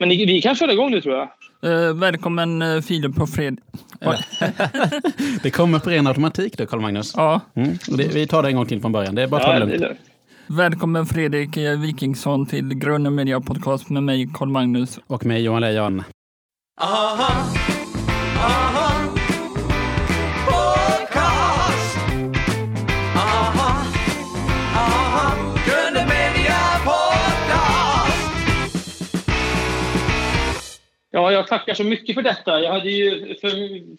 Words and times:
Men 0.00 0.08
ni, 0.08 0.26
vi 0.26 0.42
kan 0.42 0.54
köra 0.54 0.72
igång 0.72 0.90
nu 0.90 1.00
tror 1.00 1.14
jag. 1.14 1.28
Eh, 1.88 1.94
välkommen 1.94 2.62
eh, 2.62 2.80
Filip 2.80 3.16
på 3.16 3.26
fred. 3.26 3.60
Det 5.42 5.50
kommer 5.50 5.78
på 5.78 5.90
ren 5.90 6.06
automatik 6.06 6.58
då, 6.58 6.66
Karl-Magnus. 6.66 7.12
Ja. 7.16 7.40
Mm. 7.54 7.78
Det, 7.88 8.14
vi 8.14 8.26
tar 8.26 8.42
det 8.42 8.48
en 8.48 8.56
gång 8.56 8.66
till 8.66 8.80
från 8.80 8.92
början. 8.92 9.14
Det 9.14 9.22
är 9.22 9.26
bara 9.26 9.40
att 9.40 9.46
ta 9.46 9.52
Ja, 9.54 9.60
det 9.60 9.66
det 9.66 9.74
är 9.74 9.78
lugnt. 9.78 9.98
Välkommen 10.46 11.06
Fredrik 11.06 11.56
eh, 11.56 11.80
Wikingsson 11.80 12.46
till 12.46 12.74
Grunden 12.74 13.14
Media 13.14 13.40
Podcast 13.40 13.90
med 13.90 14.02
mig 14.02 14.28
Carl 14.34 14.48
Magnus. 14.48 14.98
Och 15.06 15.26
med 15.26 15.42
Johan 15.42 15.60
Lejon. 15.60 16.02
Ja, 31.10 31.32
jag 31.32 31.46
tackar 31.46 31.74
så 31.74 31.84
mycket 31.84 32.14
för 32.14 32.22
detta. 32.22 32.60
Jag 32.60 32.72
hade 32.72 32.90
ju 32.90 33.34
för, 33.40 33.50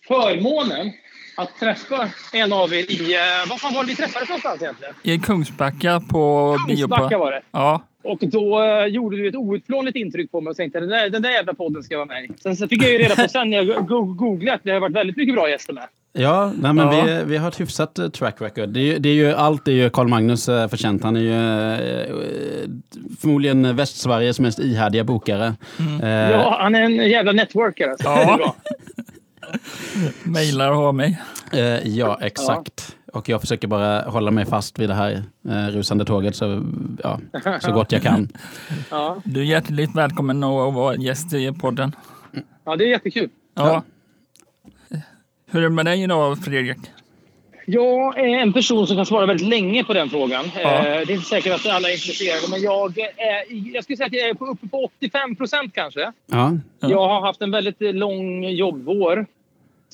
förmånen 0.08 0.92
att 1.38 1.60
träffa 1.60 2.10
en 2.34 2.54
av 2.54 2.74
er 2.74 2.92
i... 2.92 3.14
eh, 3.16 3.50
Vad 3.50 3.60
fan 3.62 3.74
var 3.74 3.84
det 3.84 3.88
vi 3.90 3.96
träffades 3.96 4.30
någonstans 4.30 4.62
egentligen? 4.62 4.94
I 5.04 5.20
Kungsbacka 5.20 6.02
på 6.12 6.56
Kungsbacka 6.68 7.02
Biopa. 7.08 7.18
var 7.18 7.32
det. 7.32 7.42
Ja, 7.52 7.84
Och 8.04 8.20
då 8.22 8.64
eh, 8.64 8.86
gjorde 8.86 9.18
du 9.18 9.28
ett 9.28 9.36
outplånligt 9.36 9.98
intryck 9.98 10.32
på 10.32 10.42
mig 10.42 10.52
och 10.52 10.58
tänkte 10.58 10.80
den 10.80 10.90
där, 10.90 11.10
den 11.10 11.22
där 11.22 11.30
jävla 11.32 11.54
podden 11.54 11.84
ska 11.84 11.96
vara 11.98 12.06
med 12.06 12.24
i. 12.26 12.30
Sen 12.44 12.56
så 12.56 12.68
fick 12.68 12.84
jag 12.84 12.92
ju 12.92 12.98
reda 12.98 13.16
på 13.16 13.30
sen 13.30 13.50
när 13.50 13.64
jag 13.64 13.88
go- 13.88 14.14
googlade 14.14 14.54
att 14.56 14.64
det 14.64 14.72
har 14.72 14.80
varit 14.80 14.96
väldigt 14.96 15.18
mycket 15.18 15.36
bra 15.36 15.50
gäster 15.50 15.74
med. 15.74 15.88
Ja, 16.14 16.52
nej, 16.58 16.74
men 16.74 16.78
Ja. 16.98 17.04
Vi, 17.06 17.24
vi 17.26 17.38
har 17.38 17.48
ett 17.48 17.60
hyfsat 17.60 18.00
eh, 18.00 18.08
track 18.10 18.42
record. 18.42 18.70
Det 18.70 18.80
är, 18.80 18.84
ju- 18.84 19.00
det 19.00 19.10
är 19.10 19.14
ju, 19.14 19.34
allt 19.34 19.68
är 19.68 19.72
ju 19.72 19.90
Karl-Magnus 19.90 20.50
eh, 20.50 20.68
förtjänt. 20.68 21.04
Han 21.04 21.16
är 21.16 21.20
ju 21.20 21.34
eh, 21.74 22.70
förmodligen 23.20 23.76
Västsveriges 23.76 24.40
mest 24.40 24.60
ihärdiga 24.60 25.04
bokare. 25.04 25.54
Eh, 26.02 26.10
Ja, 26.10 26.58
han 26.62 26.76
är 26.76 26.82
en 26.82 26.96
jävla 26.96 27.32
networker. 27.32 27.88
Alltså. 27.90 28.08
Ja. 28.08 28.56
Mejlar 30.24 30.70
och 30.72 30.76
har 30.78 30.92
mig. 30.94 31.22
eh, 31.54 31.88
ja, 31.88 32.18
exakt. 32.22 32.96
Och 33.14 33.30
jag 33.30 33.42
försöker 33.42 33.68
bara 33.68 34.02
hålla 34.02 34.32
mig 34.32 34.46
fast 34.46 34.80
vid 34.80 34.90
det 34.90 34.94
här 34.96 35.24
eh, 35.50 35.68
rusande 35.68 36.06
tåget 36.06 36.36
så, 36.36 36.64
ja, 37.04 37.20
så 37.62 37.72
gott 37.72 37.92
jag 37.92 38.02
kan. 38.02 38.30
Ja. 38.92 39.18
Du 39.24 39.40
är 39.40 39.46
hjärtligt 39.46 39.96
välkommen 39.96 40.44
att 40.44 40.74
vara 40.74 40.96
gäst 40.96 41.34
i 41.34 41.52
podden. 41.54 41.96
ja, 42.66 42.76
det 42.76 42.84
är 42.84 42.88
jättekul. 42.90 43.30
Ja. 43.56 43.84
Hur 45.52 45.60
är 45.60 45.64
det 45.64 45.70
med 45.70 45.86
dig 45.86 46.04
idag 46.04 46.38
Fredrik? 46.46 46.78
Jag 47.66 48.20
är 48.20 48.28
en 48.28 48.54
person 48.54 48.88
som 48.88 48.96
kan 48.96 49.06
svara 49.06 49.26
väldigt 49.26 49.48
länge 49.48 49.84
på 49.84 49.94
den 49.94 50.10
frågan. 50.10 50.46
Ja. 50.56 50.78
Eh, 50.78 50.84
Det 50.84 50.90
är 50.90 51.12
inte 51.12 51.26
säkert 51.26 51.54
att 51.54 51.66
alla 51.68 51.90
är 51.90 51.94
intresserade, 51.94 52.42
men 52.52 52.62
jag, 52.62 52.98
är, 53.00 53.74
jag 53.74 53.84
skulle 53.84 53.98
säga 53.98 54.08
att 54.08 54.14
jag 54.14 54.30
är 54.30 54.34
på, 54.34 54.46
uppe 54.46 54.68
på 54.68 54.84
85 55.00 55.36
procent 55.36 55.74
kanske. 55.76 56.00
Ja, 56.02 56.12
Ja. 56.80 56.90
Jag 56.90 57.08
har 57.08 57.22
haft 57.22 57.42
en 57.42 57.52
väldigt 57.52 57.76
lång 57.80 58.44
jobbvår 58.50 59.26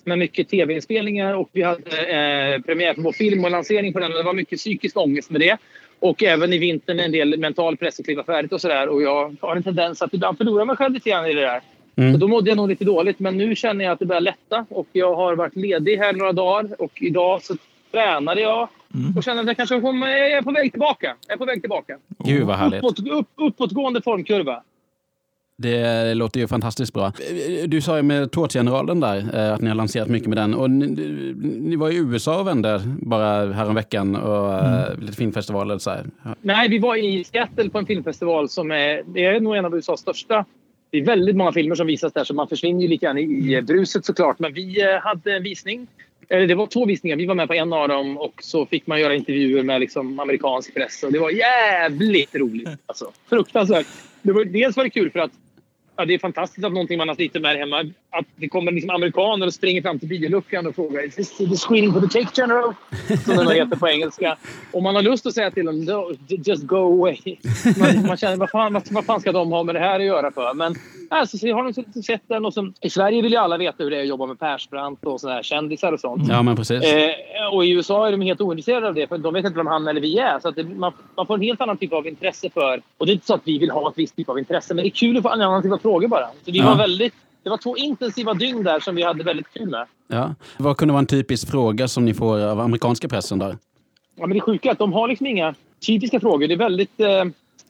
med 0.06 0.18
mycket 0.20 0.50
tv-inspelningar 0.50 1.34
och 1.34 1.50
vi 1.52 1.62
hade 1.64 1.82
eh, 1.98 2.62
premiär 2.62 2.94
på 2.94 3.02
vår 3.02 3.12
film 3.12 3.46
och 3.46 3.52
lansering 3.52 3.94
på 3.94 4.00
den. 4.00 4.12
Det 4.12 4.24
var 4.24 4.34
mycket 4.34 4.60
psykisk 4.60 4.98
ångest 4.98 5.30
med 5.30 5.42
det. 5.42 5.58
Och 6.00 6.24
även 6.24 6.54
i 6.54 6.58
vintern 6.58 7.00
en 7.00 7.12
del 7.12 7.40
mental 7.40 7.78
press 7.78 8.00
att 8.00 8.06
kliva 8.06 8.24
färdigt 8.24 8.52
och 8.54 8.62
sådär. 8.62 8.88
Och 8.90 9.02
jag 9.02 9.36
har 9.42 9.56
en 9.56 9.64
tendens 9.64 10.02
att 10.02 10.14
ibland 10.14 10.38
förlora 10.38 10.66
mig 10.66 10.76
själv 10.76 10.94
lite 10.94 11.10
grann 11.10 11.26
i 11.26 11.34
det 11.34 11.42
där. 11.42 11.62
Mm. 11.98 12.14
Så 12.14 12.18
då 12.18 12.28
mådde 12.28 12.50
jag 12.50 12.58
nog 12.58 12.70
lite 12.70 12.86
dåligt. 12.86 13.20
Men 13.20 13.38
nu 13.38 13.56
känner 13.56 13.86
jag 13.86 13.92
att 13.92 14.00
det 14.00 14.06
börjar 14.06 14.22
lätta. 14.22 14.66
Och 14.70 14.88
jag 14.92 15.16
har 15.16 15.36
varit 15.36 15.56
ledig 15.56 15.98
här 15.98 16.14
några 16.14 16.34
dagar. 16.34 16.82
Och 16.82 17.02
idag 17.02 17.44
så 17.44 17.56
tränade 17.92 18.42
jag. 18.42 18.70
Och 19.16 19.24
känner 19.24 19.42
att 19.42 19.48
jag 19.48 19.58
kanske 19.58 19.82
kommer, 19.82 20.08
jag 20.08 20.32
är 20.32 20.42
på 20.42 20.52
väg 20.52 20.72
tillbaka. 20.72 21.16
Jag 21.28 21.34
är 21.34 21.38
på 21.38 21.46
väg 21.46 21.62
tillbaka. 21.62 21.98
gud 22.26 22.44
vad 22.44 22.56
härligt. 22.56 22.84
Uppåt, 22.84 23.00
upp, 23.00 23.28
uppåtgående 23.36 24.02
formkurva. 24.02 24.64
Det 25.58 26.14
låter 26.14 26.40
ju 26.40 26.48
fantastiskt 26.48 26.94
bra. 26.94 27.12
Du 27.66 27.82
sa 27.82 27.98
ju 27.98 28.04
med 28.04 28.32
Tårtgeneralen 28.32 29.00
där 29.00 29.36
eh, 29.36 29.54
att 29.54 29.62
ni 29.62 29.68
har 29.68 29.76
lanserat 29.76 30.08
mycket 30.08 30.28
med 30.28 30.38
den. 30.38 30.54
Och 30.54 30.70
ni, 30.70 30.88
ni 31.62 31.76
var 31.76 31.90
i 31.90 31.96
USA 31.96 32.40
och 32.40 32.48
vände 32.48 32.82
bara 33.02 33.54
häromveckan 33.54 34.16
och 34.16 34.66
mm. 34.66 35.00
lite 35.00 35.14
filmfestivaler 35.14 35.78
så 35.78 35.90
här. 35.90 36.06
Nej, 36.42 36.70
vi 36.70 36.80
var 36.80 36.96
i 36.96 37.24
Seattle 37.24 37.70
på 37.70 37.78
en 37.78 37.86
filmfestival 37.86 38.50
som 38.50 38.72
är, 38.72 39.04
det 39.14 39.26
är 39.26 39.40
nog 39.40 39.56
en 39.56 39.66
av 39.66 39.76
USAs 39.76 40.00
största. 40.00 40.46
Det 40.90 40.98
är 40.98 41.06
väldigt 41.06 41.36
många 41.36 41.52
filmer 41.52 41.76
som 41.76 41.88
visas 41.88 42.14
där 42.14 42.24
så 42.24 42.34
man 42.34 42.48
försvinner 42.48 42.82
ju 42.82 42.88
lite 42.88 43.06
grann 43.06 43.18
i 43.18 43.62
bruset 43.62 44.06
såklart. 44.06 44.40
Men 44.40 44.54
vi 44.54 44.82
eh, 44.82 45.00
hade 45.00 45.36
en 45.36 45.44
visning. 45.44 45.88
Eller 46.30 46.48
det 46.48 46.56
var 46.56 46.68
två 46.68 46.86
visningar. 46.86 47.18
Vi 47.18 47.26
var 47.26 47.36
med 47.36 47.48
på 47.48 47.54
en 47.54 47.74
av 47.74 47.88
dem 47.88 48.18
och 48.18 48.34
så 48.44 48.66
fick 48.66 48.88
man 48.88 49.00
göra 49.00 49.16
intervjuer 49.16 49.64
med 49.64 49.80
liksom 49.80 50.20
amerikansk 50.20 50.74
press. 50.74 51.04
Och 51.04 51.12
det 51.12 51.20
var 51.20 51.30
jävligt 51.30 52.36
roligt. 52.36 52.70
Alltså, 52.86 53.12
fruktansvärt. 53.30 53.88
Det 54.22 54.32
var, 54.32 54.46
dels 54.46 54.78
var 54.78 54.84
det 54.84 54.90
kul 54.90 55.12
för 55.12 55.20
att 55.20 55.32
ja, 55.98 56.06
det 56.06 56.14
är 56.14 56.20
fantastiskt 56.20 56.66
att 56.66 56.74
någonting 56.74 56.98
man 56.98 57.08
har 57.08 57.16
slitit 57.16 57.42
med 57.42 57.58
hemma. 57.58 57.80
Att 58.10 58.26
det 58.36 58.48
kommer 58.48 58.72
liksom 58.72 58.90
amerikaner 58.90 59.46
och 59.46 59.54
springer 59.54 59.82
fram 59.82 60.00
till 60.00 60.08
bioluckan 60.08 60.68
och 60.68 60.76
frågar 60.76 61.06
Is 61.06 61.16
this 61.16 61.38
the 61.38 61.56
screening 61.56 61.94
for 61.94 62.02
the 62.02 62.08
Take 62.08 62.42
General? 62.42 62.74
Som 63.26 63.36
den 63.36 63.52
heter 63.52 63.76
på 63.76 63.88
engelska. 63.88 64.38
Och 64.72 64.84
man 64.84 64.96
har 64.96 65.02
lust 65.02 65.26
att 65.26 65.34
säga 65.34 65.52
till 65.52 65.66
dem 65.66 65.86
no, 65.86 66.16
just 66.28 66.64
go 66.64 66.76
away. 66.76 67.18
Man, 67.80 68.08
man 68.08 68.18
känner 68.18 68.38
vad 68.38 68.50
fan, 68.50 68.74
vad, 68.74 68.92
vad 68.92 69.06
fan 69.06 69.22
ska 69.22 69.32
de 69.32 69.52
ha 69.52 69.64
med 69.64 69.76
det 69.76 69.80
här 69.80 70.00
att 70.00 70.06
göra 70.06 70.32
för? 70.32 70.54
Men 70.54 70.76
alltså, 71.10 71.38
så 71.38 71.54
har 71.54 71.64
de 71.64 72.04
sett- 72.04 72.22
den 72.28 72.46
och 72.46 72.54
så, 72.54 72.72
I 72.82 72.90
Sverige 72.90 73.22
vill 73.22 73.32
ju 73.32 73.38
alla 73.38 73.58
veta 73.58 73.84
hur 73.84 73.92
det 73.92 73.98
är 73.98 74.02
att 74.02 74.08
jobba 74.08 74.26
med 74.26 74.40
Persbrandt 74.40 75.06
och 75.06 75.20
sådana 75.22 75.36
här 75.36 75.44
kändisar 75.44 75.94
och 75.94 76.00
sånt. 76.00 76.24
Ja, 76.30 76.42
men 76.42 76.56
precis. 76.56 76.84
Eh, 76.84 77.54
och 77.54 77.66
i 77.66 77.70
USA 77.72 78.08
är 78.08 78.12
de 78.12 78.22
helt 78.22 78.42
ointresserade 78.42 78.88
av 78.88 78.94
det, 78.94 79.08
för 79.08 79.18
de 79.18 79.34
vet 79.34 79.46
inte 79.46 79.58
vem 79.58 79.68
han 79.68 79.88
eller 79.88 80.02
vi 80.02 80.18
är. 80.20 80.40
Så 80.40 80.48
att 80.50 80.56
det, 80.56 80.64
man, 80.64 80.92
man 81.18 81.28
får 81.28 81.34
en 81.36 81.42
helt 81.42 81.62
annan 81.62 81.78
typ 81.78 81.94
av 81.94 82.08
intresse 82.08 82.50
för... 82.50 82.82
Och 82.98 83.06
det 83.06 83.12
är 83.12 83.14
inte 83.14 83.26
så 83.28 83.34
att 83.34 83.42
vi 83.44 83.58
vill 83.58 83.72
ha 83.72 83.90
ett 83.90 83.98
visst 83.98 84.16
typ 84.16 84.30
av 84.30 84.40
intresse, 84.40 84.74
men 84.74 84.84
det 84.84 84.88
är 84.88 84.92
kul 84.92 85.18
att 85.18 85.24
få 85.24 85.30
en 85.30 85.42
annan 85.42 85.64
typ 85.64 85.72
av 85.74 85.78
frågor 85.78 86.08
bara. 86.08 86.28
Så 86.46 86.52
vi 86.52 86.58
Ja. 86.60 86.66
var 86.66 86.76
väldigt... 86.76 87.14
Det 87.44 87.50
var 87.50 87.58
två 87.58 87.78
intensiva 87.78 88.34
dygn 88.34 88.64
där 88.64 88.80
som 88.80 88.96
vi 88.96 89.04
hade 89.04 89.24
väldigt 89.24 89.54
kul 89.54 89.70
med. 89.70 89.86
Ja. 90.08 90.36
Vad 90.58 90.78
kunde 90.78 90.92
vara 90.92 91.00
en 91.00 91.06
typisk 91.08 91.52
fråga 91.52 91.88
som 91.88 92.06
ni 92.06 92.14
får 92.14 92.40
av 92.46 92.60
amerikanska 92.60 93.08
pressen 93.08 93.40
där? 93.40 93.58
Ja, 94.16 94.28
men 94.28 94.34
det 94.38 94.42
sjuka 94.42 94.68
är 94.70 94.72
att 94.72 94.80
de 94.80 94.94
har 94.94 95.08
liksom 95.08 95.28
inga 95.28 95.54
typiska 95.88 96.20
frågor. 96.20 96.48
Det 96.48 96.54
är 96.54 96.58
väldigt... 96.58 97.00
Eh, 97.00 97.24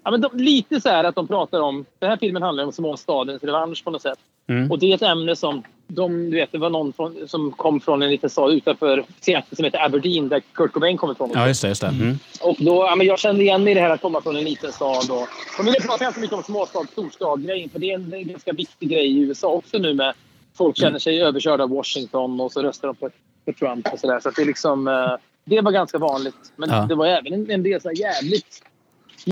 ja, 0.03 0.11
men 0.11 0.21
de, 0.21 0.37
lite 0.37 0.81
så 0.81 0.89
här 0.89 1.03
att 1.03 1.15
de 1.15 1.27
pratar 1.27 1.59
om... 1.59 1.85
Den 1.99 2.09
här 2.09 2.17
filmen 2.17 2.41
handlar 2.43 2.63
om 2.63 2.71
småstadens 2.71 3.43
revansch 3.43 3.83
på 3.83 3.91
något 3.91 4.01
sätt. 4.01 4.19
Mm. 4.49 4.71
Och 4.71 4.79
det 4.79 4.91
är 4.91 4.95
ett 4.95 5.01
ämne 5.01 5.35
som... 5.35 5.63
De, 5.89 6.29
du 6.29 6.35
vet, 6.37 6.51
det 6.51 6.57
var 6.57 6.69
någon 6.69 6.93
från, 6.93 7.27
som 7.27 7.51
kom 7.51 7.79
från 7.79 8.01
en 8.01 8.09
liten 8.09 8.29
stad 8.29 8.53
utanför 8.53 9.05
Seattle 9.21 9.55
som 9.55 9.65
heter 9.65 9.85
Aberdeen 9.85 10.29
där 10.29 10.41
Kurt 10.53 10.71
Cobain 10.71 10.97
kommer 10.97 11.13
ifrån. 11.13 11.31
Ja, 11.33 11.47
just 11.47 11.61
det. 11.61 11.67
Just 11.67 11.81
det. 11.81 11.87
Mm. 11.87 12.19
Och 12.41 12.55
då, 12.59 12.75
ja, 12.89 12.95
men 12.95 13.07
jag 13.07 13.19
kände 13.19 13.43
igen 13.43 13.63
mig 13.63 13.71
i 13.71 13.73
det 13.73 13.81
här 13.81 13.89
att 13.89 14.01
komma 14.01 14.21
från 14.21 14.35
en 14.35 14.43
liten 14.43 14.71
stad. 14.71 15.11
Och, 15.11 15.27
och 15.59 15.65
nu 15.65 15.73
pratar 15.73 16.05
jag 16.05 16.09
inte 16.09 16.19
mycket 16.19 16.37
om 16.37 16.43
småstad 16.43 16.83
storstad-grejen 16.91 17.69
för 17.69 17.79
det 17.79 17.91
är 17.91 17.95
en, 17.95 18.27
ganska 18.27 18.51
viktig 18.53 18.89
grej 18.89 19.07
i 19.07 19.19
USA 19.19 19.47
också 19.47 19.77
nu 19.77 19.93
med 19.93 20.13
folk 20.57 20.77
känner 20.77 20.99
sig 20.99 21.21
överkörda 21.21 21.63
av 21.63 21.69
Washington 21.69 22.39
och 22.41 22.51
så 22.51 22.61
röstar 22.61 22.87
de 22.87 22.95
på, 22.95 23.09
på 23.45 23.53
Trump 23.53 23.93
och 23.93 23.99
sådär. 23.99 24.19
Så 24.19 24.29
att 24.29 24.35
det 24.35 24.41
är 24.41 24.45
liksom... 24.45 24.87
eh, 24.87 25.13
Det 25.45 25.61
var 25.61 25.71
ganska 25.71 25.97
vanligt. 25.97 26.51
Men 26.55 26.69
Ja. 26.69 26.85
det 26.89 26.95
var 26.95 27.05
även 27.05 27.33
en, 27.33 27.51
en 27.51 27.63
del 27.63 27.81
så 27.81 27.91
jävligt... 27.91 28.63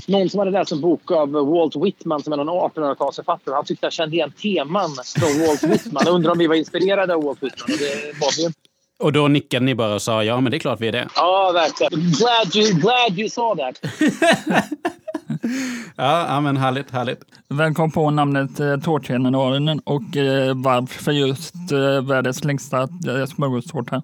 Någon 0.06 0.28
som 0.30 0.38
hade 0.38 0.50
läst 0.50 0.72
en 0.72 0.80
bok 0.80 1.10
av 1.10 1.30
Walt 1.30 1.76
Whitman 1.76 2.22
som 2.22 2.32
är 2.32 2.36
någon 2.36 2.70
1800-talsförfattare. 2.70 3.54
Han 3.54 3.64
tyckte 3.64 3.86
jag 3.86 3.92
kände 3.92 4.16
igen 4.16 4.32
teman 4.42 4.90
från 5.16 5.46
Walt 5.46 5.62
Whitman. 5.62 6.02
Jag 6.06 6.14
undrar 6.14 6.32
om 6.32 6.38
vi 6.38 6.46
var 6.46 6.54
inspirerade 6.54 7.14
av 7.14 7.22
Walt 7.22 7.42
Whitman. 7.42 7.72
Och 7.72 7.78
det 7.78 8.20
var 8.20 8.36
vi 8.36 8.46
inte. 8.46 8.60
Och 8.98 9.12
då 9.12 9.28
nickade 9.28 9.64
ni 9.64 9.74
bara 9.74 9.94
och 9.94 10.02
sa 10.02 10.24
ja, 10.24 10.40
men 10.40 10.50
det 10.50 10.56
är 10.56 10.58
klart 10.58 10.80
vi 10.80 10.88
är 10.88 10.92
det. 10.92 11.08
Ja, 11.14 11.50
verkligen. 11.54 12.10
Glad 12.12 12.56
you, 12.56 12.80
glad 12.80 13.18
you 13.18 13.28
saw 13.28 13.62
that. 13.62 13.80
Ja, 15.96 16.26
ja 16.28 16.40
men 16.40 16.56
härligt, 16.56 16.90
härligt. 16.90 17.20
Vem 17.48 17.74
kom 17.74 17.90
på 17.90 18.10
namnet 18.10 18.60
eh, 18.60 18.76
Tårtgeneralen 18.76 19.80
och 19.84 20.16
eh, 20.16 20.54
varför 20.54 21.12
just 21.12 21.54
eh, 21.72 22.06
världens 22.06 22.44
längsta 22.44 22.82
eh, 22.82 23.26
smörgåstårta? 23.26 24.02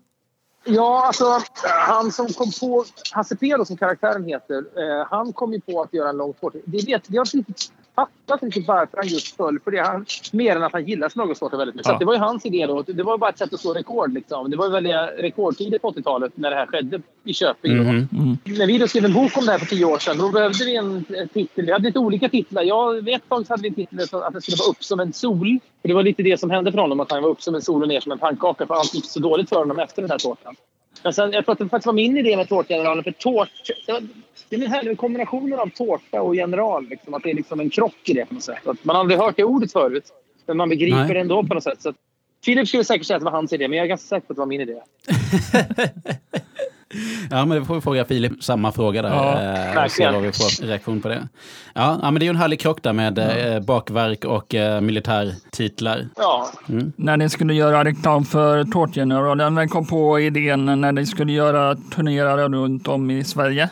Ja, 0.64 1.06
alltså 1.06 1.24
han 1.64 2.12
som 2.12 2.26
kom 2.28 2.50
på... 2.60 2.84
Hasse 3.12 3.36
P 3.36 3.54
som 3.66 3.76
karaktären 3.76 4.24
heter. 4.24 4.56
Eh, 4.56 5.06
han 5.10 5.32
kom 5.32 5.52
ju 5.52 5.60
på 5.60 5.82
att 5.82 5.94
göra 5.94 6.08
en 6.08 6.16
lång 6.16 6.32
tårta. 6.32 6.58
Det 6.64 6.86
vet, 6.86 7.10
vi 7.10 7.16
har 7.16 7.24
inte 7.24 7.36
riktigt 7.36 7.72
fattat 7.94 8.42
riktigt 8.42 8.68
varför 8.68 8.96
han 8.96 9.06
just 9.08 9.36
föll 9.36 9.58
för 9.64 9.70
det. 9.70 9.80
Han, 9.80 10.06
mer 10.32 10.56
än 10.56 10.62
att 10.62 10.72
han 10.72 10.84
gillar 10.84 11.08
smörgåstårta 11.08 11.56
väldigt 11.56 11.74
mycket. 11.74 11.86
Så 11.86 11.90
Ja. 11.90 11.94
att 11.94 12.00
det 12.00 12.04
var 12.06 12.14
ju 12.14 12.18
hans 12.20 12.46
idé 12.46 12.66
då. 12.66 12.82
Det 12.82 13.02
var 13.02 13.18
bara 13.18 13.30
ett 13.30 13.38
sätt 13.38 13.54
att 13.54 13.60
slå 13.60 13.72
rekord. 13.74 14.12
Liksom. 14.12 14.50
Det 14.50 14.56
var 14.56 14.68
väldiga 14.68 15.06
rekordtider 15.06 15.78
på 15.78 15.90
80-talet 15.90 16.32
när 16.34 16.50
det 16.50 16.56
här 16.56 16.66
skedde 16.66 17.00
i 17.24 17.32
Köping. 17.34 17.76
då. 17.76 17.82
Mhm. 17.82 18.38
När 18.44 18.66
vi 18.66 18.78
då 18.78 18.88
skrev 18.88 19.04
en 19.04 19.12
bok 19.12 19.36
om 19.38 19.46
det 19.46 19.52
här 19.52 19.58
för 19.58 19.66
tio 19.66 19.84
år 19.84 19.98
sedan, 19.98 20.18
då 20.18 20.28
behövde 20.32 20.64
vi 20.64 20.76
en 20.76 21.04
eh, 21.16 21.26
titel. 21.26 21.66
Vi 21.66 21.72
hade 21.72 21.84
lite 21.84 21.98
olika 21.98 22.28
titlar. 22.28 22.62
Jag 22.62 23.04
vet 23.04 23.22
att 23.28 23.48
hade 23.48 23.62
vi 23.62 23.68
en 23.68 23.74
titel 23.74 24.08
så 24.08 24.20
att 24.20 24.32
det 24.34 24.40
skulle 24.42 24.56
vara 24.56 24.70
upp 24.70 24.84
som 24.84 25.00
en 25.00 25.12
sol. 25.12 25.58
För 25.82 25.88
det 25.88 25.94
var 25.94 26.02
lite 26.02 26.22
det 26.22 26.40
som 26.40 26.50
hände 26.50 26.72
för 26.72 26.78
honom, 26.78 27.00
att 27.00 27.10
han 27.12 27.22
var 27.22 27.30
upp 27.30 27.42
som 27.42 27.54
en 27.54 27.62
sol 27.62 27.82
och 27.82 27.88
ner 27.88 28.00
som 28.00 28.12
en 28.12 28.18
pannkaka. 28.18 28.66
För 28.66 28.74
allt 28.74 28.94
gick 28.94 29.04
så 29.04 29.20
dåligt 29.20 29.48
för 29.48 29.56
honom 29.56 29.78
efter 29.78 30.02
den 30.02 30.10
här 30.10 30.18
tårtan. 30.18 30.54
Men 31.02 31.12
sen, 31.12 31.32
jag 31.32 31.44
tror 31.44 31.52
att 31.52 31.58
det 31.58 31.68
faktiskt 31.68 31.86
var 31.86 31.92
min 31.92 32.16
idé 32.16 32.36
med 32.36 32.48
Tårtgeneralen. 32.48 33.04
För 33.04 33.10
tårt, 33.10 33.48
det, 33.86 33.92
var, 33.92 34.02
det 34.48 34.56
är 34.56 34.68
här 34.68 34.94
kombinationen 34.94 35.58
av 35.58 35.70
tårta 35.70 36.22
och 36.22 36.36
general. 36.36 36.88
Liksom, 36.88 37.14
att 37.14 37.22
det 37.22 37.30
är 37.30 37.34
liksom 37.34 37.60
en 37.60 37.70
krock 37.70 38.08
i 38.08 38.12
det 38.12 38.26
på 38.26 38.34
något 38.34 38.42
sätt. 38.42 38.66
Att 38.66 38.84
man 38.84 38.96
har 38.96 39.00
aldrig 39.00 39.20
hört 39.20 39.36
det 39.36 39.44
ordet 39.44 39.72
förut. 39.72 40.04
Men 40.46 40.56
man 40.56 40.68
begriper 40.68 40.98
Nej. 40.98 41.14
det 41.14 41.20
ändå 41.20 41.44
på 41.44 41.54
något 41.54 41.62
sätt. 41.62 41.82
Så 41.82 41.88
att, 41.88 41.96
Filip 42.44 42.68
skulle 42.68 42.84
säkert 42.84 43.06
säga 43.06 43.16
att 43.16 43.20
det 43.20 43.24
var 43.24 43.32
hans 43.32 43.52
idé, 43.52 43.68
men 43.68 43.78
jag 43.78 43.84
är 43.84 43.88
ganska 43.88 44.06
säker 44.06 44.26
på 44.26 44.32
att 44.32 44.36
det 44.36 44.40
var 44.40 44.46
min 44.46 44.60
idé. 44.60 44.74
Ja, 47.30 47.44
men 47.44 47.58
då 47.58 47.64
får 47.64 47.74
vi 47.74 47.80
fråga 47.80 48.04
Filip 48.04 48.44
samma 48.44 48.72
fråga 48.72 49.02
där. 49.02 49.08
Ja, 49.08 49.74
eh, 49.74 49.84
och 49.84 49.90
se 49.90 50.10
vad 50.10 50.22
vi 50.22 50.32
får 50.32 50.66
reaktion 50.66 51.00
på 51.00 51.08
det. 51.08 51.28
Ja, 51.74 51.98
ja 52.02 52.10
men 52.10 52.14
det 52.14 52.22
är 52.22 52.26
ju 52.26 52.30
en 52.30 52.36
härlig 52.36 52.60
krock 52.60 52.82
där 52.82 52.92
med 52.92 53.18
eh, 53.18 53.60
bakverk 53.60 54.24
och 54.24 54.54
eh, 54.54 54.80
militärtitlar. 54.80 56.08
Ja. 56.16 56.50
När 56.96 57.16
ni 57.16 57.28
skulle 57.28 57.54
göra 57.54 57.84
reklam 57.84 58.24
för 58.24 58.64
Tårtgeneralen, 58.64 59.54
vem 59.54 59.68
kom 59.68 59.86
på 59.86 60.20
idén 60.20 60.80
när 60.80 60.92
ni 60.92 61.06
skulle 61.06 61.32
göra 61.32 61.74
turnéer 61.74 62.48
runt 62.48 62.88
om 62.88 63.10
i 63.10 63.24
Sverige? 63.24 63.68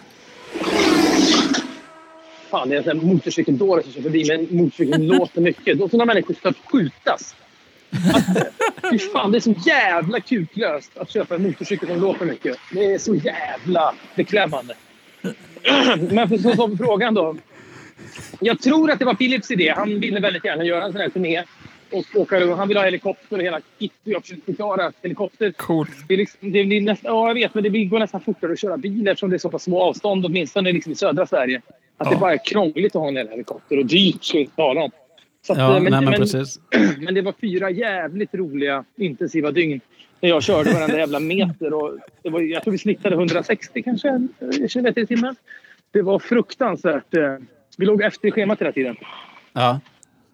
Fan, 2.50 2.68
det 2.68 2.76
är 2.76 2.90
en 2.90 3.06
motorcykeldåre 3.06 3.82
som 3.82 3.92
kör 3.92 4.02
förbi 4.02 4.24
med 4.28 4.52
motorcykeln 4.52 5.06
låter 5.18 5.40
mycket. 5.40 5.78
Då 5.78 5.88
sådana 5.88 6.04
människor 6.04 6.34
ska 6.34 6.52
skjutas. 6.52 7.34
Fy 8.90 8.98
fan, 8.98 9.32
det 9.32 9.38
är 9.38 9.40
så 9.40 9.54
jävla 9.66 10.20
kuklöst 10.20 10.98
att 10.98 11.10
köpa 11.10 11.34
en 11.34 11.42
motorcykel 11.42 11.88
som 11.88 12.00
låter 12.00 12.26
mycket. 12.26 12.56
Det 12.72 12.84
är 12.84 12.98
så 12.98 13.14
jävla 13.14 13.94
beklämmande. 14.16 14.74
Men 16.10 16.28
för 16.28 16.36
så 16.38 16.52
som 16.56 16.78
frågan 16.78 17.14
då. 17.14 17.36
Jag 18.40 18.60
tror 18.60 18.90
att 18.90 18.98
det 18.98 19.04
var 19.04 19.14
Philips 19.14 19.50
idé. 19.50 19.74
Han 19.76 20.00
ville 20.00 20.20
väldigt 20.20 20.44
gärna 20.44 20.64
göra 20.64 20.84
en 20.84 20.92
sån 20.92 21.00
här 21.00 21.08
turné. 21.08 21.44
Och 21.92 22.04
åka, 22.20 22.54
han 22.56 22.68
ville 22.68 22.80
ha 22.80 22.84
helikopter 22.84 23.36
och 23.36 23.42
hela 23.42 23.60
kit. 23.78 23.92
Jag 24.04 24.22
försökte 24.22 24.44
förklara 24.46 24.86
att 24.86 24.94
helikopter... 25.02 25.52
Coolt. 25.52 25.90
Det, 26.08 26.16
liksom, 26.16 26.52
det 26.52 26.64
blir 26.64 26.80
nästan, 26.80 27.14
ja, 27.14 27.28
jag 27.28 27.34
vet, 27.34 27.54
men 27.54 27.62
det 27.62 27.84
går 27.84 27.98
nästan 27.98 28.20
fortare 28.20 28.52
att 28.52 28.60
köra 28.60 28.76
bil 28.76 29.08
eftersom 29.08 29.30
det 29.30 29.36
är 29.36 29.38
så 29.38 29.50
pass 29.50 29.62
små 29.62 29.82
avstånd, 29.82 30.26
åtminstone 30.26 30.72
liksom 30.72 30.92
i 30.92 30.94
södra 30.94 31.26
Sverige. 31.26 31.62
Att 31.96 32.06
Ja. 32.06 32.10
det 32.10 32.16
bara 32.16 32.32
är 32.32 32.44
krångligt 32.44 32.96
att 32.96 33.00
ha 33.02 33.08
en 33.08 33.16
hel 33.16 33.28
helikopter 33.28 33.78
och 33.78 33.86
dyrt 33.86 34.24
ska 34.24 34.38
vi 34.38 34.44
inte 34.44 34.56
tala 34.56 34.80
om. 34.80 34.90
Att, 35.48 35.58
Ja, 35.58 35.76
eh, 35.76 35.82
nej, 35.82 35.90
men 35.92 36.04
men, 36.04 36.14
precis. 36.14 36.60
men 37.00 37.14
det 37.14 37.22
var 37.22 37.34
fyra 37.40 37.70
jävligt 37.70 38.34
roliga 38.34 38.84
intensiva 38.96 39.50
dygn 39.50 39.80
när 40.20 40.28
jag 40.28 40.42
körde 40.42 40.72
varenda 40.72 40.98
jävla 40.98 41.20
meter. 41.20 41.72
Och 41.74 41.98
det 42.22 42.30
var, 42.30 42.40
jag 42.40 42.62
tror 42.62 42.72
vi 42.72 42.78
snittade 42.78 43.14
160 43.16 43.82
kanske 43.82 44.08
eh, 44.08 44.68
kilometer 44.68 45.00
i 45.02 45.06
timmen. 45.06 45.36
Det 45.90 46.02
var 46.02 46.18
fruktansvärt. 46.18 47.14
eh, 47.14 47.36
Vi 47.76 47.86
låg 47.86 48.02
efter 48.02 48.28
i 48.28 48.30
schemat 48.30 48.60
hela 48.60 48.72
tiden. 48.72 48.96
Ja, 49.52 49.80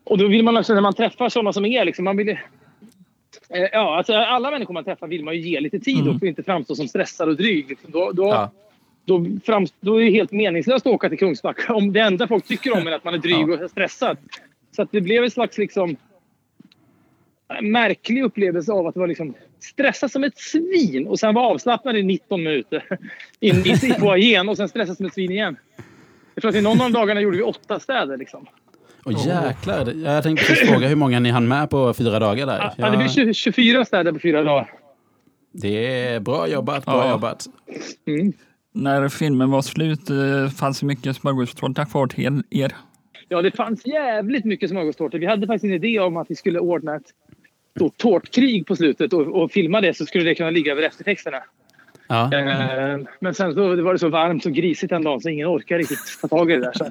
Och 0.05 0.19
då 0.19 0.27
vill 0.29 0.43
man 0.45 0.57
också, 0.57 0.75
när 0.75 0.81
man 0.81 0.95
träffar 0.95 1.29
sådana 1.29 1.53
som 1.53 1.65
är 1.65 1.85
liksom, 1.85 2.05
man 2.05 2.17
vill... 2.17 2.39
Ja, 3.73 3.97
alltså 3.99 4.15
alla 4.15 4.51
människor 4.51 4.75
man 4.75 4.85
träffar 4.85 5.07
vill 5.07 5.25
man 5.25 5.35
ju 5.35 5.41
ge 5.41 5.61
lite 5.61 5.79
tid 5.81 6.01
Mm. 6.01 6.17
och 6.17 6.23
inte 6.23 6.43
framstå 6.43 6.75
som 6.75 6.89
stressad 6.89 7.29
och 7.29 7.37
dryg. 7.37 7.69
Liksom. 7.69 7.91
Då, 7.91 8.11
då, 8.13 8.25
ja. 8.25 8.51
då, 9.05 9.27
fram, 9.45 9.67
då 9.81 10.01
är 10.01 10.05
det 10.05 10.11
helt 10.11 10.33
meningslöst 10.33 10.87
att 10.87 10.93
åka 10.93 11.09
till 11.09 11.19
Kungsbacka 11.19 11.75
om 11.75 11.93
det 11.93 12.01
enda 12.01 12.29
folk 12.29 12.47
tycker 12.47 12.73
om 12.77 12.87
är 12.87 12.93
att 12.93 13.05
man 13.05 13.15
är 13.15 13.19
dryg 13.19 13.51
och 13.51 13.71
stressad. 13.71 14.17
Så 14.77 14.83
att 14.83 14.93
det 14.93 15.01
blev 15.01 15.25
en 15.25 15.31
slags 15.31 15.59
liksom, 15.59 15.97
märklig 17.63 18.23
upplevelse 18.25 18.73
av 18.73 18.87
att 18.87 18.97
vara 18.97 19.07
liksom 19.07 19.35
stressad 19.61 20.11
som 20.11 20.25
ett 20.25 20.39
svin 20.39 21.07
och 21.07 21.19
sen 21.19 21.35
vara 21.35 21.47
avslappnad 21.47 21.97
i 21.97 22.03
19 22.03 22.43
minuter 22.43 22.85
in 23.41 23.57
i 23.67 23.77
foajén 23.77 24.49
och 24.49 24.57
sen 24.57 24.69
stressa 24.69 24.95
som 24.95 25.07
ett 25.07 25.15
svin 25.15 25.31
igen. 25.31 25.57
Jag 26.35 26.43
tror 26.43 26.49
att 26.49 26.57
i 26.57 26.63
någon 26.63 26.81
av 26.81 26.87
de 26.87 26.93
dagarna 26.93 27.21
gjorde 27.21 27.37
vi 27.37 27.43
åtta 27.43 27.81
städer. 27.81 28.17
Liksom. 28.17 28.47
Och 29.05 29.13
jäklar, 29.13 29.93
jag 30.05 30.23
tänkte 30.23 30.45
fråga 30.45 30.89
hur 30.89 30.97
många 30.97 31.21
ni 31.21 31.31
hann 31.31 31.49
med 31.49 31.71
på 31.71 31.95
fyra 31.95 32.19
dagar 32.19 32.47
där. 32.47 32.75
Ja, 32.77 32.91
det 32.91 32.97
blir 32.97 33.09
20, 33.09 33.35
24 33.35 33.85
städer 33.85 34.13
på 34.13 34.19
fyra 34.19 34.43
dagar. 34.43 34.71
det 35.53 36.05
är 36.05 36.21
bra 36.21 36.49
jobbat, 36.49 36.85
bra 36.85 37.05
Ja. 37.05 37.11
jobbat. 37.11 37.47
Mm. 38.07 38.33
När 38.73 39.09
filmen 39.09 39.51
var 39.51 39.63
slut 39.63 40.11
eh, 40.11 40.49
fanns 40.57 40.81
det 40.81 40.87
mycket 40.87 41.17
smörgåstårta 41.17 41.85
kvar 41.85 42.07
till 42.07 42.43
er. 42.51 42.73
Ja, 43.29 43.43
det 43.43 43.51
fanns 43.57 43.87
jävligt 43.87 44.45
mycket 44.45 44.71
smörgåstårtor. 44.71 45.19
Vi 45.19 45.27
hade 45.27 45.47
faktiskt 45.47 45.65
en 45.65 45.73
idé 45.85 46.01
om 46.01 46.17
att 46.17 46.31
vi 46.31 46.35
skulle 46.35 46.59
ordna 46.59 46.97
ett 46.97 47.07
stort 47.77 47.97
tårtkrig 47.97 48.67
på 48.67 48.77
slutet 48.77 49.13
och, 49.13 49.43
och 49.43 49.51
filma 49.53 49.81
det 49.81 49.95
så 49.95 50.07
skulle 50.07 50.25
det 50.25 50.35
kunna 50.35 50.51
ligga 50.51 50.73
över 50.73 50.83
eftertexterna. 50.83 51.43
Ja. 52.09 52.33
Eh, 52.39 52.99
men 53.21 53.35
sen 53.35 53.55
så 53.55 53.83
var 53.83 53.93
det 53.93 53.99
så 53.99 54.09
varmt 54.09 54.47
och 54.47 54.53
grisigt 54.53 54.93
en 54.93 55.05
dag 55.05 55.23
så 55.23 55.29
ingen 55.29 55.49
orkar 55.49 55.79
riktigt 55.79 55.99
ta 56.21 56.29
tag 56.29 56.51
i 56.51 56.55
det 56.57 56.61
där. 56.61 56.73
Så. 56.73 56.85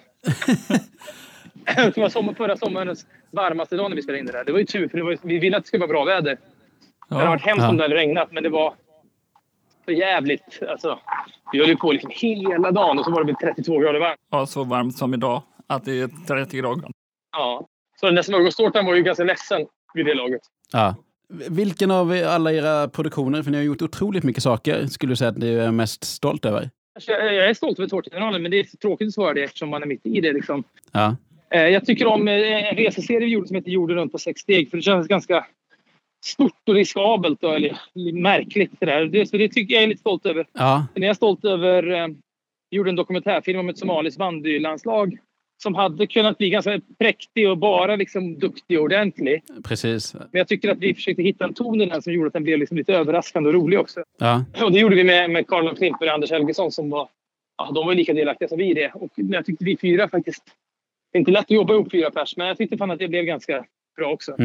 det 1.95 1.97
var 1.97 2.09
sommar, 2.09 2.33
förra 2.33 2.57
sommarens 2.57 3.05
varmaste 3.31 3.75
dag 3.75 3.89
när 3.89 3.95
vi 3.95 4.01
spelade 4.01 4.19
in 4.19 4.25
det 4.25 4.31
där. 4.31 4.43
Det 4.45 4.51
var 4.51 4.59
ju 4.59 4.65
tur 4.65 4.87
för 4.87 4.97
det 4.97 5.03
var, 5.03 5.17
vi 5.21 5.39
ville 5.39 5.57
att 5.57 5.63
det 5.63 5.67
skulle 5.67 5.81
vara 5.81 5.91
bra 5.91 6.03
väder. 6.03 6.37
Det 7.09 7.15
hade 7.15 7.25
Ja. 7.25 7.29
varit 7.29 7.41
hemskt 7.41 7.63
om 7.63 7.65
Ja. 7.69 7.77
det 7.77 7.83
hade 7.83 7.95
regnat 7.95 8.31
men 8.31 8.43
det 8.43 8.49
var 8.49 8.73
för 9.85 9.91
jävligt. 9.91 10.59
Alltså, 10.69 10.99
vi 11.51 11.59
höll 11.59 11.67
ju 11.69 11.75
på 11.75 11.91
liksom 11.91 12.11
hela 12.13 12.71
dagen 12.71 12.99
och 12.99 13.05
så 13.05 13.11
var 13.11 13.19
det 13.23 13.25
väl 13.25 13.35
32 13.55 13.79
grader 13.79 13.99
varmt. 13.99 14.19
ja, 14.31 14.45
så 14.45 14.63
varmt 14.63 14.97
som 14.97 15.13
idag. 15.13 15.41
Att 15.67 15.85
det 15.85 15.99
är 16.01 16.09
30 16.27 16.57
grader. 16.57 16.89
Ja. 17.31 17.67
Så 17.99 18.05
den 18.05 18.15
där 18.15 18.21
smörgåstårtan 18.21 18.85
var 18.85 18.95
ju 18.95 19.03
ganska 19.03 19.23
ledsen 19.23 19.65
vid 19.93 20.05
det 20.05 20.13
laget. 20.13 20.41
Ja. 20.71 20.95
Vilken 21.49 21.91
av 21.91 22.11
alla 22.27 22.53
era 22.53 22.87
produktioner, 22.87 23.43
för 23.43 23.51
ni 23.51 23.57
har 23.57 23.63
gjort 23.63 23.81
otroligt 23.81 24.23
mycket 24.23 24.43
saker, 24.43 24.87
skulle 24.87 25.11
du 25.11 25.15
säga 25.15 25.29
att 25.29 25.37
ni 25.37 25.53
är 25.53 25.71
mest 25.71 26.03
stolt 26.03 26.45
över? 26.45 26.69
Alltså, 26.95 27.11
Jag 27.11 27.49
är 27.49 27.53
stolt 27.53 27.79
över 27.79 27.89
Tårtgeneralen 27.89 28.41
men 28.41 28.51
det 28.51 28.59
är 28.59 28.77
tråkigt 28.77 29.07
att 29.07 29.13
svara 29.13 29.33
det 29.33 29.43
eftersom 29.43 29.69
man 29.69 29.81
är 29.83 29.87
mitt 29.87 30.05
i 30.05 30.21
det. 30.21 30.33
Liksom. 30.33 30.63
Ja. 30.91 31.15
Eh, 31.49 31.61
Jag 31.67 31.85
tycker 31.85 32.05
om 32.05 32.27
eh, 32.27 32.33
en 32.69 32.75
reseserie 32.75 33.19
vi 33.19 33.25
gjorde 33.31 33.47
som 33.47 33.55
heter 33.55 33.71
Jorden 33.71 33.97
runt 33.97 34.11
på 34.11 34.17
sex 34.17 34.41
steg 34.41 34.69
för 34.69 34.77
det 34.77 34.83
känns 34.83 35.07
ganska 35.07 35.45
stort 36.25 36.69
och 36.69 36.73
riskabelt 36.73 37.43
och 37.43 37.55
eller, 37.55 37.77
märkligt. 38.13 38.71
Det, 38.79 38.85
där. 38.85 39.05
det, 39.05 39.25
så 39.29 39.37
det 39.37 39.49
tycker 39.49 39.73
jag 39.73 39.83
är 39.83 39.87
lite 39.87 39.99
stolt 39.99 40.25
över. 40.25 40.47
Ja, 40.53 40.85
Sen 40.93 41.03
är 41.03 41.07
jag 41.07 41.15
stolt 41.15 41.45
över... 41.45 41.91
Eh, 41.91 42.07
vi 42.69 42.77
gjorde 42.77 42.89
en 42.89 42.95
dokumentärfilm 42.95 43.59
om 43.59 43.69
ett 43.69 43.77
somaliskt 43.77 44.17
bandylandslag 44.19 45.17
som 45.57 45.75
hade 45.75 46.07
kunnat 46.07 46.37
bli 46.37 46.49
ganska 46.49 46.81
präktig 46.99 47.49
och 47.49 47.57
bara 47.57 47.95
liksom 47.95 48.39
duktig 48.39 48.79
och 48.79 48.85
ordentlig. 48.85 49.43
precis. 49.63 50.13
Men 50.13 50.29
jag 50.31 50.47
tycker 50.47 50.69
att 50.69 50.77
vi 50.77 50.93
försökte 50.93 51.23
hitta 51.23 51.45
en 51.45 51.53
ton 51.53 51.81
i 51.81 51.85
den 51.85 52.01
som 52.01 52.13
gjorde 52.13 52.27
att 52.27 52.33
den 52.33 52.43
blev 52.43 52.59
liksom 52.59 52.77
lite 52.77 52.93
överraskande 52.93 53.47
och 53.47 53.53
rolig 53.53 53.79
också. 53.79 54.03
Ja, 54.19 54.45
Och 54.63 54.71
det 54.71 54.79
gjorde 54.79 54.95
vi 54.95 55.03
med, 55.03 55.29
med 55.29 55.47
Carl 55.47 55.75
Klimper 55.75 56.07
och 56.07 56.13
Anders 56.13 56.31
Helgesson 56.31 56.71
som 56.71 56.89
var... 56.89 57.09
Ja, 57.57 57.71
de 57.75 57.85
var 57.85 57.95
lika 57.95 58.13
delaktiga 58.13 58.47
som 58.47 58.57
vi 58.57 58.69
i 58.69 58.73
det. 58.73 58.91
Och 58.93 59.11
jag 59.15 59.45
tyckte 59.45 59.65
vi 59.65 59.77
fyra 59.77 60.09
faktiskt... 60.09 60.43
Det 61.11 61.17
är 61.17 61.19
inte 61.19 61.31
lätt 61.31 61.41
att 61.41 61.51
jobba 61.51 61.73
ihop 61.73 61.91
fyra 61.91 62.11
pers, 62.11 62.37
men 62.37 62.47
jag 62.47 62.57
tyckte 62.57 62.77
fan 62.77 62.91
att 62.91 62.99
det 62.99 63.07
blev 63.07 63.23
ganska 63.23 63.65
bra 63.97 64.13
också. 64.13 64.35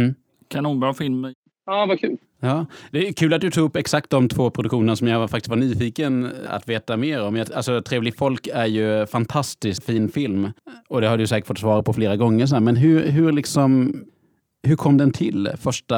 Kanonbra 0.48 0.94
film. 0.94 1.34
Ja, 1.66 1.86
vad 1.86 2.00
kul. 2.00 2.16
ja. 2.40 2.66
Det 2.90 3.08
är 3.08 3.12
kul 3.12 3.34
att 3.34 3.40
du 3.40 3.50
tog 3.50 3.64
upp 3.64 3.76
exakt 3.76 4.10
de 4.10 4.28
två 4.28 4.50
produktionerna 4.50 4.96
som 4.96 5.08
jag 5.08 5.30
faktiskt 5.30 5.48
var 5.50 5.56
nyfiken 5.56 6.30
att 6.48 6.68
veta 6.68 6.96
mer 6.96 7.22
om. 7.22 7.44
Alltså, 7.54 7.82
Trevlig 7.82 8.16
folk 8.16 8.46
är 8.46 8.66
ju 8.66 9.06
fantastiskt 9.06 9.84
fin 9.84 10.08
film. 10.08 10.48
Och 10.88 11.00
det 11.00 11.08
har 11.08 11.18
du 11.18 11.26
säkert 11.26 11.46
fått 11.46 11.58
svara 11.58 11.82
på 11.82 11.92
flera 11.92 12.16
gånger. 12.16 12.52
här. 12.52 12.60
Men 12.60 12.76
hur, 12.76 13.06
hur, 13.06 13.32
liksom, 13.32 13.94
hur 14.62 14.76
kom 14.76 14.96
den 14.96 15.12
till? 15.12 15.50
Första, 15.60 15.96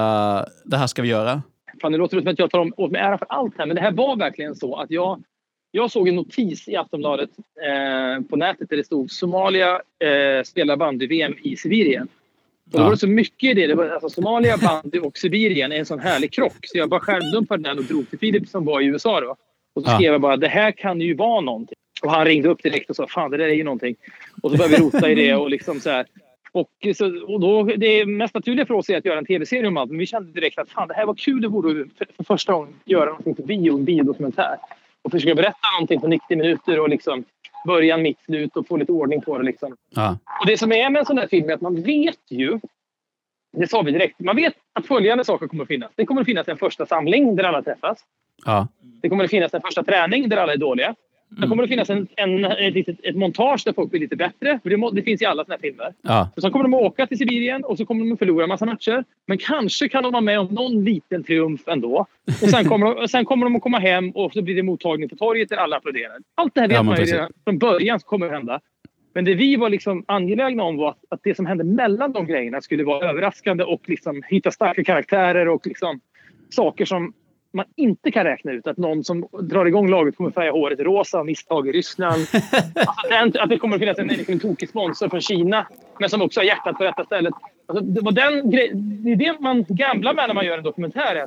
det 0.65 0.77
här 0.77 0.87
ska 0.87 1.03
vi 1.03 1.09
göra? 1.09 1.43
Fan, 1.83 1.93
det 1.93 1.99
låter 1.99 2.21
som 2.21 2.29
att 2.29 2.39
jag 2.39 2.51
tar 2.51 2.81
åt 2.81 2.91
mig 2.91 3.01
ära 3.01 3.19
för 3.19 3.27
allt 3.29 3.55
här, 3.59 3.67
men 3.67 3.77
det 3.77 3.83
här 3.83 3.93
var 3.93 4.17
verkligen 4.17 4.55
så 4.55 4.77
att 4.77 4.91
jag... 4.91 5.23
Jag 5.75 5.91
såg 5.91 6.09
en 6.09 6.17
notis 6.17 6.69
i 6.69 6.77
Aftonbladet 6.77 7.31
eh, 7.39 8.25
på 8.25 8.37
nätet 8.37 8.69
där 8.71 8.77
det 8.77 8.85
stod 8.85 9.11
Somalia 9.11 9.75
eh, 9.75 10.43
spelar 10.45 10.77
bandy-VM 10.77 11.35
i 11.43 11.57
Sibirien. 11.57 12.09
Och 12.73 12.79
då 12.79 12.85
var 12.85 12.91
det 12.91 12.97
så 12.97 13.09
mycket 13.09 13.51
i 13.51 13.55
det. 13.55 13.67
det 13.67 13.75
var, 13.75 13.89
alltså, 13.89 14.09
Somalia, 14.09 14.57
bandy 14.57 14.99
och 14.99 15.19
Sibirien 15.19 15.73
är 15.73 15.77
en 15.77 15.87
sån 15.87 15.99
härlig 15.99 16.33
krock. 16.33 16.57
Så 16.63 16.79
jag 16.79 16.89
bara 16.89 17.01
skärmdumpade 17.01 17.63
den 17.63 17.79
och 17.79 17.85
drog 17.85 18.11
till 18.11 18.19
Filip 18.19 18.49
som 18.49 18.65
var 18.65 18.81
i 18.81 18.85
USA 18.87 19.21
då. 19.21 19.37
Och 19.75 19.83
så 19.83 19.91
Ja. 19.91 19.95
skrev 19.95 20.13
jag 20.13 20.21
bara 20.21 20.37
det 20.37 20.49
här 20.49 20.71
kan 20.73 21.01
ju 21.01 21.15
vara 21.15 21.41
någonting. 21.41 21.77
Och 22.03 22.11
han 22.11 22.25
ringde 22.25 22.49
upp 22.49 22.63
direkt 22.63 22.91
och 22.91 22.97
sa 22.97 23.07
fan 23.07 23.31
det 23.31 23.37
där 23.37 23.45
är 23.49 23.55
ju 23.55 23.65
någonting. 23.65 23.97
Och 24.43 24.51
så 24.51 24.57
började 24.57 24.77
vi 24.77 24.83
rota 24.83 25.11
i 25.11 25.15
det 25.15 25.35
och 25.35 25.51
liksom 25.51 25.81
så 25.81 25.91
här. 25.91 26.07
Och, 26.53 26.71
så, 26.97 27.25
och 27.27 27.41
då, 27.41 27.63
det 27.65 28.07
mest 28.07 28.35
naturliga 28.35 28.67
för 28.67 28.75
oss 28.75 28.91
är 28.91 28.97
att 28.97 29.05
göra 29.05 29.19
en 29.19 29.27
tv-serie 29.27 29.69
om 29.69 29.77
allt. 29.77 29.91
Men 29.91 29.99
vi 29.99 30.07
kände 30.07 30.33
direkt 30.33 30.59
att 30.59 30.71
fan 30.71 30.89
det 30.89 30.95
här 30.95 31.07
var 31.07 31.15
kul. 31.15 31.43
Det 31.43 31.49
borde 31.49 31.69
för, 31.99 32.07
för 32.17 32.25
första 32.25 32.53
gången 32.53 32.75
göra 32.85 33.05
någonting 33.05 33.35
på 33.35 33.43
bio, 33.43 33.75
en 33.75 33.85
biodokumentär. 33.85 34.57
Och 35.03 35.11
försöka 35.11 35.35
berätta 35.35 35.69
någonting 35.79 36.01
på 36.01 36.07
90 36.09 36.37
minuter 36.37 36.81
och 36.81 36.89
liksom 36.89 37.25
början, 37.67 38.03
mitt, 38.03 38.21
slut 38.21 38.57
och 38.57 38.67
få 38.67 38.77
lite 38.77 38.93
ordning 38.93 39.21
på 39.21 39.39
det. 39.39 39.45
Liksom. 39.45 39.77
Ja, 39.91 40.19
Och 40.41 40.47
det 40.47 40.59
som 40.59 40.73
är 40.73 40.91
med 40.91 41.01
en 41.01 41.07
sån 41.07 41.19
här 41.19 41.27
film 41.27 41.51
är 41.51 41.55
att 41.55 41.61
man 41.61 41.83
vet 41.83 42.31
ju, 42.31 42.61
det 43.57 43.69
sa 43.69 43.83
vi 43.83 43.93
direkt, 43.93 44.21
man 44.21 44.37
vet 44.37 44.55
att 44.73 44.87
följande 44.87 45.25
saker 45.25 45.49
kommer 45.49 45.63
att 45.63 45.69
finnas. 45.69 45.93
Det 45.95 46.07
kommer 46.07 46.21
att 46.21 46.27
finnas 46.27 46.49
en 46.49 46.57
första 46.57 46.87
samling 46.87 47.37
där 47.37 47.45
alla 47.45 47.63
träffas. 47.63 47.99
ja, 48.45 48.69
Det 49.03 49.09
kommer 49.09 49.25
att 49.25 49.31
finnas 49.31 49.55
en 49.55 49.61
första 49.61 49.83
träning 49.83 50.29
där 50.29 50.37
alla 50.37 50.53
är 50.53 50.57
dåliga. 50.57 50.95
Det 51.41 51.47
kommer 51.49 51.63
att 51.63 51.69
finnas 51.69 51.91
en, 51.91 52.09
en, 52.17 52.45
ett, 52.45 52.75
litet, 52.75 52.97
ett 53.03 53.17
montage 53.17 53.63
där 53.65 53.73
folk 53.73 53.91
blir 53.91 54.01
lite 54.01 54.17
bättre. 54.17 54.61
För 54.63 54.71
det, 54.71 54.77
må, 54.77 54.91
det 54.91 55.03
finns 55.03 55.23
i 55.23 55.25
alla 55.25 55.45
såna 55.45 55.55
här 55.55 55.61
filmer. 55.61 55.95
ja, 56.03 56.31
Och 56.37 56.43
kommer 56.43 56.63
de 56.63 56.75
att 56.75 56.83
åka 56.83 57.07
till 57.07 57.19
Sibirien 57.19 57.65
och 57.65 57.79
så 57.79 57.87
kommer 57.87 58.05
de 58.05 58.13
att 58.13 58.19
förlora 58.19 58.43
en 58.43 58.49
massa 58.49 58.67
matcher. 58.67 59.05
Men 59.27 59.39
kanske 59.39 59.89
kan 59.89 60.03
de 60.03 60.13
vara 60.13 60.21
med 60.21 60.41
om 60.41 60.47
någon 60.47 60.85
liten 60.85 61.25
triumf 61.25 61.69
ändå. 61.69 62.07
Och 62.43 62.49
sen 62.49 62.65
kommer 62.65 62.95
de, 62.95 63.09
sen 63.09 63.25
kommer 63.25 63.47
de 63.47 63.57
att 63.57 63.63
komma 63.63 63.79
hem 63.79 64.11
och 64.11 64.33
så 64.33 64.43
blir 64.43 64.55
det 64.55 64.63
mottagning 64.63 65.09
på 65.09 65.17
torget 65.17 65.49
där 65.49 65.57
alla 65.57 65.77
applåderar. 65.77 66.17
Allt 66.35 66.55
det 66.55 66.61
här 66.61 66.69
vet 66.69 66.75
Ja, 66.75 66.83
man 66.83 66.97
ju 66.97 67.05
redan 67.05 67.31
från 67.45 67.59
början 67.59 68.01
kommer 68.01 68.27
att 68.27 68.33
hända. 68.33 68.61
Men 69.15 69.25
det 69.25 69.35
vi 69.35 69.57
var 69.57 69.71
liksom 69.71 70.05
angelägna 70.09 70.63
om 70.63 70.77
var 70.77 70.89
att, 70.89 71.05
att 71.09 71.21
det 71.23 71.35
som 71.35 71.47
hände 71.47 71.65
mellan 71.65 72.13
de 72.13 72.27
grejerna 72.27 72.61
skulle 72.61 72.85
vara 72.85 73.11
överraskande 73.11 73.65
och 73.65 73.89
liksom 73.89 74.23
hitta 74.29 74.51
starka 74.51 74.85
karaktärer 74.85 75.49
och 75.49 75.67
liksom 75.67 76.01
saker 76.51 76.85
som 76.85 77.13
man 77.53 77.67
inte 77.77 78.11
kan 78.11 78.25
räkna 78.25 78.53
ut. 78.53 78.67
Att 78.67 78.77
någon 78.77 79.05
som 79.05 79.29
drar 79.41 79.67
igång 79.67 79.91
laget 79.91 80.17
kommer 80.17 80.31
färga 80.31 80.53
håret 80.53 80.81
rosa 80.81 81.19
av 81.19 81.27
misstag 81.27 81.69
i 81.69 81.73
Ryssland. 81.73 82.21
Alltså, 82.75 83.09
den, 83.11 83.33
att 83.43 83.49
det 83.49 83.59
kommer 83.59 83.77
att 83.77 83.81
finnas 83.81 83.99
en, 83.99 84.11
en, 84.29 84.41
tokig 84.41 84.69
sponsor 84.69 85.09
från 85.09 85.21
Kina 85.21 85.67
men 86.01 86.11
som 86.11 86.23
också 86.23 86.41
har 86.41 86.45
hjärtat 86.45 86.79
på 86.79 86.85
rätta 86.85 87.05
stället. 87.05 87.35
Alltså, 87.67 87.85
det, 87.85 88.01
var 88.01 88.13
den 88.13 88.51
grej, 88.51 88.71
det 88.75 89.13
är 89.13 89.17
det 89.17 89.41
man 89.41 89.65
gamblar 89.69 90.15
med 90.15 90.29
när 90.29 90.35
man 90.35 90.47
gör 90.47 90.59
en 90.59 90.65
dokumentär. 90.65 91.27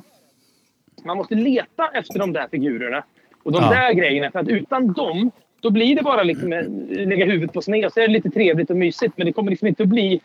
Man 1.06 1.18
måste 1.18 1.36
leta 1.36 1.90
efter 1.94 2.20
de 2.20 2.34
där 2.34 2.48
figurerna. 2.52 3.04
Och 3.44 3.52
de 3.52 3.64
Ja. 3.64 3.70
där 3.70 3.94
grejerna, 3.94 4.32
för 4.32 4.40
att 4.40 4.48
utan 4.48 4.94
dem, 4.94 5.32
då 5.60 5.70
blir 5.70 5.96
det 5.96 6.04
bara 6.04 6.24
liksom 6.24 6.54
eh, 6.54 6.66
lägga 7.08 7.26
huvudet 7.26 7.54
på 7.54 7.62
sned. 7.62 7.94
Så 7.94 8.00
är 8.00 8.08
det 8.08 8.14
lite 8.14 8.30
trevligt 8.30 8.70
och 8.70 8.78
mysigt, 8.78 9.14
men 9.18 9.28
det 9.28 9.34
kommer 9.34 9.50
liksom 9.50 9.68
inte 9.68 9.84
att 9.84 9.90
bli 9.90 10.22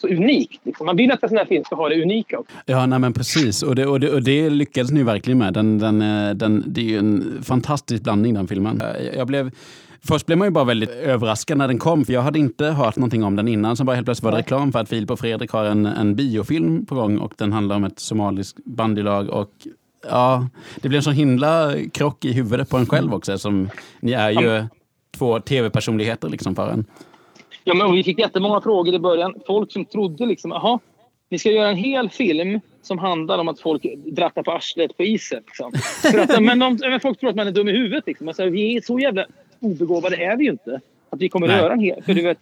så 0.00 0.08
unikt. 0.08 0.60
Liksom. 0.64 0.86
Man 0.86 0.96
vill 0.96 1.10
att 1.12 1.22
en 1.22 1.28
sån 1.28 1.38
här 1.38 1.44
film 1.44 1.64
ska 1.64 1.76
ha 1.76 1.88
det 1.88 2.02
unika 2.02 2.38
också. 2.38 2.54
Ja, 2.66 2.86
nej 2.86 2.98
men 2.98 3.12
precis. 3.12 3.62
Och 3.62 3.74
det, 3.74 3.86
och 3.86 4.00
det, 4.00 4.10
och 4.10 4.22
det 4.22 4.50
lyckades 4.50 4.90
ni 4.90 5.02
verkligen 5.02 5.38
med. 5.38 5.52
Den, 5.54 5.78
den, 5.78 6.02
eh, 6.02 6.34
den, 6.34 6.64
det 6.66 6.80
är 6.80 6.84
ju 6.84 6.98
en 6.98 7.38
fantastisk 7.42 8.02
blandning 8.02 8.34
den 8.34 8.48
filmen. 8.48 8.80
Eh, 8.80 9.16
Jag 9.16 9.26
blev, 9.26 9.50
först 10.08 10.26
blev 10.26 10.38
man 10.38 10.46
ju 10.48 10.52
bara 10.52 10.64
väldigt 10.64 10.90
överraskad 10.90 11.58
när 11.58 11.68
den 11.68 11.78
kom, 11.78 12.04
för 12.04 12.12
jag 12.12 12.22
hade 12.22 12.38
inte 12.38 12.64
hört 12.66 12.96
någonting 12.96 13.24
om 13.24 13.36
den 13.36 13.48
innan. 13.48 13.76
Så 13.76 13.84
bara 13.84 13.96
helt 13.96 14.06
plötsligt 14.06 14.24
var 14.24 14.32
det 14.32 14.38
reklam 14.38 14.72
för 14.72 14.78
att 14.78 14.88
Filip 14.88 15.10
och 15.10 15.18
Fredrik 15.20 15.50
har 15.50 15.64
en, 15.64 15.86
en 15.86 16.14
biofilm 16.14 16.86
på 16.86 16.94
gång 16.94 17.18
och 17.18 17.32
den 17.36 17.52
handlar 17.52 17.76
om 17.76 17.84
ett 17.84 17.98
somaliskt 17.98 18.64
bandylag. 18.64 19.28
Och 19.28 19.50
ja, 20.08 20.48
det 20.80 20.88
blev 20.88 20.98
en 20.98 21.02
sån 21.02 21.14
himla 21.14 21.74
krock 21.92 22.24
i 22.24 22.32
huvudet 22.32 22.70
på 22.70 22.76
en 22.76 22.86
själv 22.86 23.14
också, 23.14 23.38
som 23.38 23.70
ni 24.00 24.12
är 24.12 24.30
ju 24.30 24.64
två 25.18 25.40
tv-personligheter 25.40 26.28
liksom 26.28 26.54
för 26.54 26.70
en. 26.70 26.84
Ja, 27.64 27.74
men 27.74 27.92
vi 27.92 28.04
fick 28.04 28.18
jättemånga 28.18 28.60
frågor 28.60 28.94
i 28.94 28.98
början. 28.98 29.34
Folk 29.46 29.72
som 29.72 29.84
trodde 29.84 30.26
liksom, 30.26 30.50
jaha, 30.50 30.78
ni 31.28 31.38
ska 31.38 31.50
göra 31.50 31.68
en 31.68 31.76
hel 31.76 32.10
film 32.10 32.60
som 32.82 32.98
handlar 32.98 33.38
om 33.38 33.48
att 33.48 33.60
folk 33.60 33.82
drattar 34.06 34.42
på 34.42 34.52
arslet 34.52 34.96
på 34.96 35.02
isen. 35.02 35.42
Liksom. 35.46 35.72
Att, 36.20 36.42
men, 36.42 36.58
de, 36.58 36.78
men 36.80 37.00
folk 37.00 37.20
tror 37.20 37.30
att 37.30 37.36
man 37.36 37.46
är 37.46 37.52
dum 37.52 37.68
i 37.68 37.72
huvudet. 37.72 38.06
Liksom. 38.06 38.28
Alltså, 38.28 38.46
vi 38.46 38.76
är 38.76 38.80
så 38.80 38.98
jävla 38.98 39.26
obegåvade 39.60 40.16
är 40.16 40.36
vi 40.36 40.44
ju 40.44 40.50
inte. 40.50 40.80
Att 41.10 41.20
vi 41.20 41.28
kommer 41.28 41.46
Nej. 41.46 41.56
att 41.56 41.62
göra 41.62 41.72
en 41.72 41.80
hel... 41.80 42.02
För 42.02 42.14
du 42.14 42.22
vet, 42.22 42.38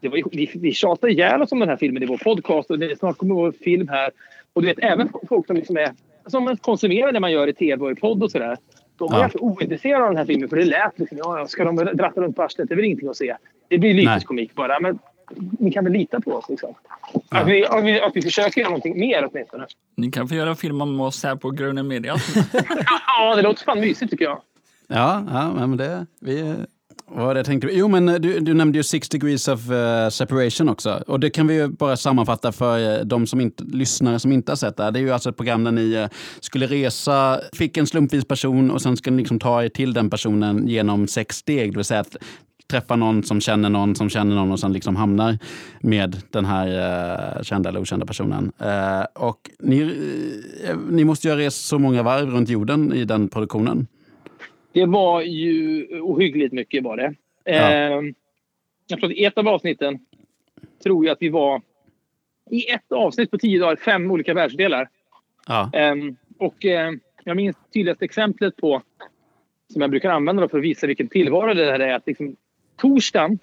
det 0.00 0.08
var, 0.08 0.22
vi, 0.32 0.50
vi 0.54 0.72
tjatade 0.72 1.12
ihjäl 1.12 1.42
oss 1.42 1.52
om 1.52 1.58
den 1.60 1.68
här 1.68 1.76
filmen 1.76 2.02
i 2.02 2.06
vår 2.06 2.16
podcast 2.16 2.70
och 2.70 2.78
det 2.78 2.98
snart 2.98 3.16
kommer 3.16 3.34
vara 3.34 3.52
film 3.52 3.88
här. 3.88 4.10
Och 4.52 4.62
du 4.62 4.68
vet, 4.68 4.78
även 4.78 5.08
folk 5.28 5.46
som, 5.46 5.56
liksom 5.56 5.76
är, 5.76 5.92
som 6.26 6.56
konsumerar 6.56 7.12
det 7.12 7.20
man 7.20 7.32
gör 7.32 7.48
i 7.48 7.52
tv 7.52 7.84
och 7.84 7.92
i 7.92 7.94
podd 7.94 8.22
och 8.22 8.30
sådär. 8.30 8.56
De 8.98 9.08
var 9.08 9.16
Ja. 9.16 9.20
ganska 9.20 9.38
ointresserade 9.38 10.04
av 10.04 10.10
den 10.10 10.16
här 10.16 10.24
filmen 10.24 10.48
för 10.48 10.56
det 10.56 10.64
lät 10.64 10.98
liksom, 10.98 11.18
ja, 11.18 11.46
ska 11.48 11.64
de 11.64 11.76
dratta 11.76 12.20
runt 12.20 12.36
på 12.36 12.42
arslet? 12.42 12.68
Det 12.68 12.74
är 12.74 12.76
väl 12.76 12.84
ingenting 12.84 13.08
att 13.08 13.16
se. 13.16 13.36
Det 13.68 13.78
blir 13.78 13.94
Nej. 13.94 14.04
lyteskomik 14.04 14.54
bara. 14.54 14.80
Men 14.80 14.98
ni 15.58 15.72
kan 15.72 15.84
väl 15.84 15.92
lita 15.92 16.20
på 16.20 16.30
oss 16.32 16.44
liksom. 16.48 16.74
Att, 17.28 17.46
vi, 17.48 17.66
att, 17.66 17.84
vi, 17.84 18.00
att 18.00 18.16
vi 18.16 18.22
försöker 18.22 18.60
göra 18.60 18.70
någonting 18.70 18.98
mer 19.00 19.28
åtminstone. 19.32 19.66
Ni 19.96 20.10
kan 20.10 20.28
få 20.28 20.34
göra 20.34 20.54
film 20.54 20.80
om 20.80 21.00
oss 21.00 21.24
här 21.24 21.36
på 21.36 21.50
Grunden 21.50 21.88
Media. 21.88 22.16
Ja, 23.18 23.36
det 23.36 23.42
låter 23.42 23.64
fan 23.64 23.80
mysigt 23.80 24.10
tycker 24.10 24.24
jag. 24.24 24.40
Ja, 24.86 25.24
ja 25.28 25.66
men 25.66 25.76
det... 25.76 26.06
Vi, 26.20 26.54
vad 27.10 27.26
var 27.26 27.34
det 27.34 27.38
jag 27.38 27.46
tänkte? 27.46 27.68
Jo, 27.72 27.88
men 27.88 28.08
eh, 28.08 28.14
du, 28.14 28.40
du 28.40 28.54
nämnde 28.54 28.78
ju 28.78 28.82
Six 28.82 29.08
degrees 29.08 29.48
of 29.48 29.70
uh, 29.70 30.08
separation 30.08 30.68
också. 30.68 31.02
Och 31.06 31.20
det 31.20 31.30
kan 31.30 31.46
vi 31.46 31.54
ju 31.54 31.68
bara 31.68 31.96
sammanfatta 31.96 32.52
för 32.52 32.98
uh, 32.98 33.04
de 33.04 33.26
som 33.26 33.40
inte, 33.40 33.64
lyssnare 33.64 34.18
som 34.18 34.32
inte 34.32 34.52
har 34.52 34.56
sett 34.56 34.76
det. 34.76 34.84
här. 34.84 34.90
Det 34.90 34.98
är 34.98 35.00
ju 35.00 35.10
alltså 35.10 35.30
ett 35.30 35.36
program 35.36 35.64
där 35.64 35.72
ni 35.72 35.96
uh, 35.96 36.06
skulle 36.40 36.66
resa, 36.66 37.40
fick 37.52 37.76
en 37.76 37.86
slumpvis 37.86 38.24
person 38.24 38.70
och 38.70 38.82
sen 38.82 38.96
ska 38.96 39.10
ni 39.10 39.16
liksom 39.16 39.38
ta 39.38 39.64
er 39.64 39.68
till 39.68 39.92
den 39.92 40.10
personen 40.10 40.68
genom 40.68 41.08
sex 41.08 41.36
steg. 41.36 41.72
Det 41.72 41.76
vill 41.76 41.84
säga 41.84 42.00
att 42.00 42.16
träffa 42.70 42.96
någon 42.96 43.22
som 43.22 43.40
känner 43.40 43.68
någon 43.68 43.94
som 43.94 44.10
känner 44.10 44.34
någon 44.34 44.52
och 44.52 44.60
sen 44.60 44.72
liksom 44.72 44.96
hamnar 44.96 45.38
med 45.80 46.22
den 46.30 46.44
här 46.44 46.66
eh, 47.36 47.42
kända 47.42 47.68
eller 47.68 47.80
okända 47.80 48.06
personen. 48.06 48.52
Eh, 48.58 49.04
och 49.14 49.50
ni, 49.58 49.80
eh, 50.64 50.76
ni 50.90 51.04
måste 51.04 51.28
ju 51.28 51.34
ha 51.34 51.38
rest 51.38 51.66
så 51.66 51.78
många 51.78 52.02
varv 52.02 52.30
runt 52.30 52.48
jorden 52.48 52.92
i 52.92 53.04
den 53.04 53.28
produktionen. 53.28 53.86
Det 54.74 54.86
var 54.86 55.22
ju 55.22 55.86
ohyggligt 56.00 56.52
mycket 56.52 56.84
var 56.84 56.96
det. 56.96 57.14
Ja. 57.44 57.72
Eh, 57.72 58.02
jag 58.86 58.98
tror 58.98 59.10
att 59.10 59.16
i 59.16 59.24
ett 59.24 59.38
av 59.38 59.48
avsnitten 59.48 59.98
tror 60.82 61.06
jag 61.06 61.12
att 61.12 61.22
vi 61.22 61.28
var 61.28 61.62
i 62.50 62.70
ett 62.70 62.92
avsnitt 62.92 63.30
på 63.30 63.38
tio 63.38 63.60
dagar 63.60 63.76
fem 63.76 64.10
olika 64.10 64.34
världsdelar. 64.34 64.88
Ja. 65.46 65.70
Ehm, 65.72 66.16
och 66.38 66.64
eh, 66.64 66.92
jag 67.24 67.36
minns 67.36 67.56
tydligaste 67.74 68.04
exemplet 68.04 68.56
på 68.56 68.82
som 69.72 69.80
jag 69.80 69.90
brukar 69.90 70.10
använda 70.10 70.48
för 70.48 70.58
att 70.58 70.64
visa 70.64 70.86
vilken 70.86 71.08
tillvaro 71.08 71.54
det 71.54 71.64
här 71.64 71.80
är. 71.80 71.94
Att 71.94 72.06
liksom, 72.06 72.36
torsdagen 72.76 73.38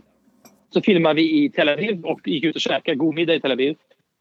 så 0.70 0.82
filmade 0.82 1.16
vi 1.16 1.44
i 1.44 1.50
Tel 1.50 1.70
Aviv 1.70 2.06
och 2.06 2.28
gick 2.28 2.44
ut 2.44 2.56
och 2.56 2.62
käkade 2.62 2.98
god 2.98 3.16
middag 3.16 3.36
i 3.36 3.40
Tel 3.40 3.52
Aviv. 3.52 3.76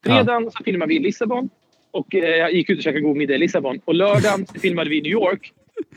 Fredagen 0.05 0.51
så 0.51 0.65
filmade 0.65 0.89
vi 0.89 0.97
i 0.97 1.03
Lissabon 1.03 1.49
och 1.91 2.15
eh, 2.15 2.49
gick 2.49 2.71
ut 2.71 2.79
och 2.79 2.85
käkade 2.85 3.01
god 3.01 3.17
middag 3.17 3.35
i 3.35 3.39
Lissabon. 3.39 3.81
Och 3.85 3.95
lördagen 3.95 4.47
så 4.47 4.61
filmade 4.61 4.91
vi 4.91 4.99
i 4.99 5.03
New 5.03 5.13
York 5.13 5.53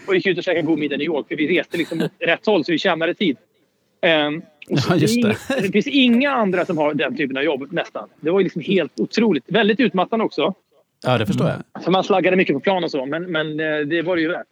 och 0.07 0.15
gick 0.15 0.25
ut 0.27 0.37
och 0.37 0.43
käkade 0.43 0.61
god 0.67 0.79
middag 0.79 0.95
i 0.95 0.97
New 0.97 1.05
York. 1.05 1.27
För 1.27 1.35
vi 1.35 1.59
reste 1.59 1.77
liksom 1.77 2.01
åt 2.01 2.11
rätt 2.19 2.45
håll 2.45 2.65
så 2.65 2.71
vi 2.71 2.77
tjänade 2.77 3.13
tid. 3.13 3.37
Så 4.01 4.89
Ja, 4.89 4.95
just 4.95 5.21
det. 5.21 5.37
det. 5.47 5.61
det 5.61 5.71
finns 5.71 5.87
inga 5.87 6.31
andra 6.31 6.65
som 6.65 6.77
har 6.77 6.93
den 6.93 7.17
typen 7.17 7.37
av 7.37 7.43
jobb 7.43 7.67
nästan. 7.71 8.09
Det 8.19 8.31
var 8.31 8.39
ju 8.39 8.43
liksom 8.43 8.61
helt 8.61 8.99
otroligt. 8.99 9.43
Väldigt 9.47 9.79
utmattande 9.79 10.25
också. 10.25 10.53
ja, 11.05 11.17
det 11.17 11.25
förstår 11.25 11.47
jag. 11.49 11.83
För 11.83 11.91
man 11.91 12.03
slaggade 12.03 12.37
mycket 12.37 12.53
på 12.53 12.59
plan 12.59 12.83
och 12.83 12.91
så, 12.91 13.05
men, 13.05 13.31
men 13.31 13.59
eh, 13.59 13.79
det 13.79 14.01
var 14.01 14.15
det 14.15 14.21
ju 14.21 14.27
värt. 14.27 14.47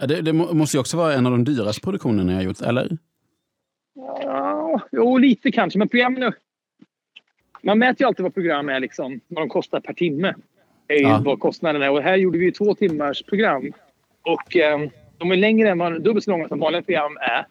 Ja, 0.00 0.06
Det, 0.06 0.20
det 0.20 0.32
må- 0.32 0.52
måste 0.54 0.76
ju 0.76 0.80
också 0.80 0.96
vara 0.96 1.14
en 1.14 1.26
av 1.26 1.32
de 1.32 1.44
dyraste 1.44 1.80
produktionerna 1.80 2.32
jag 2.32 2.42
gjort, 2.44 2.60
eller? 2.60 2.98
Ja, 4.22 4.80
jo, 4.92 5.18
lite 5.18 5.52
kanske, 5.52 5.78
men 5.78 5.88
programmen... 5.88 6.32
Man 7.62 7.78
mäter 7.78 7.96
ju 8.02 8.06
alltid 8.06 8.22
vad 8.22 8.34
program 8.34 8.68
är, 8.68 8.80
liksom, 8.80 9.20
vad 9.28 9.42
de 9.42 9.48
kostar 9.48 9.80
per 9.80 9.92
timme. 9.92 10.34
är 10.88 10.94
ju 10.96 11.02
Ja. 11.02 11.22
vad 11.24 11.40
kostnaden 11.40 11.82
är. 11.82 11.90
Och 11.90 12.02
här 12.02 12.16
gjorde 12.16 12.38
vi 12.38 12.44
ju 12.44 12.50
två 12.50 12.74
timmars 12.74 13.22
program. 13.22 13.72
Och 14.24 14.56
eh, 14.56 14.88
de 15.18 15.30
är 15.32 15.36
längre 15.36 15.70
än 15.70 15.78
vad 15.78 16.02
dubbelt 16.02 16.24
så 16.24 16.30
långa 16.30 16.48
som 16.48 16.58
vanliga 16.58 16.82
program 16.82 17.16
är. 17.20 17.46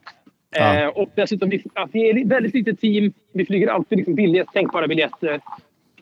Ja. 0.56 0.82
Eh, 0.82 0.88
och 0.88 1.10
dessutom, 1.15 1.50
vi, 1.50 1.63
att 1.74 1.89
vi 1.94 2.10
är 2.10 2.18
ett 2.22 2.27
väldigt 2.27 2.53
litet 2.53 2.82
team. 2.82 3.13
Vi 3.34 3.46
flyger 3.46 3.68
alltid 3.68 3.98
liksom 3.98 4.15
billigt, 4.15 4.53
tänkbara 4.53 4.88
biljetter. 4.88 5.42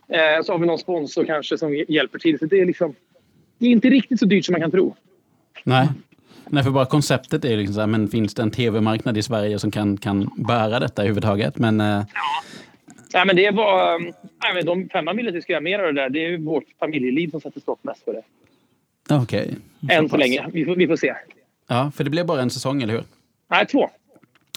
Eh, 0.07 0.43
så 0.43 0.51
har 0.51 0.59
vi 0.59 0.67
någon 0.67 0.77
sponsor 0.77 1.25
kanske 1.25 1.57
som 1.57 1.75
hjälper 1.87 2.19
till. 2.19 2.39
Så 2.39 2.45
det 2.45 2.59
är 2.59 2.65
liksom... 2.65 2.95
Det 3.57 3.65
är 3.65 3.69
inte 3.69 3.89
riktigt 3.89 4.19
så 4.19 4.25
dyrt 4.25 4.45
som 4.45 4.53
man 4.53 4.61
kan 4.61 4.71
tro. 4.71 4.95
Nej. 5.63 5.87
Nej, 6.49 6.63
för 6.63 6.71
bara 6.71 6.85
konceptet 6.85 7.45
är 7.45 7.57
liksom 7.57 7.73
så 7.73 7.79
här, 7.79 7.87
men 7.87 8.07
finns 8.07 8.33
det 8.33 8.41
en 8.41 8.51
tv-marknad 8.51 9.17
i 9.17 9.23
Sverige 9.23 9.59
som 9.59 9.71
kan, 9.71 9.97
kan 9.97 10.29
bära 10.37 10.79
detta 10.79 11.01
överhuvudtaget? 11.01 11.57
Men 11.57 11.81
eh, 11.81 12.03
Nej, 13.13 13.25
men 13.25 13.35
det 13.35 13.51
var... 13.51 13.95
um, 13.95 14.13
Nej, 14.43 14.53
men 14.53 14.65
de 14.65 14.89
femman 14.89 15.17
ville 15.17 15.29
att 15.29 15.35
vi 15.35 15.41
ska 15.41 15.53
göra 15.53 15.61
mer 15.61 15.79
av 15.79 15.93
det 15.93 16.01
där. 16.01 16.09
Det 16.09 16.25
är 16.25 16.37
vårt 16.37 16.63
familjeliv 16.79 17.29
som 17.29 17.41
sätter 17.41 17.59
stopp 17.59 17.83
mest 17.83 18.03
för 18.03 18.13
det. 18.13 18.21
Okej. 19.09 19.57
Än 19.89 20.09
så 20.09 20.17
länge. 20.17 20.49
Vi 20.53 20.65
får, 20.65 20.75
vi 20.75 20.87
får 20.87 20.95
se. 20.95 21.13
Ja, 21.67 21.91
för 21.95 22.03
det 22.03 22.09
blev 22.09 22.25
bara 22.25 22.41
en 22.41 22.49
säsong, 22.49 22.81
eller 22.81 22.93
hur? 22.93 23.03
Nej, 23.49 23.65
två. 23.65 23.89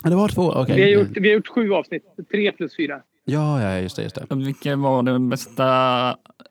Ja, 0.03 0.11
det 0.11 0.17
var 0.17 0.29
två, 0.29 0.53
okej. 0.53 0.77
Vi, 0.77 0.83
har 0.83 0.89
gjort, 0.89 1.17
vi 1.17 1.29
har 1.29 1.35
gjort 1.35 1.49
sju 1.49 1.73
avsnitt. 1.73 2.03
Tre 2.31 2.53
plus 2.53 2.77
fyra. 2.77 3.01
Ja, 3.25 3.63
ja, 3.63 3.81
just 3.81 3.97
det. 3.97 4.03
Just 4.03 4.15
det. 4.15 4.35
Vilken 4.35 4.83
var 4.83 5.03
den 5.03 5.29
bästa 5.29 5.67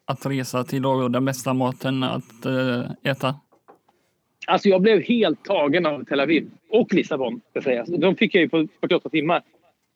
att 0.06 0.26
resa 0.26 0.64
till 0.64 0.86
och 0.86 1.12
den 1.12 1.26
bästa 1.26 1.54
maten 1.54 2.04
att 2.04 2.46
eh, 2.46 3.12
äta? 3.12 3.36
Alltså, 4.48 4.70
jag 4.70 4.82
blev 4.82 5.02
helt 5.02 5.46
tagen 5.46 5.86
av 5.86 6.04
Tel 6.04 6.20
Aviv. 6.20 6.50
Och 6.70 6.94
Lissabon, 6.94 7.42
ska 7.50 7.50
jag 7.54 7.64
säga. 7.64 7.98
De 7.98 8.16
fick 8.16 8.36
jag 8.36 8.42
ju 8.42 8.50
på 8.50 8.68
48 8.82 9.10
timmar. 9.10 9.42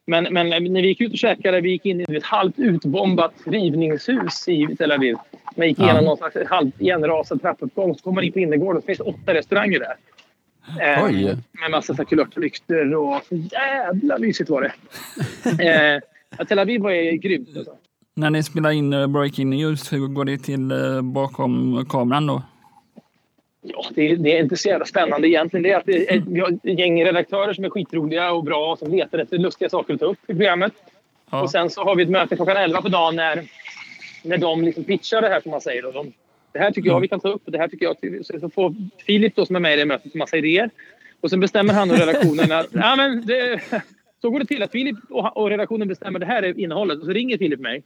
Men, 0.10 0.24
men 0.34 0.50
när 0.50 0.82
vi 0.82 0.88
gick 0.88 1.02
ut 1.02 1.12
och 1.12 1.18
käkade, 1.18 1.62
vi 1.62 1.70
gick 1.70 1.86
in 1.86 2.02
i 2.02 2.16
ett 2.16 2.24
halvt 2.24 2.60
utbombat 2.60 3.34
rivningshus 3.46 4.48
i 4.48 4.76
Tel 4.78 4.92
Aviv. 4.92 5.16
Man 5.58 5.68
gick 5.68 5.80
igenom 5.80 5.96
Ja. 5.96 6.02
någon 6.02 6.18
slags 6.18 6.50
halvt 6.50 6.82
igenrasad 6.82 7.42
trappuppgång. 7.42 7.96
Så 7.96 8.04
kom 8.04 8.16
man 8.16 8.24
in 8.24 8.32
på 8.34 8.40
innergården. 8.40 8.82
Så 8.82 8.86
finns 8.86 8.98
det 8.98 9.04
åtta 9.04 9.34
restauranger 9.34 9.80
där. 9.80 9.96
Eh, 10.98 11.06
Oj. 11.06 11.24
Med 11.62 11.72
massa 11.72 12.06
kulörtlyktor 12.06 12.96
och 12.96 13.22
så 13.30 13.36
jävla 13.36 14.18
mysigt 14.18 14.50
var 14.50 14.62
det. 14.62 14.72
eh, 16.40 16.46
Tel 16.46 16.60
Aviv 16.60 16.82
var 16.82 16.92
ju 16.92 17.12
grymt. 17.18 17.50
Alltså. 17.58 17.72
När 18.16 18.30
ni 18.30 18.44
spelar 18.44 18.72
in 18.72 18.94
eh, 18.94 19.08
Breaking 19.08 19.50
News, 19.50 19.94
hur 19.94 20.08
går 20.08 20.26
det 20.26 20.38
till 20.38 20.72
eh, 20.72 21.02
bakom 21.02 21.86
kameran 21.90 22.28
då? 22.28 22.42
Ja, 23.70 23.86
det, 23.96 24.16
det 24.16 24.38
är 24.38 24.44
inte 24.44 24.58
så 24.58 24.70
jävla 24.70 24.86
spännande 24.86 25.28
egentligen. 25.28 25.64
Det 25.64 25.72
är 25.72 25.78
att 25.78 25.86
det 25.86 26.14
är, 26.14 26.24
vi 26.28 26.40
har 26.40 26.50
ett 26.50 26.80
gäng 26.80 27.06
redaktörer 27.06 27.54
som 27.54 27.64
är 27.64 27.70
skitroliga 27.70 28.32
och 28.32 28.44
bra 28.44 28.72
och 28.72 28.80
som 28.80 28.92
letar 28.92 29.20
efter 29.20 29.38
lustiga 29.38 29.70
saker 29.70 29.94
att 29.94 30.00
ta 30.00 30.06
upp 30.06 30.20
i 30.24 30.34
programmet. 30.34 30.74
Ja. 31.32 31.42
Och 31.42 31.52
sen 31.52 31.70
så 31.70 31.84
har 31.84 31.96
vi 31.96 32.04
ett 32.04 32.10
möte 32.10 32.36
klockan 32.36 32.58
11 32.58 32.82
på 32.82 32.90
dagen 32.90 33.16
när, 33.16 33.44
när 34.24 34.38
de 34.38 34.62
liksom 34.62 34.84
pitchar 34.84 35.22
det 35.22 35.30
här 35.30 35.42
som 35.42 35.52
man 35.52 35.62
säger. 35.62 35.86
Och 35.86 35.94
de, 35.94 36.14
det 36.52 36.60
här 36.60 36.72
tycker 36.72 36.90
jag 36.90 37.00
vi 37.00 37.08
kan 37.08 37.20
ta 37.20 37.30
upp 37.30 37.42
och 37.46 37.52
det 37.52 37.58
här 37.58 37.68
tycker 37.68 37.86
jag... 37.86 38.26
så 38.26 38.50
får 38.50 38.76
Filip 39.06 39.36
då, 39.36 39.46
som 39.46 39.56
är 39.56 39.60
med 39.60 39.74
i 39.74 39.78
det 39.78 39.86
mötet 39.86 40.16
en 40.16 40.20
massa 40.20 40.38
idéer. 40.38 40.70
Och 41.22 41.30
sen 41.30 41.40
bestämmer 41.40 41.74
han 41.74 41.92
och 41.92 41.98
redaktionen 41.98 42.52
att 42.52 42.68
ja, 42.72 42.96
men 42.96 43.26
det, 43.26 43.62
så 44.22 44.30
går 44.30 44.40
det 44.40 44.46
till 44.46 44.64
att 44.64 44.72
Filip 44.72 44.98
och, 45.10 45.38
och 45.38 45.50
redaktionen 45.50 45.88
bestämmer 45.88 46.20
det 46.20 46.26
här 46.26 46.44
är 46.44 46.60
innehållet. 46.60 47.00
Och 47.00 47.06
så 47.06 47.12
ringer 47.12 47.38
Filip 47.38 47.60
mig. 47.60 47.84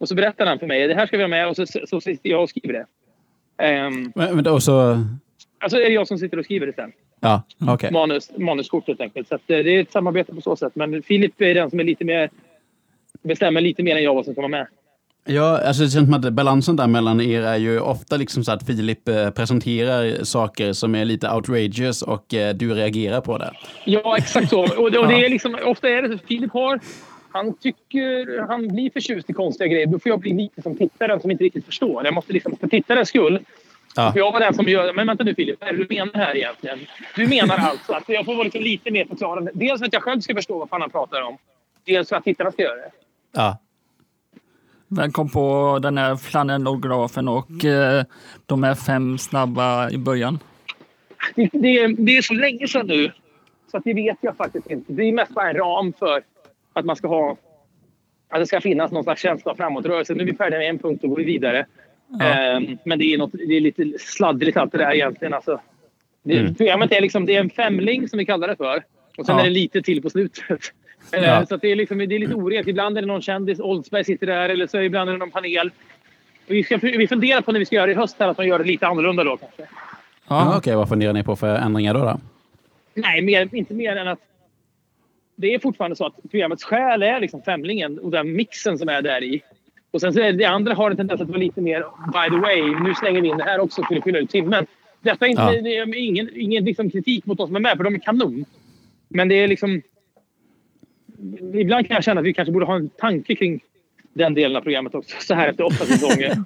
Och 0.00 0.08
så 0.08 0.14
berättar 0.14 0.46
han 0.46 0.58
för 0.58 0.66
mig 0.66 0.88
det 0.88 0.94
här 0.94 1.06
ska 1.06 1.16
vi 1.16 1.22
ha 1.22 1.28
med 1.28 1.48
och 1.48 1.56
så, 1.56 1.66
så, 1.66 1.80
så 1.86 2.00
sitter 2.00 2.30
jag 2.30 2.42
och 2.42 2.48
skriver 2.48 2.72
det. 2.72 2.86
Ehm, 3.60 4.12
Men, 4.14 4.34
men 4.34 4.44
då 4.44 4.60
så... 4.60 5.04
alltså 5.60 5.78
är 5.78 5.84
det 5.84 5.88
jag 5.94 6.08
som 6.08 6.18
sitter 6.18 6.38
och 6.38 6.44
skriver 6.44 6.66
det 6.66 6.72
sen 6.72 6.92
Ja, 7.20 7.42
okej. 7.66 7.92
manus, 7.92 8.30
manuskort 8.38 8.86
helt 8.86 9.00
enkelt. 9.00 9.28
Så 9.28 9.34
att, 9.34 9.40
eh, 9.50 9.58
det 9.58 9.70
är 9.76 9.80
ett 9.82 9.92
samarbete 9.92 10.34
på 10.34 10.40
så 10.40 10.56
sätt. 10.56 10.72
Men 10.74 11.02
Filip 11.02 11.40
är 11.40 11.54
den 11.54 11.70
som 11.70 11.80
är 11.80 11.84
lite 11.84 12.04
mer, 12.04 12.30
bestämmer 13.22 13.60
lite 13.60 13.82
mer 13.82 13.96
än 13.96 14.02
jag 14.02 14.14
vad 14.14 14.24
som 14.24 14.34
kommer 14.34 14.48
med. 14.48 14.66
Ja, 15.26 15.58
alltså 15.66 15.82
det 15.82 15.88
känns 15.90 16.04
som 16.04 16.14
att 16.14 16.32
balansen 16.32 16.76
där 16.76 16.86
mellan 16.86 17.20
er 17.20 17.42
är 17.42 17.56
ju 17.56 17.80
ofta 17.80 18.16
liksom 18.16 18.44
så 18.44 18.52
att 18.52 18.66
Filip 18.66 19.08
eh, 19.08 19.30
presenterar 19.30 20.24
saker 20.24 20.72
som 20.72 20.94
är 20.94 21.04
lite 21.04 21.30
outrageous 21.30 22.02
och 22.02 22.34
eh, 22.34 22.54
du 22.54 22.74
reagerar 22.74 23.20
på 23.20 23.38
det. 23.38 23.52
Ja, 23.84 24.16
exakt 24.18 24.50
så. 24.50 24.60
Och, 24.82 24.90
det- 24.92 24.98
är 24.98 25.28
liksom, 25.28 25.56
ofta 25.64 25.88
är 25.88 26.02
det 26.02 26.18
så. 26.18 26.24
Filip 26.26 26.52
har... 26.52 26.80
Han 27.32 27.54
tycker... 27.54 28.46
Han 28.48 28.68
blir 28.68 28.90
förtjust 28.90 29.30
i 29.30 29.32
konstiga 29.32 29.68
grejer. 29.68 29.86
Då 29.86 29.98
får 29.98 30.10
jag 30.10 30.20
bli 30.20 30.32
lite 30.32 30.62
som 30.62 30.76
tittaren 30.76 31.20
som 31.20 31.30
inte 31.30 31.44
riktigt 31.44 31.66
förstår. 31.66 32.04
Jag 32.04 32.14
måste 32.14 32.32
liksom, 32.32 32.56
för 32.56 32.68
tittarens 32.68 33.08
skull 33.08 33.40
Ja. 33.96 34.12
För 34.12 34.18
jag 34.18 34.32
var 34.32 34.40
den 34.40 34.54
som 34.54 34.68
gör... 34.68 34.92
Men 34.92 35.06
vänta 35.06 35.24
nu 35.24 35.34
Filip, 35.34 35.60
vad 35.60 35.68
är 35.68 35.72
det 35.72 35.84
du 35.84 35.94
menar 35.94 36.14
här 36.14 36.36
egentligen? 36.36 36.78
Du 37.16 37.26
menar 37.26 37.56
alltså 37.56 37.92
att 37.92 38.08
jag 38.08 38.24
får 38.24 38.34
vara 38.34 38.44
liksom 38.44 38.62
lite 38.62 38.90
mer 38.90 39.04
förklarande. 39.04 39.50
Dels 39.54 39.78
för 39.80 39.86
att 39.86 39.92
jag 39.92 40.02
själv 40.02 40.20
ska 40.20 40.34
förstå 40.34 40.58
vad 40.58 40.68
fan 40.68 40.80
han 40.80 40.90
pratar 40.90 41.22
om. 41.22 41.38
Dels 41.84 42.08
för 42.08 42.16
att 42.16 42.24
tittarna 42.24 42.50
ska 42.50 42.62
göra 42.62 42.76
det. 42.76 42.90
Ja. 43.32 43.58
Vem 44.88 45.12
kom 45.12 45.30
på 45.30 45.78
den 45.82 45.98
här 45.98 46.16
flanellografen 46.16 47.28
och 47.28 47.64
eh, 47.64 48.04
de 48.46 48.62
här 48.62 48.74
fem 48.74 49.18
snabba 49.18 49.90
i 49.90 49.98
början? 49.98 50.38
Det, 51.34 51.48
det, 51.52 51.86
det, 51.86 52.16
är 52.16 52.22
så 52.22 52.34
länge 52.34 52.68
sedan 52.68 52.86
nu, 52.86 53.12
så 53.70 53.76
att 53.76 53.84
det 53.84 53.94
vet 53.94 54.18
jag 54.20 54.36
faktiskt 54.36 54.70
inte. 54.70 54.92
Det 54.92 55.02
är 55.02 55.12
mest 55.12 55.34
bara 55.34 55.50
en 55.50 55.56
ram 55.56 55.92
för 55.98 56.22
att 56.72 56.84
man 56.84 56.96
ska 56.96 57.08
ha... 57.08 57.36
Att 58.28 58.40
det 58.40 58.46
ska 58.46 58.60
finnas 58.60 58.92
någon 58.92 59.04
slags 59.04 59.22
känsla 59.22 59.52
av 59.52 59.56
framåtrörelse. 59.56 60.14
Nu 60.14 60.22
är 60.22 60.26
vi 60.26 60.34
färdiga 60.34 60.58
med 60.58 60.68
en 60.68 60.78
punkt 60.78 61.04
och 61.04 61.10
går 61.10 61.16
vi 61.16 61.24
vidare. 61.24 61.66
Ja. 62.18 62.56
Um, 62.56 62.78
men 62.84 62.98
det 62.98 63.14
är, 63.14 63.18
något, 63.18 63.32
det 63.32 63.56
är 63.56 63.60
lite 63.60 63.92
sladdrigt 63.98 64.56
allt 64.56 64.72
det 64.72 64.78
där 64.78 64.94
egentligen. 64.94 65.34
Alltså, 65.34 65.60
det, 66.22 66.38
mm. 66.38 66.54
Programmet 66.54 66.92
är, 66.92 67.00
liksom, 67.00 67.26
det 67.26 67.36
är 67.36 67.40
en 67.40 67.50
femling 67.50 68.08
som 68.08 68.18
vi 68.18 68.26
kallar 68.26 68.48
det 68.48 68.56
för. 68.56 68.82
Och 69.18 69.26
sen 69.26 69.34
ja. 69.36 69.40
är 69.40 69.44
det 69.44 69.50
lite 69.50 69.82
till 69.82 70.02
på 70.02 70.10
slutet. 70.10 70.60
Ja. 71.12 71.46
Så 71.46 71.56
det, 71.56 71.68
är 71.68 71.76
liksom, 71.76 71.98
det 71.98 72.04
är 72.14 72.18
lite 72.18 72.34
orent. 72.34 72.68
Ibland 72.68 72.98
är 72.98 73.02
det 73.02 73.08
någon 73.08 73.22
kändis, 73.22 73.60
Oldsberg 73.60 74.04
sitter 74.04 74.26
där, 74.26 74.48
eller 74.48 74.66
så 74.66 74.80
ibland 74.80 75.10
är 75.10 75.12
det 75.12 75.18
någon 75.18 75.30
panel. 75.30 75.70
Vi, 76.46 76.64
ska, 76.64 76.76
vi 76.76 77.08
funderar 77.08 77.40
på 77.40 77.52
när 77.52 77.58
vi 77.58 77.66
ska 77.66 77.76
göra 77.76 77.86
det 77.86 77.92
i 77.92 77.94
höst 77.94 78.16
här, 78.18 78.28
att 78.28 78.38
man 78.38 78.46
gör 78.46 78.58
det 78.58 78.64
lite 78.64 78.86
annorlunda 78.86 79.24
då 79.24 79.36
kanske. 79.36 79.62
Ja, 80.28 80.48
Okej, 80.48 80.58
okay. 80.58 80.74
vad 80.74 80.88
funderar 80.88 81.12
ni 81.12 81.22
på 81.22 81.36
för 81.36 81.54
ändringar 81.54 81.94
då? 81.94 82.00
då? 82.00 82.20
Nej, 82.94 83.22
mer, 83.22 83.48
inte 83.52 83.74
mer 83.74 83.96
än 83.96 84.08
att 84.08 84.18
det 85.40 85.54
är 85.54 85.58
fortfarande 85.58 85.96
så 85.96 86.06
att 86.06 86.30
programmets 86.30 86.64
själ 86.64 87.02
är 87.02 87.20
liksom 87.20 87.42
femlingen 87.42 87.98
och 87.98 88.10
den 88.10 88.32
mixen 88.32 88.78
som 88.78 88.88
är 88.88 89.02
där 89.02 89.22
i. 89.22 89.42
Och 89.90 90.00
sen 90.00 90.12
så 90.12 90.20
är 90.20 90.24
det, 90.24 90.32
det 90.32 90.44
andra 90.44 90.74
har 90.74 90.90
en 90.90 90.96
tendens 90.96 91.20
att 91.20 91.28
vara 91.28 91.38
lite 91.38 91.60
mer 91.60 91.84
by 92.12 92.36
the 92.36 92.40
way. 92.40 92.80
Nu 92.80 92.94
slänger 92.94 93.20
vi 93.20 93.28
in 93.28 93.36
det 93.36 93.44
här 93.44 93.60
också 93.60 93.82
för 93.82 93.96
att 93.96 94.04
fylla 94.04 94.18
ut 94.18 94.30
timmen. 94.30 94.66
Detta 95.00 95.26
är 95.26 95.30
inte, 95.30 95.42
ja. 95.42 95.62
det 95.62 95.76
är 95.76 95.94
ingen, 95.94 96.30
ingen 96.34 96.64
liksom 96.64 96.90
kritik 96.90 97.26
mot 97.26 97.38
de 97.38 97.46
som 97.46 97.56
är 97.56 97.60
med, 97.60 97.76
för 97.76 97.84
de 97.84 97.94
är 97.94 97.98
kanon. 97.98 98.44
Men 99.08 99.28
det 99.28 99.34
är 99.34 99.48
liksom... 99.48 99.82
Ibland 101.54 101.86
kan 101.86 101.94
jag 101.94 102.04
känna 102.04 102.20
att 102.20 102.26
vi 102.26 102.34
kanske 102.34 102.52
borde 102.52 102.66
ha 102.66 102.76
en 102.76 102.88
tanke 102.88 103.34
kring 103.36 103.60
den 104.12 104.34
delen 104.34 104.56
av 104.56 104.60
programmet 104.60 104.94
också, 104.94 105.16
så 105.20 105.34
här 105.34 105.48
efter 105.48 105.64
åtta 105.64 105.84
säsonger. 105.84 106.36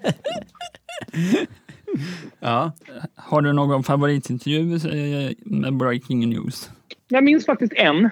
ja. 2.40 2.72
Har 3.14 3.42
du 3.42 3.52
någon 3.52 3.84
favoritintervju 3.84 4.78
med 5.44 5.76
Breaking 5.76 6.28
News? 6.30 6.70
Jag 7.08 7.24
minns 7.24 7.46
faktiskt 7.46 7.72
en 7.72 8.10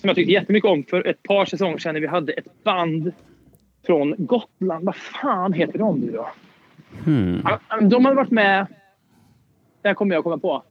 som 0.00 0.08
jag 0.08 0.16
tyckte 0.16 0.32
jättemycket 0.32 0.70
om 0.70 0.84
för 0.84 1.06
ett 1.06 1.22
par 1.22 1.44
säsonger 1.44 1.78
sedan 1.78 1.94
när 1.94 2.00
vi 2.00 2.06
hade 2.06 2.32
ett 2.32 2.64
band 2.64 3.12
från 3.86 4.14
Gotland. 4.18 4.84
Vad 4.84 4.96
fan 4.96 5.52
heter 5.52 5.78
de 5.78 6.00
nu 6.00 6.12
då? 6.12 6.30
Hmm. 7.04 7.42
De 7.80 8.04
hade 8.04 8.16
varit 8.16 8.30
med... 8.30 8.66
Det 9.82 9.88
här 9.88 9.94
kommer 9.94 10.14
jag 10.14 10.24
komma 10.24 10.38
på. 10.38 10.62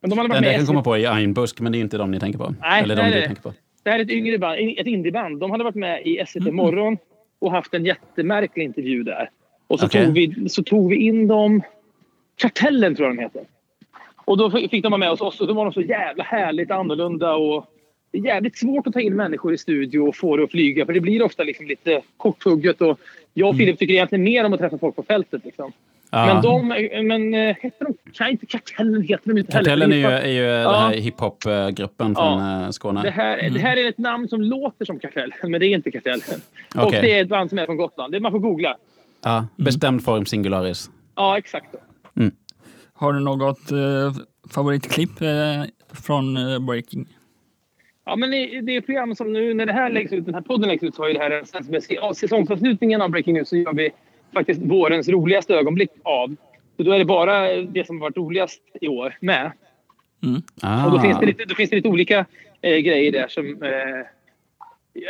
Men 0.00 0.10
de 0.10 0.18
hade 0.18 0.28
varit 0.28 0.36
Den 0.36 0.42
med 0.42 0.52
jag 0.52 0.60
kan 0.60 0.66
komma 0.66 0.82
på 0.82 0.96
i 0.96 1.06
Einbusk, 1.06 1.60
men 1.60 1.72
det 1.72 1.78
är 1.78 1.80
inte 1.80 1.98
de 1.98 2.10
ni 2.10 2.20
tänker 2.20 2.38
på. 2.38 2.54
Nej, 2.60 2.82
Eller 2.82 2.96
de 2.96 3.02
det, 3.02 3.16
du 3.16 3.26
tänker 3.26 3.42
på. 3.42 3.52
det 3.82 3.90
här 3.90 3.98
är 3.98 4.02
ett 4.02 4.10
yngre 4.10 4.38
band, 4.38 4.58
ett 4.78 4.86
indieband. 4.86 5.40
De 5.40 5.50
hade 5.50 5.64
varit 5.64 5.74
med 5.74 6.06
i 6.06 6.24
SVT 6.26 6.42
mm. 6.42 6.56
Morgon 6.56 6.98
och 7.38 7.50
haft 7.50 7.74
en 7.74 7.84
jättemärklig 7.84 8.64
intervju 8.64 9.02
där. 9.02 9.30
Och 9.66 9.80
så, 9.80 9.86
okay. 9.86 10.04
tog, 10.04 10.14
vi, 10.14 10.48
så 10.48 10.62
tog 10.62 10.90
vi 10.90 10.96
in 10.96 11.28
dem... 11.28 11.62
Kartellen 12.36 12.94
tror 12.94 13.08
jag 13.08 13.16
de 13.16 13.22
heter. 13.22 13.42
Och 14.24 14.36
då 14.36 14.50
fick 14.50 14.82
de 14.82 14.92
vara 14.92 14.98
med 14.98 15.10
hos 15.10 15.20
oss 15.20 15.40
och 15.40 15.46
då 15.46 15.54
var 15.54 15.64
de 15.64 15.72
så 15.72 15.80
jävla 15.80 16.24
härligt 16.24 16.70
annorlunda 16.70 17.34
och 17.34 17.66
det 18.22 18.28
är 18.28 18.34
jävligt 18.34 18.58
svårt 18.58 18.86
att 18.86 18.92
ta 18.92 19.00
in 19.00 19.16
människor 19.16 19.54
i 19.54 19.58
studio 19.58 20.00
och 20.00 20.16
få 20.16 20.36
det 20.36 20.44
att 20.44 20.50
flyga 20.50 20.86
för 20.86 20.92
det 20.92 21.00
blir 21.00 21.22
ofta 21.22 21.42
liksom 21.42 21.66
lite 21.66 22.02
korthugget. 22.16 22.80
Och 22.80 23.00
jag 23.34 23.48
och 23.48 23.54
mm. 23.54 23.58
Filip 23.58 23.78
tycker 23.78 23.94
egentligen 23.94 24.24
mer 24.24 24.44
om 24.44 24.52
att 24.52 24.60
träffa 24.60 24.78
folk 24.78 24.96
på 24.96 25.02
fältet. 25.02 25.44
Liksom. 25.44 25.72
Ja. 26.10 26.26
Men 26.26 26.42
de, 26.42 26.68
men 27.06 27.34
eh, 27.34 27.56
heter 27.60 27.84
de, 27.84 27.94
kan 28.12 28.30
inte 28.30 28.46
Kartellen 28.46 29.02
heter 29.02 29.28
de 29.28 29.38
inte 29.38 29.52
Kartellen 29.52 29.92
är 29.92 29.96
ju, 29.96 30.04
är 30.04 30.28
ju 30.28 30.42
ja. 30.42 30.72
den 30.72 30.82
här 30.82 30.94
hiphop-gruppen 30.94 32.14
från 32.14 32.38
ja. 32.38 32.64
Eh, 32.64 32.70
Skåne. 32.70 33.02
Det 33.02 33.10
här, 33.10 33.38
mm. 33.38 33.54
det 33.54 33.60
här 33.60 33.76
är 33.76 33.88
ett 33.88 33.98
namn 33.98 34.28
som 34.28 34.40
låter 34.40 34.84
som 34.84 34.98
Kartellen, 34.98 35.38
men 35.50 35.60
det 35.60 35.66
är 35.66 35.74
inte 35.74 35.90
Kartellen. 35.90 36.40
Okay. 36.74 36.84
Och 36.84 36.92
det 36.92 37.18
är 37.18 37.22
ett 37.22 37.28
band 37.28 37.48
som 37.48 37.58
är 37.58 37.66
från 37.66 37.76
Gotland. 37.76 38.12
Det 38.12 38.20
man 38.20 38.32
får 38.32 38.38
googla. 38.38 38.76
Ja, 39.22 39.36
mm. 39.36 39.48
bestämd 39.56 40.04
form 40.04 40.26
singularis. 40.26 40.90
Ja, 41.14 41.38
exakt. 41.38 41.74
Mm. 42.16 42.32
Har 42.92 43.12
du 43.12 43.20
något 43.20 43.70
eh, 43.72 44.12
favoritklipp 44.50 45.20
eh, 45.20 45.28
från 45.92 46.36
eh, 46.36 46.58
Breaking? 46.58 47.15
Ja, 48.08 48.16
men 48.16 48.34
i 48.34 48.60
det 48.60 48.82
program 48.82 49.14
som 49.14 49.32
nu, 49.32 49.54
när 49.54 49.66
det 49.66 49.72
här 49.72 49.90
läggs 49.90 50.12
ut, 50.12 50.24
den 50.24 50.34
här 50.34 50.40
podden 50.40 50.68
läggs 50.68 50.82
ut, 50.82 50.94
så 50.94 51.02
har 51.02 51.08
ju 51.08 51.14
det 51.14 51.20
här 51.20 51.30
en 51.30 52.14
säsongsavslutningen 52.14 53.02
av 53.02 53.10
Breaking 53.10 53.34
News 53.34 53.48
så 53.48 53.56
gör 53.56 53.72
vi 53.72 53.90
faktiskt 54.34 54.62
vårens 54.62 55.08
roligaste 55.08 55.54
ögonblick 55.54 55.90
av. 56.02 56.36
Så 56.76 56.82
då 56.82 56.92
är 56.92 56.98
det 56.98 57.04
bara 57.04 57.62
det 57.62 57.86
som 57.86 57.98
varit 57.98 58.16
roligast 58.16 58.62
i 58.80 58.88
år 58.88 59.16
med. 59.20 59.52
Mm. 60.22 60.42
Ah. 60.62 60.86
Och 60.86 60.92
då 60.92 60.98
finns, 61.00 61.20
det 61.20 61.26
lite, 61.26 61.44
då 61.44 61.54
finns 61.54 61.70
det 61.70 61.76
lite 61.76 61.88
olika 61.88 62.26
eh, 62.60 62.76
grejer 62.76 63.12
där 63.12 63.28
som... 63.28 63.62
Eh, 63.62 64.00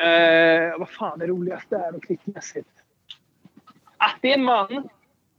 eh, 0.08 0.78
vad 0.78 0.88
fan 0.88 1.20
är 1.20 1.26
roligast 1.26 1.70
där 1.70 1.96
och 1.96 2.02
klippmässigt? 2.02 2.68
Ah, 3.96 4.10
det 4.20 4.30
är 4.30 4.34
en 4.34 4.44
man. 4.44 4.88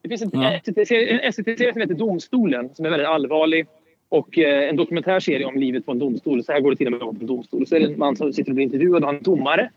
Det 0.01 0.09
finns 0.09 0.21
en, 0.21 0.41
en 0.41 1.33
SVT-serie 1.33 1.73
som 1.73 1.81
heter 1.81 1.93
Domstolen 1.93 2.69
som 2.75 2.85
är 2.85 2.89
väldigt 2.89 3.07
allvarlig 3.07 3.67
och 4.09 4.37
eh, 4.37 4.69
en 4.69 4.75
dokumentärserie 4.75 5.45
om 5.45 5.59
livet 5.59 5.85
på 5.85 5.91
en 5.91 5.99
domstol. 5.99 6.43
Så 6.43 6.51
här 6.51 6.59
går 6.59 6.71
det 6.71 6.77
till 6.77 6.85
när 6.85 6.91
man 6.91 6.99
jobbar 6.99 7.13
på 7.13 7.23
en 7.23 7.27
domstol. 7.27 7.67
Så 7.67 7.75
är 7.75 7.79
det 7.79 7.85
en 7.85 7.99
man 7.99 8.15
som 8.15 8.33
sitter 8.33 8.51
och 8.51 8.55
blir 8.55 8.65
intervjuad 8.65 9.03
av 9.03 9.15
en 9.15 9.23
domare 9.23 9.69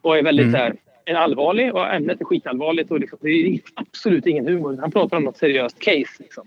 och 0.00 0.18
är 0.18 0.22
väldigt 0.22 0.46
mm. 0.46 0.60
här, 0.60 0.74
en 1.04 1.16
allvarlig 1.16 1.74
och 1.74 1.94
ämnet 1.94 2.20
är 2.20 2.24
skitallvarligt 2.24 2.90
och 2.90 3.00
liksom, 3.00 3.18
det 3.22 3.28
är 3.28 3.60
absolut 3.74 4.26
ingen 4.26 4.46
humor. 4.46 4.78
Han 4.80 4.90
pratar 4.90 5.16
om 5.16 5.24
något 5.24 5.36
seriöst 5.36 5.78
case. 5.78 6.12
Liksom. 6.18 6.46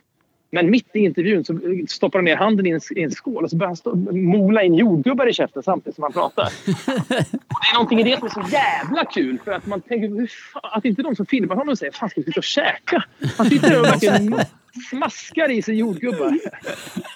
Men 0.52 0.72
mitt 0.72 0.96
i 0.96 1.00
intervjun 1.00 1.46
så 1.46 1.60
stoppar 1.88 2.20
han 2.20 2.26
ner 2.26 2.36
handen 2.36 2.66
i 2.66 2.70
en, 2.70 2.80
i 2.96 3.02
en 3.02 3.12
skål 3.12 3.44
och 3.44 3.50
så 3.50 3.56
börjar 3.56 3.70
han 3.70 3.76
stå, 3.76 3.96
mola 4.12 4.64
in 4.64 4.76
jordgubbar 4.76 5.28
i 5.28 5.34
käften 5.34 5.64
samtidigt 5.64 5.96
som 5.96 6.04
han 6.04 6.14
pratar. 6.14 6.44
Och 6.48 7.62
det 7.62 7.70
är 7.72 7.74
någonting 7.74 8.00
i 8.00 8.04
det 8.04 8.18
som 8.18 8.28
är 8.28 8.32
så 8.32 8.42
jävla 8.52 9.06
kul 9.06 9.40
för 9.46 9.52
att 9.52 9.66
man 9.66 9.82
tänker 9.82 10.28
fan, 10.28 10.62
att 10.74 10.86
inte 10.86 11.02
de 11.02 11.16
som 11.16 11.26
filmar 11.26 11.56
honom 11.56 11.76
säger 11.76 11.92
fan 11.92 12.10
ska 12.10 12.22
vi 12.22 12.26
sitta 12.26 12.40
och 12.40 12.44
käka? 12.44 13.04
Han 13.38 13.50
sitter 13.50 13.70
där 13.70 13.80
och 13.80 13.86
verkligen 13.86 14.40
smaskar 14.90 15.52
i 15.52 15.62
sig 15.62 15.76
jordgubbar. 15.76 16.40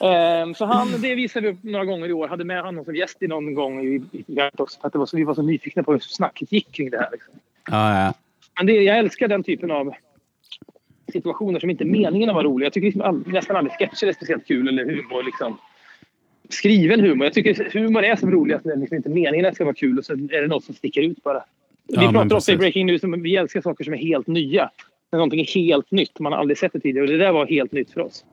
um, 0.02 0.54
så 0.56 0.65
han, 0.65 1.02
det 1.02 1.15
visade 1.15 1.47
vi 1.47 1.54
upp 1.54 1.63
några 1.63 1.86
gånger 1.86 2.08
i 2.08 2.13
år. 2.13 2.28
Hade 2.28 2.43
med 2.43 2.62
honom 2.62 2.86
som 2.86 2.95
gäst 2.95 3.24
i 3.24 3.28
någon 3.28 3.54
gång 3.54 3.86
i, 3.86 4.02
i 4.12 4.39
att 4.39 4.93
det 4.93 4.97
var 4.97 5.06
så, 5.06 5.17
vi 5.17 5.24
var 5.24 5.34
så 5.34 5.41
nyfikna 5.41 5.84
på 5.84 5.91
hur 5.91 6.00
snacket 6.00 6.52
gick 6.52 6.71
kring 6.71 6.89
det 6.89 6.97
här. 6.97 7.10
Liksom. 7.12 7.34
Ah, 7.63 8.06
ja. 8.06 8.13
Men 8.58 8.65
det, 8.65 8.74
jag 8.74 8.97
älskar 8.97 9.28
den 9.28 9.43
typen 9.43 9.71
av 9.71 9.93
situationer 11.12 11.60
som 11.60 11.69
inte 11.69 11.84
är 11.84 11.86
meningen 11.86 12.30
att 12.30 12.36
vara 12.36 12.45
roliga. 12.45 12.65
Jag 12.65 12.74
tycker 12.74 12.86
liksom 12.86 13.02
all, 13.02 13.24
nästan 13.26 13.56
aldrig 13.56 13.74
sketcher 13.74 14.08
är 14.08 14.13
speciellt 14.13 14.47
kul 14.47 14.67
eller 14.67 14.86
humor. 14.86 15.24
Liksom. 15.24 15.58
Skriven 16.50 17.00
humor. 17.00 17.26
Jag 17.26 17.34
tycker 17.34 17.69
humor 17.74 18.04
är 18.04 18.15
som 18.15 18.32
roligast 18.32 18.65
när 18.65 18.74
det 18.74 18.80
liksom 18.80 18.97
inte 18.97 19.10
är 19.10 19.13
meningen 19.13 19.45
att 19.45 19.52
det 19.52 19.56
ska 19.56 19.65
vara 19.65 19.76
kul 19.76 19.97
och 19.97 20.06
så 20.06 20.13
är 20.13 20.41
det 20.41 20.47
något 20.47 20.63
som 20.63 20.76
sticker 20.76 21.02
ut 21.02 21.24
bara. 21.24 21.43
Ja, 21.88 22.02
vi 22.02 22.13
pratar 22.13 22.36
ofta 22.36 22.52
i 22.52 22.58
Breaking 22.58 22.86
News 22.86 23.04
om 23.04 23.21
vi 23.21 23.36
älskar 23.36 23.62
saker 23.62 23.84
som 23.84 23.93
är 23.93 23.97
helt 23.97 24.28
nya. 24.28 24.69
Någonting 25.12 25.45
helt 25.56 25.91
nytt. 25.91 26.19
Man 26.19 26.32
har 26.32 26.39
aldrig 26.39 26.58
sett 26.58 26.74
det 26.74 26.80
tidigare 26.80 27.06
och 27.06 27.12
det 27.12 27.17
där 27.17 27.32
var 27.32 27.47
helt 27.47 27.71
nytt 27.71 27.91
för 27.91 28.02
oss. 28.02 28.26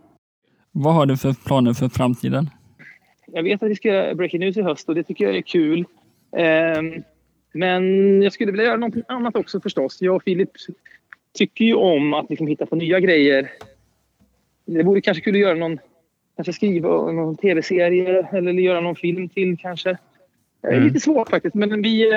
Vad 0.73 0.95
har 0.95 1.07
du 1.07 1.17
för 1.17 1.33
planer 1.47 1.73
för 1.73 1.89
framtiden? 1.89 2.51
Jag 3.27 3.43
vet 3.43 3.63
att 3.63 3.71
vi 3.71 3.75
ska 3.75 3.89
göra 3.89 4.15
Breaking 4.15 4.41
News 4.41 4.57
i 4.57 4.63
höst 4.63 4.89
och 4.89 4.95
det 4.95 5.03
tycker 5.03 5.25
jag 5.25 5.37
är 5.37 5.43
kul. 5.43 5.85
Um, 6.79 7.03
men 7.53 7.83
jag 8.23 8.33
skulle 8.33 8.53
vilja 8.53 8.67
göra 8.67 8.77
någonting 8.77 9.03
annat 9.09 9.37
också 9.37 9.61
förstås. 9.61 9.99
Jag 10.01 10.17
och 10.17 10.23
Filip 10.23 10.51
tycker 11.35 11.65
ju 11.65 11.75
om 11.75 12.15
att 12.15 12.31
liksom 12.31 12.47
hitta 12.47 12.67
på 12.67 12.77
nya 12.77 13.01
grejer. 13.01 13.51
Det 14.65 14.83
vore 14.83 15.01
kanske 15.01 15.23
kul 15.23 15.35
att 15.35 15.41
göra 15.41 15.55
någon, 15.55 15.79
kanske 16.37 16.53
skriva 16.53 17.13
någon 17.13 17.37
tv-serie 17.37 18.29
eller 18.33 18.53
göra 18.53 18.81
någon 18.81 18.97
film 18.97 19.29
till 19.29 19.59
kanske. 19.59 19.99
Det 20.61 20.69
är 20.69 20.73
mm. 20.73 20.87
lite 20.87 21.01
svårt 21.01 21.31
faktiskt, 21.31 21.55
men 21.55 21.83
vi... 21.83 22.13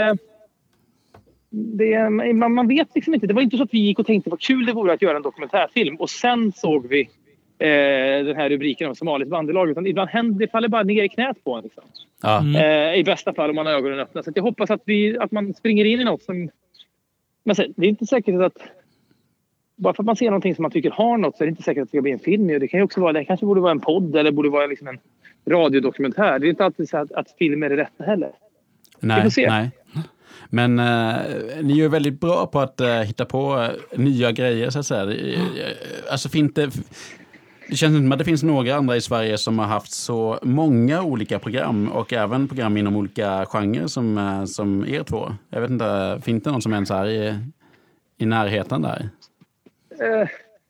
Det, 1.54 2.10
man, 2.10 2.54
man 2.54 2.68
vet 2.68 2.96
liksom 2.96 3.14
inte. 3.14 3.28
Det 3.28 3.34
var 3.34 3.42
inte 3.42 3.58
så 3.58 3.64
att 3.64 3.74
vi 3.74 3.80
gick 3.80 4.00
och 4.00 4.06
tänkte 4.06 4.30
vad 4.30 4.42
kul 4.42 4.66
det 4.66 4.74
vore 4.74 4.94
att 4.94 5.02
göra 5.02 5.18
en 5.18 5.24
dokumentärfilm 5.24 5.96
och 5.96 6.10
sen 6.10 6.52
såg 6.52 6.88
vi 6.88 7.02
eh, 7.60 8.26
den 8.26 8.36
här 8.36 8.50
rubriken 8.50 8.90
om 8.90 8.96
Somalis 8.96 9.30
bandelag. 9.30 9.70
Utan 9.70 9.88
ibland 9.88 10.10
händer 10.10 10.40
det 10.40 10.52
faller 10.52 10.68
bara 10.68 10.84
ner 10.84 11.04
i 11.04 11.10
knät 11.10 11.44
på 11.44 11.56
en. 11.56 11.64
Liksom. 11.64 11.84
Mm. 12.24 12.56
Eh, 12.56 13.00
I 13.00 13.04
bästa 13.04 13.34
fall 13.34 13.50
om 13.50 13.56
man 13.56 13.66
har 13.66 13.74
ögonen 13.74 14.00
öppna. 14.00 14.24
Så 14.24 14.32
jag 14.36 14.44
hoppas 14.44 14.72
att, 14.72 14.82
vi, 14.86 15.18
att 15.18 15.32
man 15.32 15.54
springer 15.54 15.86
in 15.86 16.00
i 16.00 16.04
något 16.04 16.24
som... 16.24 16.50
Men 17.44 17.56
sen, 17.56 17.74
det 17.78 17.86
är 17.86 17.90
inte 17.90 18.06
säkert 18.06 18.42
att 18.42 18.58
bara 19.76 19.94
för 19.94 20.04
att 20.04 20.06
man 20.06 20.16
ser 20.16 20.26
någonting 20.26 20.56
som 20.56 20.62
man 20.62 20.72
tycker 20.72 20.92
har 20.92 21.18
något 21.18 21.38
så 21.38 21.44
är 21.44 21.46
det 21.46 21.50
inte 21.50 21.64
säkert 21.64 21.82
att 21.82 21.88
det 21.88 21.98
ska 21.98 22.02
bli 22.02 22.12
en 22.12 22.20
film. 22.20 22.48
Det 22.48 22.68
kan 22.68 22.80
ju 22.80 22.84
också 22.84 23.02
vara, 23.02 23.14
det 23.14 23.26
kanske 23.26 23.46
borde 23.46 23.62
vara 23.62 23.72
en 23.72 23.80
podd 23.80 24.16
eller 24.16 24.32
borde 24.32 24.50
vara 24.50 24.66
liksom 24.66 24.88
en 24.88 25.00
radiodokumentär. 25.48 26.40
Det 26.40 26.48
är 26.48 26.50
inte 26.50 26.66
alltid 26.66 26.90
så 26.90 26.98
att, 26.98 27.12
att 27.12 27.32
film 27.40 27.64
är 27.64 27.70
det 27.70 27.78
rätta 27.78 28.04
heller. 28.04 28.32
Nej, 29.00 29.30
nej. 29.38 29.72
Men 30.50 30.80
eh, 30.80 31.16
ni 31.62 31.74
är 31.74 31.78
ju 31.78 31.88
väldigt 31.88 32.20
bra 32.20 32.48
på 32.48 32.60
att 32.60 32.82
eh, 32.82 33.00
hitta 33.00 33.26
på 33.26 33.70
eh, 33.94 34.00
nya 34.00 34.32
grejer 34.32 34.70
så 34.70 34.80
att 34.80 34.86
säga. 34.86 35.04
Eh, 35.04 35.40
eh, 35.40 35.72
alltså 36.12 36.30
finns 36.30 36.54
det, 36.54 36.70
det 37.70 37.76
känns 37.76 37.98
som 37.98 38.12
att 38.12 38.20
det 38.20 38.26
finns 38.26 38.44
några 38.44 38.76
andra 38.76 38.96
i 38.96 39.02
Sverige 39.02 39.38
som 39.38 39.60
har 39.60 39.66
haft 39.66 39.92
så 39.92 40.40
många 40.42 41.04
olika 41.04 41.40
program 41.40 41.92
och 41.92 42.14
även 42.14 42.48
program 42.48 42.78
inom 42.78 42.96
olika 42.96 43.46
genrer 43.46 43.88
som, 43.88 44.18
eh, 44.18 44.46
som 44.46 44.86
er 44.88 45.04
två. 45.04 45.36
Jag 45.50 45.62
vet 45.62 45.70
inte, 45.70 46.20
finns 46.24 46.44
det 46.44 46.52
någon 46.52 46.62
som 46.62 46.74
ens 46.74 46.92
är 46.92 47.06
i, 47.06 47.36
i 48.18 48.26
närheten 48.26 48.82
där? 48.82 49.10
Eh, 50.02 50.28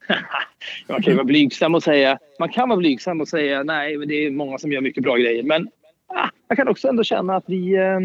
man 0.88 1.02
kan 1.02 1.12
ju 1.12 1.18
vara 1.18 1.26
blygsam 1.26 1.76
och 1.76 1.84
säga, 1.84 2.20
man 2.40 2.50
kan 2.50 2.70
vara 2.70 2.80
blygsam 2.80 3.22
och 3.22 3.28
säga 3.28 3.64
nej, 3.64 3.98
men 3.98 4.08
det 4.08 4.26
är 4.26 4.32
många 4.32 4.58
som 4.58 4.72
gör 4.72 4.82
mycket 4.82 5.04
bra 5.04 5.16
grejer. 5.16 5.44
Men 5.44 5.70
ah, 6.08 6.30
jag 6.48 6.58
kan 6.58 6.68
också 6.68 6.88
ändå 6.88 7.04
känna 7.04 7.36
att 7.36 7.46
vi... 7.48 7.76
Eh, 7.76 8.00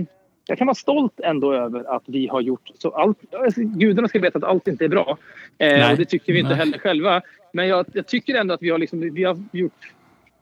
jag 0.48 0.58
kan 0.58 0.66
vara 0.66 0.74
stolt 0.74 1.20
ändå 1.20 1.52
över 1.52 1.96
att 1.96 2.02
vi 2.06 2.26
har 2.26 2.40
gjort 2.40 2.70
så 2.78 2.90
allt. 2.90 3.34
Alltså, 3.34 3.60
gudarna 3.60 4.08
ska 4.08 4.18
veta 4.18 4.38
att 4.38 4.44
allt 4.44 4.68
inte 4.68 4.84
är 4.84 4.88
bra. 4.88 5.18
Eh, 5.58 5.90
och 5.90 5.98
det 5.98 6.04
tycker 6.04 6.32
vi 6.32 6.38
inte 6.38 6.48
nej. 6.48 6.58
heller 6.58 6.78
själva. 6.78 7.22
Men 7.52 7.68
jag, 7.68 7.86
jag, 7.92 8.06
tycker 8.06 8.34
ändå 8.34 8.54
att 8.54 8.62
vi 8.62 8.70
har, 8.70 8.78
liksom, 8.78 9.14
vi 9.14 9.24
har 9.24 9.42
gjort 9.52 9.92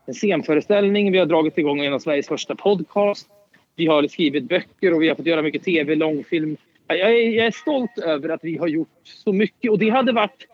en 0.05 0.13
scenföreställning. 0.13 1.11
Vi 1.11 1.17
har 1.17 1.25
dragit 1.25 1.57
igång 1.57 1.79
en 1.79 1.93
av 1.93 1.99
Sveriges 1.99 2.27
första 2.27 2.55
podcast. 2.55 3.27
Vi 3.75 3.87
har 3.87 4.07
skrivit 4.07 4.43
böcker 4.43 4.93
och 4.93 5.01
vi 5.01 5.07
har 5.07 5.15
fått 5.15 5.25
göra 5.25 5.41
mycket 5.41 5.63
tv, 5.63 5.95
långfilm. 5.95 6.57
Jag 6.87 6.99
är, 6.99 7.29
jag 7.29 7.45
är 7.45 7.51
stolt 7.51 7.97
över 7.97 8.29
att 8.29 8.43
vi 8.43 8.57
har 8.57 8.67
gjort 8.67 8.99
så 9.03 9.33
mycket 9.33 9.71
och 9.71 9.79
det 9.79 9.89
hade 9.89 10.11
varit 10.11 10.47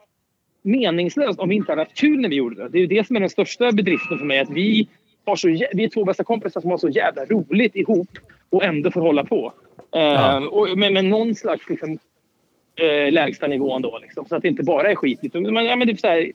meningslöst 0.62 1.40
om 1.40 1.50
vi 1.50 1.56
inte 1.56 1.72
hade 1.72 1.82
haft 1.82 1.98
kul 1.98 2.20
när 2.20 2.30
vi 2.30 2.36
gjorde 2.36 2.64
det. 2.64 2.70
Det 2.70 2.80
är 2.80 2.88
det 2.88 3.08
som 3.08 3.16
är 3.16 3.20
den 3.20 3.30
största 3.30 3.72
bedriften 3.72 4.18
för 4.18 4.26
mig. 4.26 4.40
Att 4.40 4.50
vi, 4.50 4.88
har 5.26 5.36
så, 5.36 5.48
vi 5.48 5.84
är 5.84 5.90
två 5.90 6.06
bästa 6.06 6.24
kompisar 6.24 6.62
som 6.62 6.70
har 6.70 6.78
så 6.78 6.90
jävla 6.90 7.26
roligt 7.26 7.76
ihop 7.76 8.10
och 8.52 8.64
ändå 8.64 8.92
får 8.92 9.02
hålla 9.02 9.24
på. 9.24 9.54
Ja. 9.92 10.40
Uh, 10.42 10.48
och 10.48 10.78
med, 10.78 10.94
med 10.94 11.06
någon 11.06 11.36
slags 11.36 11.70
liksom, 11.70 11.92
uh, 11.92 13.12
lägsta 13.12 13.48
nivå 13.48 13.76
ändå. 13.76 14.00
Liksom, 14.02 14.26
så 14.26 14.36
att 14.36 14.42
det 14.42 14.48
inte 14.48 14.64
bara 14.64 14.92
är 14.92 14.96
skit. 14.96 15.34
Men, 15.34 15.66
ja, 15.66 15.76
men 15.76 15.88
det, 15.88 15.94
är 15.94 15.98
så 15.98 16.08
här, 16.08 16.32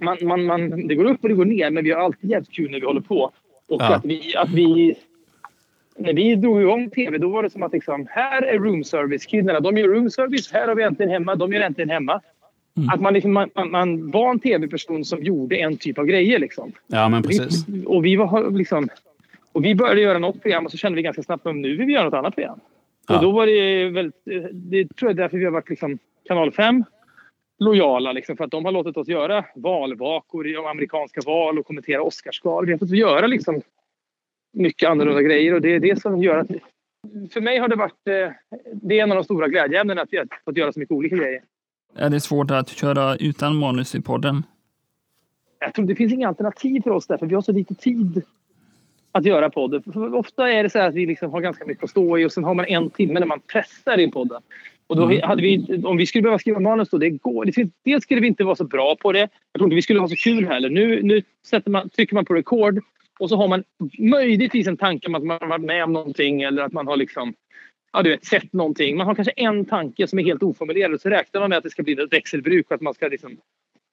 man, 0.00 0.16
man, 0.22 0.44
man, 0.44 0.88
det 0.88 0.94
går 0.94 1.04
upp 1.04 1.22
och 1.22 1.28
det 1.28 1.34
går 1.34 1.44
ner 1.44 1.70
men 1.70 1.84
vi 1.84 1.90
har 1.90 2.00
alltid 2.00 2.30
jävligt 2.30 2.52
kul 2.52 2.70
när 2.70 2.80
vi 2.80 2.86
håller 2.86 3.00
på. 3.00 3.32
Och 3.68 3.82
ja. 3.82 3.94
att, 3.94 4.04
vi, 4.04 4.36
att 4.36 4.50
vi 4.50 4.94
när 6.00 6.12
vi 6.12 6.34
drog 6.34 6.62
igång 6.62 6.90
tv 6.90 7.18
då 7.18 7.28
var 7.28 7.42
det 7.42 7.50
som 7.50 7.62
att 7.62 7.72
liksom, 7.72 8.06
här 8.10 8.42
är 8.42 8.58
room 8.58 8.84
service-killarna. 8.84 9.60
De 9.60 9.76
gör 9.78 9.88
room 9.88 10.10
service. 10.10 10.52
Här 10.52 10.68
har 10.68 10.74
vi 10.74 10.82
äntligen 10.82 11.12
hemma. 11.12 11.34
De 11.34 11.52
gör 11.52 11.60
äntligen 11.60 11.90
hemma. 11.90 12.20
Mm. 12.76 12.88
Att 12.88 13.00
man, 13.00 13.14
liksom, 13.14 13.32
man, 13.32 13.50
man, 13.70 14.10
var 14.10 14.30
en 14.30 14.40
tv-person 14.40 15.04
som 15.04 15.22
gjorde 15.22 15.56
en 15.56 15.76
typ 15.76 15.98
av 15.98 16.06
grejer. 16.06 16.38
Liksom. 16.38 16.72
Ja, 16.86 17.08
men 17.08 17.22
precis. 17.22 17.68
Vi, 17.68 17.84
och, 17.86 18.04
vi 18.04 18.16
var, 18.16 18.50
liksom, 18.50 18.88
och 19.52 19.64
vi 19.64 19.74
började 19.74 20.00
göra 20.00 20.18
något 20.18 20.42
program 20.42 20.64
och 20.64 20.70
så 20.70 20.76
kände 20.76 20.96
vi 20.96 21.02
ganska 21.02 21.22
snabbt 21.22 21.46
att 21.46 21.56
nu 21.56 21.76
vill 21.76 21.86
vi 21.86 21.92
göra 21.92 22.04
något 22.04 22.14
annat 22.14 22.34
program. 22.34 22.60
Ja. 23.08 23.16
Och 23.16 23.22
då 23.22 23.30
var 23.30 23.46
det 23.46 23.88
väldigt... 23.88 24.24
Det 24.52 24.84
tror 24.94 25.10
jag 25.10 25.18
är 25.18 25.22
därför 25.22 25.38
vi 25.38 25.44
har 25.44 25.52
varit 25.52 25.70
liksom, 25.70 25.98
kanal 26.24 26.52
5 26.52 26.84
lojala 27.58 28.12
liksom, 28.12 28.36
för 28.36 28.44
att 28.44 28.50
de 28.50 28.64
har 28.64 28.72
låtit 28.72 28.96
oss 28.96 29.08
göra 29.08 29.44
valvakor 29.54 30.46
i 30.46 30.56
amerikanska 30.56 31.20
val 31.26 31.58
och 31.58 31.66
kommentera 31.66 32.02
Oscarsgal. 32.02 32.66
Vi 32.66 32.72
har 32.72 32.78
fått 32.78 32.90
göra 32.90 33.26
liksom, 33.26 33.60
mycket 34.52 34.90
annorlunda 34.90 35.22
grejer 35.22 35.54
och 35.54 35.60
det 35.60 35.74
är 35.74 35.80
det 35.80 36.00
som 36.00 36.22
gör 36.22 36.38
att... 36.38 36.50
För 37.32 37.40
mig 37.40 37.58
har 37.58 37.68
det 37.68 37.76
varit... 37.76 38.06
Eh, 38.08 38.30
det 38.72 38.98
är 38.98 39.02
en 39.02 39.10
av 39.10 39.16
de 39.16 39.24
stora 39.24 39.48
glädjeämnena 39.48 40.02
att 40.02 40.08
vi 40.10 40.16
har 40.16 40.28
fått 40.44 40.56
göra 40.56 40.72
så 40.72 40.80
mycket 40.80 40.92
olika 40.92 41.16
grejer. 41.16 41.42
Är 41.96 42.10
det 42.10 42.20
svårt 42.20 42.50
att 42.50 42.68
köra 42.68 43.16
utan 43.16 43.56
manus 43.56 43.94
i 43.94 44.02
podden? 44.02 44.42
Jag 45.58 45.74
tror 45.74 45.86
det 45.86 45.94
finns 45.94 46.12
inga 46.12 46.28
alternativ 46.28 46.82
för 46.82 46.90
oss 46.90 47.06
där, 47.06 47.18
för 47.18 47.26
vi 47.26 47.34
har 47.34 47.42
så 47.42 47.52
lite 47.52 47.74
tid 47.74 48.22
att 49.12 49.24
göra 49.24 49.50
podden. 49.50 49.82
För 49.82 50.14
ofta 50.14 50.52
är 50.52 50.62
det 50.62 50.70
så 50.70 50.78
att 50.78 50.94
vi 50.94 51.06
liksom 51.06 51.30
har 51.30 51.40
ganska 51.40 51.64
mycket 51.64 51.84
att 51.84 51.90
stå 51.90 52.18
i 52.18 52.24
och 52.24 52.32
sen 52.32 52.44
har 52.44 52.54
man 52.54 52.66
en 52.66 52.90
timme 52.90 53.20
när 53.20 53.26
man 53.26 53.40
pressar 53.40 53.98
in 53.98 54.10
podden. 54.10 54.42
Och 54.86 54.96
då 54.96 55.04
mm. 55.04 55.22
hade 55.22 55.42
vi, 55.42 55.82
om 55.84 55.96
vi 55.96 56.06
skulle 56.06 56.22
behöva 56.22 56.38
skriva 56.38 56.60
manus 56.60 56.88
då, 56.90 56.98
det 56.98 57.10
går. 57.10 57.50
Dels 57.84 58.04
skulle 58.04 58.20
vi 58.20 58.26
inte 58.26 58.44
vara 58.44 58.56
så 58.56 58.64
bra 58.64 58.96
på 58.96 59.12
det. 59.12 59.18
Jag 59.18 59.58
tror 59.58 59.66
inte 59.66 59.74
vi 59.74 59.82
skulle 59.82 60.00
ha 60.00 60.08
så 60.08 60.16
kul 60.16 60.46
heller. 60.46 60.70
Nu, 60.70 61.02
nu 61.02 61.22
sätter 61.46 61.70
man, 61.70 61.88
trycker 61.88 62.14
man 62.14 62.24
på 62.24 62.34
rekord 62.34 62.80
och 63.18 63.28
så 63.28 63.36
har 63.36 63.48
man 63.48 63.64
möjligtvis 63.98 64.66
en 64.66 64.76
tanke 64.76 65.06
om 65.06 65.14
att 65.14 65.24
man 65.24 65.38
har 65.40 65.48
varit 65.48 65.64
med 65.64 65.84
om 65.84 65.92
någonting 65.92 66.42
eller 66.42 66.62
att 66.62 66.72
man 66.72 66.86
har 66.86 66.96
liksom, 66.96 67.34
ja, 67.92 68.02
du 68.02 68.10
vet, 68.10 68.24
sett 68.24 68.52
någonting. 68.52 68.96
Man 68.96 69.06
har 69.06 69.14
kanske 69.14 69.32
en 69.36 69.64
tanke 69.64 70.06
som 70.06 70.18
är 70.18 70.22
helt 70.22 70.42
oformulerad 70.42 70.94
och 70.94 71.00
så 71.00 71.08
räknar 71.08 71.40
man 71.40 71.50
med 71.50 71.58
att 71.58 71.64
det 71.64 71.70
ska 71.70 71.82
bli 71.82 71.92
ett 71.92 72.12
växelbruk 72.12 72.66
och 72.68 72.74
att 72.74 72.80
man 72.80 72.94
ska 72.94 73.08
liksom, 73.08 73.36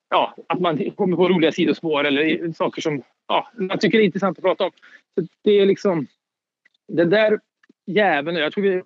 ja, 0.10 0.36
att 0.48 0.60
man 0.60 0.92
kommer 0.92 1.18
på 1.18 1.30
roliga 1.30 1.52
sidospår 1.52 2.04
eller 2.04 2.54
saker 2.54 2.82
som 2.82 3.04
ja, 3.28 3.48
man 3.56 3.80
tycker 3.80 4.00
är 4.00 4.04
intressant 4.04 4.38
att 4.38 4.44
prata 4.44 4.64
om. 4.64 4.72
Så 5.16 5.28
det 5.44 5.52
är 5.52 5.66
liksom 5.66 6.08
den 6.88 7.10
där 7.10 7.40
jäveln. 7.86 8.38
Jag 8.38 8.54
tror 8.54 8.64
vi 8.64 8.74
är 8.74 8.84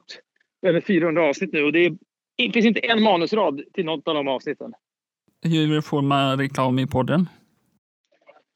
över 0.62 0.82
400 0.82 1.24
avsnitt 1.24 1.54
nu 1.54 1.64
och 1.64 1.72
det, 1.72 1.86
är, 1.86 1.98
det 2.38 2.52
finns 2.52 2.66
inte 2.66 2.80
en 2.80 3.04
manusrad 3.04 3.62
till 3.74 3.86
något 3.86 4.08
av 4.08 4.16
de 4.16 4.28
avsnitten. 4.28 4.74
Hur 5.44 5.82
får 5.82 6.02
man 6.02 6.38
reklam 6.38 6.80
i 6.80 6.88
podden? 6.88 7.28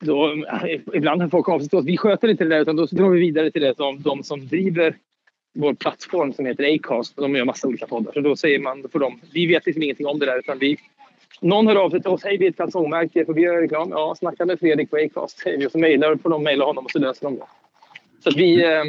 då, 0.05 0.45
ibland 0.93 1.21
har 1.21 1.29
folk 1.29 1.49
avstått. 1.49 1.85
Vi 1.85 1.97
sköter 1.97 2.27
inte 2.27 2.43
det 2.43 2.49
där 2.49 2.61
utan 2.61 2.75
då 2.75 2.85
drar 2.85 3.09
vi 3.09 3.19
vidare 3.19 3.51
till 3.51 3.61
det 3.61 3.75
som 3.75 4.01
de 4.01 4.23
som 4.23 4.47
driver 4.47 4.97
vår 5.53 5.73
plattform 5.73 6.33
som 6.33 6.45
heter 6.45 6.75
Acast. 6.75 7.15
De 7.15 7.35
gör 7.35 7.45
massa 7.45 7.67
olika 7.67 7.87
poddar. 7.87 8.11
Så 8.13 8.21
då 8.21 8.35
säger 8.35 8.59
man 8.59 8.85
för 8.91 8.99
dem, 8.99 9.19
vi 9.33 9.45
vet 9.45 9.65
liksom 9.65 9.83
ingenting 9.83 10.07
om 10.07 10.19
det 10.19 10.25
där 10.25 10.39
utan 10.39 10.59
vi 10.59 10.77
någon 11.41 11.67
hör 11.67 11.75
av 11.75 11.89
sig 11.89 12.01
till 12.01 12.11
oss. 12.11 12.23
Hej, 12.23 12.37
vi 12.37 12.45
är 12.45 12.49
ett 12.49 12.57
kalsongmärke. 12.57 13.25
Får 13.25 13.33
vi 13.33 13.41
göra 13.41 13.61
reklam? 13.61 13.89
Ja, 13.91 14.15
snacka 14.19 14.45
med 14.45 14.59
Fredrik 14.59 14.89
på 14.89 14.97
Acast. 14.97 15.39
Säger 15.39 15.65
och 15.65 15.71
så 15.71 15.77
mejlar 15.77 16.15
får 16.15 16.29
de 16.29 16.43
mejla 16.43 16.65
honom 16.65 16.85
och 16.85 16.91
så 16.91 16.99
löser 16.99 17.25
de 17.25 17.35
det. 17.35 17.45
Så 18.23 18.31
vi, 18.37 18.63
eh, 18.63 18.83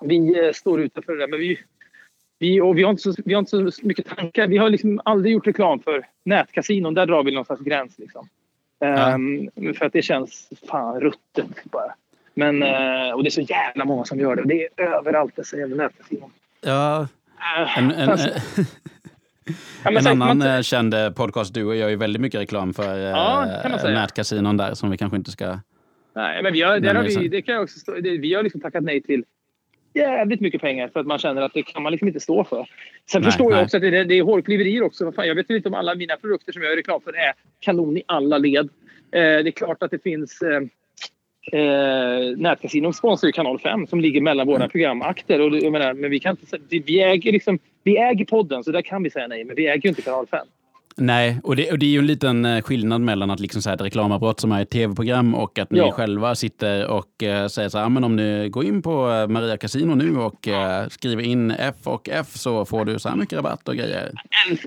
vi 0.00 0.46
eh, 0.46 0.52
står 0.52 0.80
utanför 0.80 1.12
det 1.12 1.18
där. 1.18 1.28
Men 1.28 1.40
vi, 1.40 1.58
vi, 2.38 2.60
och 2.60 2.78
vi, 2.78 2.82
har 2.82 2.90
inte 2.90 3.02
så, 3.02 3.14
vi 3.24 3.34
har 3.34 3.38
inte 3.38 3.72
så 3.72 3.86
mycket 3.86 4.06
tankar. 4.06 4.46
Vi 4.46 4.56
har 4.56 4.70
liksom 4.70 5.00
aldrig 5.04 5.32
gjort 5.34 5.46
reklam 5.46 5.80
för 5.80 6.06
nätkasinon. 6.24 6.94
Där 6.94 7.06
drar 7.06 7.24
vi 7.24 7.32
någon 7.32 7.44
slags 7.44 7.62
gräns. 7.62 7.98
Liksom. 7.98 8.28
Um, 8.78 9.74
för 9.74 9.84
att 9.84 9.92
det 9.92 10.02
känns 10.02 10.48
fan 10.68 11.00
ruttet 11.00 11.64
bara. 11.64 11.94
Men, 12.34 12.62
uh, 12.62 13.14
och 13.14 13.22
det 13.22 13.28
är 13.28 13.30
så 13.30 13.40
jävla 13.40 13.84
många 13.84 14.04
som 14.04 14.20
gör 14.20 14.36
det. 14.36 14.42
Det 14.42 14.68
är 14.76 14.80
överallt 14.80 15.36
dessa 15.36 15.56
jävla 15.56 15.76
nätkasinon. 15.76 16.30
Ja. 16.60 17.08
Uh, 17.62 17.78
en, 17.78 17.90
en, 17.90 18.08
alltså. 18.08 18.28
en 19.84 19.96
annan 19.96 20.18
man, 20.18 20.42
eh, 20.42 20.62
känd 20.62 20.94
podcastduo 21.16 21.74
gör 21.74 21.88
ju 21.88 21.96
väldigt 21.96 22.22
mycket 22.22 22.40
reklam 22.40 22.74
för 22.74 22.98
ja, 22.98 23.60
uh, 23.84 23.90
nätkasinon 23.90 24.56
där 24.56 24.74
som 24.74 24.90
vi 24.90 24.96
kanske 24.96 25.16
inte 25.16 25.30
ska... 25.30 25.58
Nej, 26.14 26.42
men 26.42 26.52
vi 26.52 26.62
har, 26.62 26.80
där 26.80 26.94
har 26.94 27.02
vi, 27.02 27.28
det 27.28 27.42
kan 27.42 27.54
jag 27.54 27.62
också 27.62 27.92
det, 27.92 28.18
vi 28.18 28.34
har 28.34 28.42
liksom 28.42 28.60
tackat 28.60 28.84
nej 28.84 29.02
till 29.02 29.24
jävligt 29.94 30.40
mycket 30.40 30.60
pengar 30.60 30.88
för 30.88 31.00
att 31.00 31.06
man 31.06 31.18
känner 31.18 31.42
att 31.42 31.54
det 31.54 31.62
kan 31.62 31.82
man 31.82 31.92
liksom 31.92 32.08
inte 32.08 32.20
stå 32.20 32.44
för. 32.44 32.68
Sen 33.10 33.22
nej, 33.22 33.30
förstår 33.30 33.52
jag 33.52 33.62
också 33.62 33.76
att 33.76 33.82
det, 33.82 34.04
det 34.04 34.14
är 34.14 34.22
hårklyverier 34.22 34.82
också. 34.82 35.12
Fan, 35.12 35.28
jag 35.28 35.34
vet 35.34 35.50
inte 35.50 35.68
om 35.68 35.74
alla 35.74 35.94
mina 35.94 36.16
produkter 36.16 36.52
som 36.52 36.62
jag 36.62 36.70
gör 36.70 36.76
reklam 36.76 37.00
för 37.00 37.16
är 37.16 37.32
kanon 37.60 37.96
i 37.96 38.02
alla 38.06 38.38
led. 38.38 38.68
Eh, 39.12 39.20
det 39.20 39.48
är 39.48 39.50
klart 39.50 39.82
att 39.82 39.90
det 39.90 40.02
finns 40.02 40.42
eh, 40.42 40.60
eh, 41.52 42.36
Nätkasinon 42.36 42.94
sponsrar 42.94 43.30
Kanal 43.30 43.58
5 43.58 43.86
som 43.86 44.00
ligger 44.00 44.20
mellan 44.20 44.46
våra 44.46 44.56
mm. 44.56 44.68
programakter. 44.68 45.40
Och, 45.40 45.56
jag 45.56 45.72
menar, 45.72 45.94
men 45.94 46.10
vi, 46.10 46.20
kan 46.20 46.36
inte, 46.40 46.58
vi, 46.86 47.02
äger 47.02 47.32
liksom, 47.32 47.58
vi 47.84 47.98
äger 47.98 48.24
podden 48.24 48.64
så 48.64 48.72
där 48.72 48.82
kan 48.82 49.02
vi 49.02 49.10
säga 49.10 49.26
nej, 49.26 49.44
men 49.44 49.56
vi 49.56 49.66
äger 49.66 49.82
ju 49.82 49.88
inte 49.88 50.02
Kanal 50.02 50.26
5. 50.26 50.46
Nej, 50.98 51.40
och 51.42 51.56
det, 51.56 51.70
och 51.70 51.78
det 51.78 51.86
är 51.86 51.90
ju 51.90 51.98
en 51.98 52.06
liten 52.06 52.44
eh, 52.44 52.62
skillnad 52.62 53.00
mellan 53.00 53.30
att 53.30 53.40
liksom 53.40 53.62
säga 53.62 53.74
ett 53.74 53.80
reklamavbrott 53.80 54.40
som 54.40 54.52
är 54.52 54.62
ett 54.62 54.70
tv-program 54.70 55.34
och 55.34 55.58
att 55.58 55.70
ni 55.70 55.78
ja. 55.78 55.92
själva 55.92 56.34
sitter 56.34 56.86
och 56.86 57.22
uh, 57.22 57.46
säger 57.46 57.68
så 57.68 57.78
här, 57.78 57.88
men 57.88 58.04
om 58.04 58.16
ni 58.16 58.48
går 58.48 58.64
in 58.64 58.82
på 58.82 59.10
eh, 59.10 59.28
Maria 59.28 59.56
Casino 59.56 59.94
nu 59.94 60.18
och 60.18 60.48
uh, 60.48 60.88
skriver 60.88 61.22
in 61.22 61.50
F 61.50 61.74
och 61.84 62.08
F 62.08 62.26
så 62.26 62.64
får 62.64 62.84
du 62.84 62.98
så 62.98 63.08
här 63.08 63.16
mycket 63.16 63.38
rabatt 63.38 63.68
och 63.68 63.74
grejer. 63.74 64.10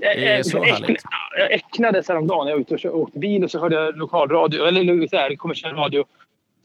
Det 0.01 0.27
är 0.27 0.43
så 0.43 0.63
härligt. 0.63 1.03
Jag 1.37 1.51
äcknades 1.51 2.07
häromdagen 2.07 2.45
när 2.45 2.51
jag 2.51 2.57
var 2.57 2.75
ute 2.75 2.87
och 2.87 2.99
åkte 2.99 3.19
bil 3.19 3.43
och 3.43 3.51
så 3.51 3.59
hörde 3.59 3.75
jag 3.75 3.97
lokalradio, 3.97 4.65
eller 4.65 5.07
så 5.07 5.17
här, 5.17 5.35
kommersiell 5.35 5.75
radio 5.75 6.05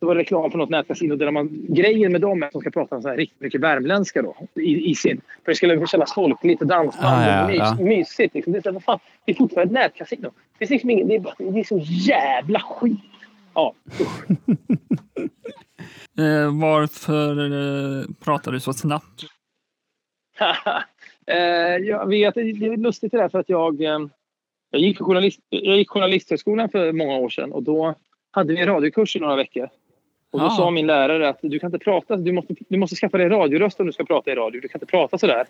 så 0.04 0.08
var 0.08 0.14
det 0.14 0.20
reklam 0.20 0.50
för 0.50 0.58
något 0.58 0.70
nätkasino 0.70 1.16
där 1.16 1.30
man, 1.30 1.48
grejen 1.68 2.12
med 2.12 2.20
dem 2.20 2.42
är 2.42 2.46
att 2.46 2.52
de 2.52 2.60
ska 2.60 2.70
prata 2.70 3.02
så 3.02 3.08
här 3.08 3.16
riktigt 3.16 3.40
mycket 3.40 3.60
värmländska 3.60 4.22
då. 4.22 4.36
I, 4.54 4.90
i 4.90 4.94
sin, 4.94 5.20
för 5.44 5.52
det 5.52 5.56
skulle 5.56 5.86
kännas 5.86 6.14
folkligt 6.14 6.60
och 6.60 6.66
dansband 6.66 7.24
ah, 7.24 7.40
ja, 7.40 7.46
mys, 7.46 7.58
ja. 7.58 7.76
mysigt. 7.84 8.34
Liksom. 8.34 8.52
Det, 8.52 8.66
är, 8.66 8.72
vad 8.72 8.84
fan, 8.84 8.98
det 9.24 9.32
är 9.32 9.36
fortfarande 9.36 9.80
ett 9.80 9.82
nätkasino. 9.84 10.30
Det, 10.52 10.58
finns 10.58 10.70
liksom 10.70 10.90
ingen, 10.90 11.08
det, 11.08 11.14
är, 11.14 11.52
det 11.52 11.60
är 11.60 11.64
så 11.64 11.78
jävla 11.84 12.60
skit. 12.60 12.98
Ja, 13.54 13.74
eh, 16.18 16.60
Varför 16.60 17.38
eh, 17.38 18.04
pratar 18.24 18.52
du 18.52 18.60
så 18.60 18.72
snabbt? 18.72 19.22
eh, 21.26 21.36
jag 21.76 22.08
vet, 22.08 22.34
det 22.34 22.40
är 22.40 22.76
lustigt 22.76 23.12
det 23.12 23.18
där 23.18 23.28
för 23.28 23.38
att 23.38 23.48
jag, 23.48 23.82
eh, 23.82 23.98
jag, 24.70 24.80
gick 24.80 24.98
journalist, 24.98 25.40
jag 25.48 25.76
gick 25.76 25.90
journalisthögskolan 25.90 26.68
för 26.68 26.92
många 26.92 27.16
år 27.16 27.28
sedan 27.28 27.52
och 27.52 27.62
då 27.62 27.94
hade 28.34 28.52
vi 28.52 28.60
en 28.60 28.66
radiokurs 28.66 29.16
i 29.16 29.20
några 29.20 29.36
veckor. 29.36 29.68
Och 30.34 30.40
då 30.40 30.46
ja. 30.46 30.50
sa 30.50 30.70
min 30.70 30.86
lärare 30.86 31.28
att 31.28 31.38
du 31.42 31.58
kan 31.58 31.68
inte 31.68 31.84
prata, 31.84 32.16
du 32.16 32.32
måste, 32.32 32.54
du 32.68 32.78
måste 32.78 32.96
skaffa 32.96 33.18
dig 33.18 33.28
radioröst 33.28 33.80
om 33.80 33.86
du 33.86 33.92
ska 33.92 34.04
prata 34.04 34.30
i 34.30 34.34
radio. 34.34 34.60
Du 34.60 34.68
kan 34.68 34.78
inte 34.78 34.90
prata 34.90 35.18
sådär. 35.18 35.44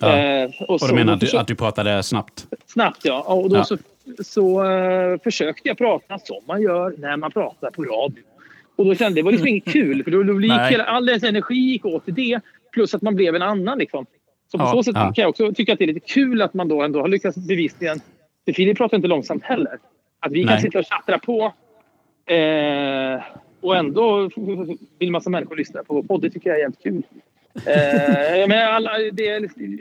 Ja. 0.00 0.18
Eh, 0.18 0.50
och, 0.60 0.70
och 0.70 0.80
så, 0.80 0.86
du 0.86 0.94
menar 0.94 1.12
att 1.12 1.20
du, 1.20 1.38
att 1.38 1.46
du 1.46 1.54
pratade 1.54 2.02
snabbt? 2.02 2.46
Snabbt, 2.66 3.04
ja. 3.04 3.20
Och 3.20 3.50
då 3.50 3.56
ja. 3.56 3.64
så, 3.64 3.76
så 4.24 4.64
uh, 4.64 5.18
försökte 5.18 5.68
jag 5.68 5.78
prata 5.78 6.18
som 6.18 6.36
man 6.48 6.62
gör 6.62 6.94
när 6.98 7.16
man 7.16 7.30
pratar 7.30 7.70
på 7.70 7.82
radio. 7.82 8.22
Och 8.76 8.84
då 8.84 8.94
kände 8.94 9.20
det 9.20 9.22
var 9.22 9.30
liksom 9.30 9.48
inget 9.48 9.64
kul. 9.72 10.04
För 10.04 10.10
då, 10.10 10.22
då 10.22 10.40
gick 10.40 10.52
hela, 10.52 10.84
all 10.84 11.06
dess 11.06 11.22
energi 11.22 11.54
gick 11.54 11.84
åt 11.84 12.04
till 12.04 12.14
det. 12.14 12.40
Plus 12.72 12.94
att 12.94 13.02
man 13.02 13.14
blev 13.14 13.34
en 13.34 13.42
annan. 13.42 13.78
Liksom. 13.78 14.06
Så 14.52 14.58
på 14.58 14.64
ja, 14.64 14.70
så 14.70 14.82
sätt 14.82 14.94
kan 14.94 15.14
jag 15.16 15.28
också 15.28 15.52
tycka 15.52 15.72
att 15.72 15.78
det 15.78 15.84
är 15.84 15.92
lite 15.94 16.06
kul 16.06 16.42
att 16.42 16.54
man 16.54 16.68
då 16.68 16.82
ändå 16.82 17.00
har 17.00 17.08
lyckats 17.08 17.36
bevisligen. 17.36 18.00
För 18.44 18.52
Filip 18.52 18.76
pratar 18.76 18.96
inte 18.96 19.08
långsamt 19.08 19.44
heller. 19.44 19.78
Att 20.20 20.32
vi 20.32 20.44
Nej. 20.44 20.54
kan 20.54 20.62
sitta 20.62 20.78
och 20.78 20.84
tjattra 20.84 21.18
på. 21.18 21.52
Eh, 22.34 23.22
och 23.60 23.76
ändå 23.76 24.30
vill 24.98 25.10
massa 25.10 25.30
människor 25.30 25.56
lyssna 25.56 25.84
på 25.84 26.02
podd. 26.02 26.22
Det 26.22 26.30
tycker 26.30 26.50
jag 26.50 26.56
är 26.56 26.60
jävligt 26.60 26.82
kul. 26.82 27.02
Eh, 27.54 28.48
men 28.48 28.68
alla, 28.68 28.98
det, 29.12 29.38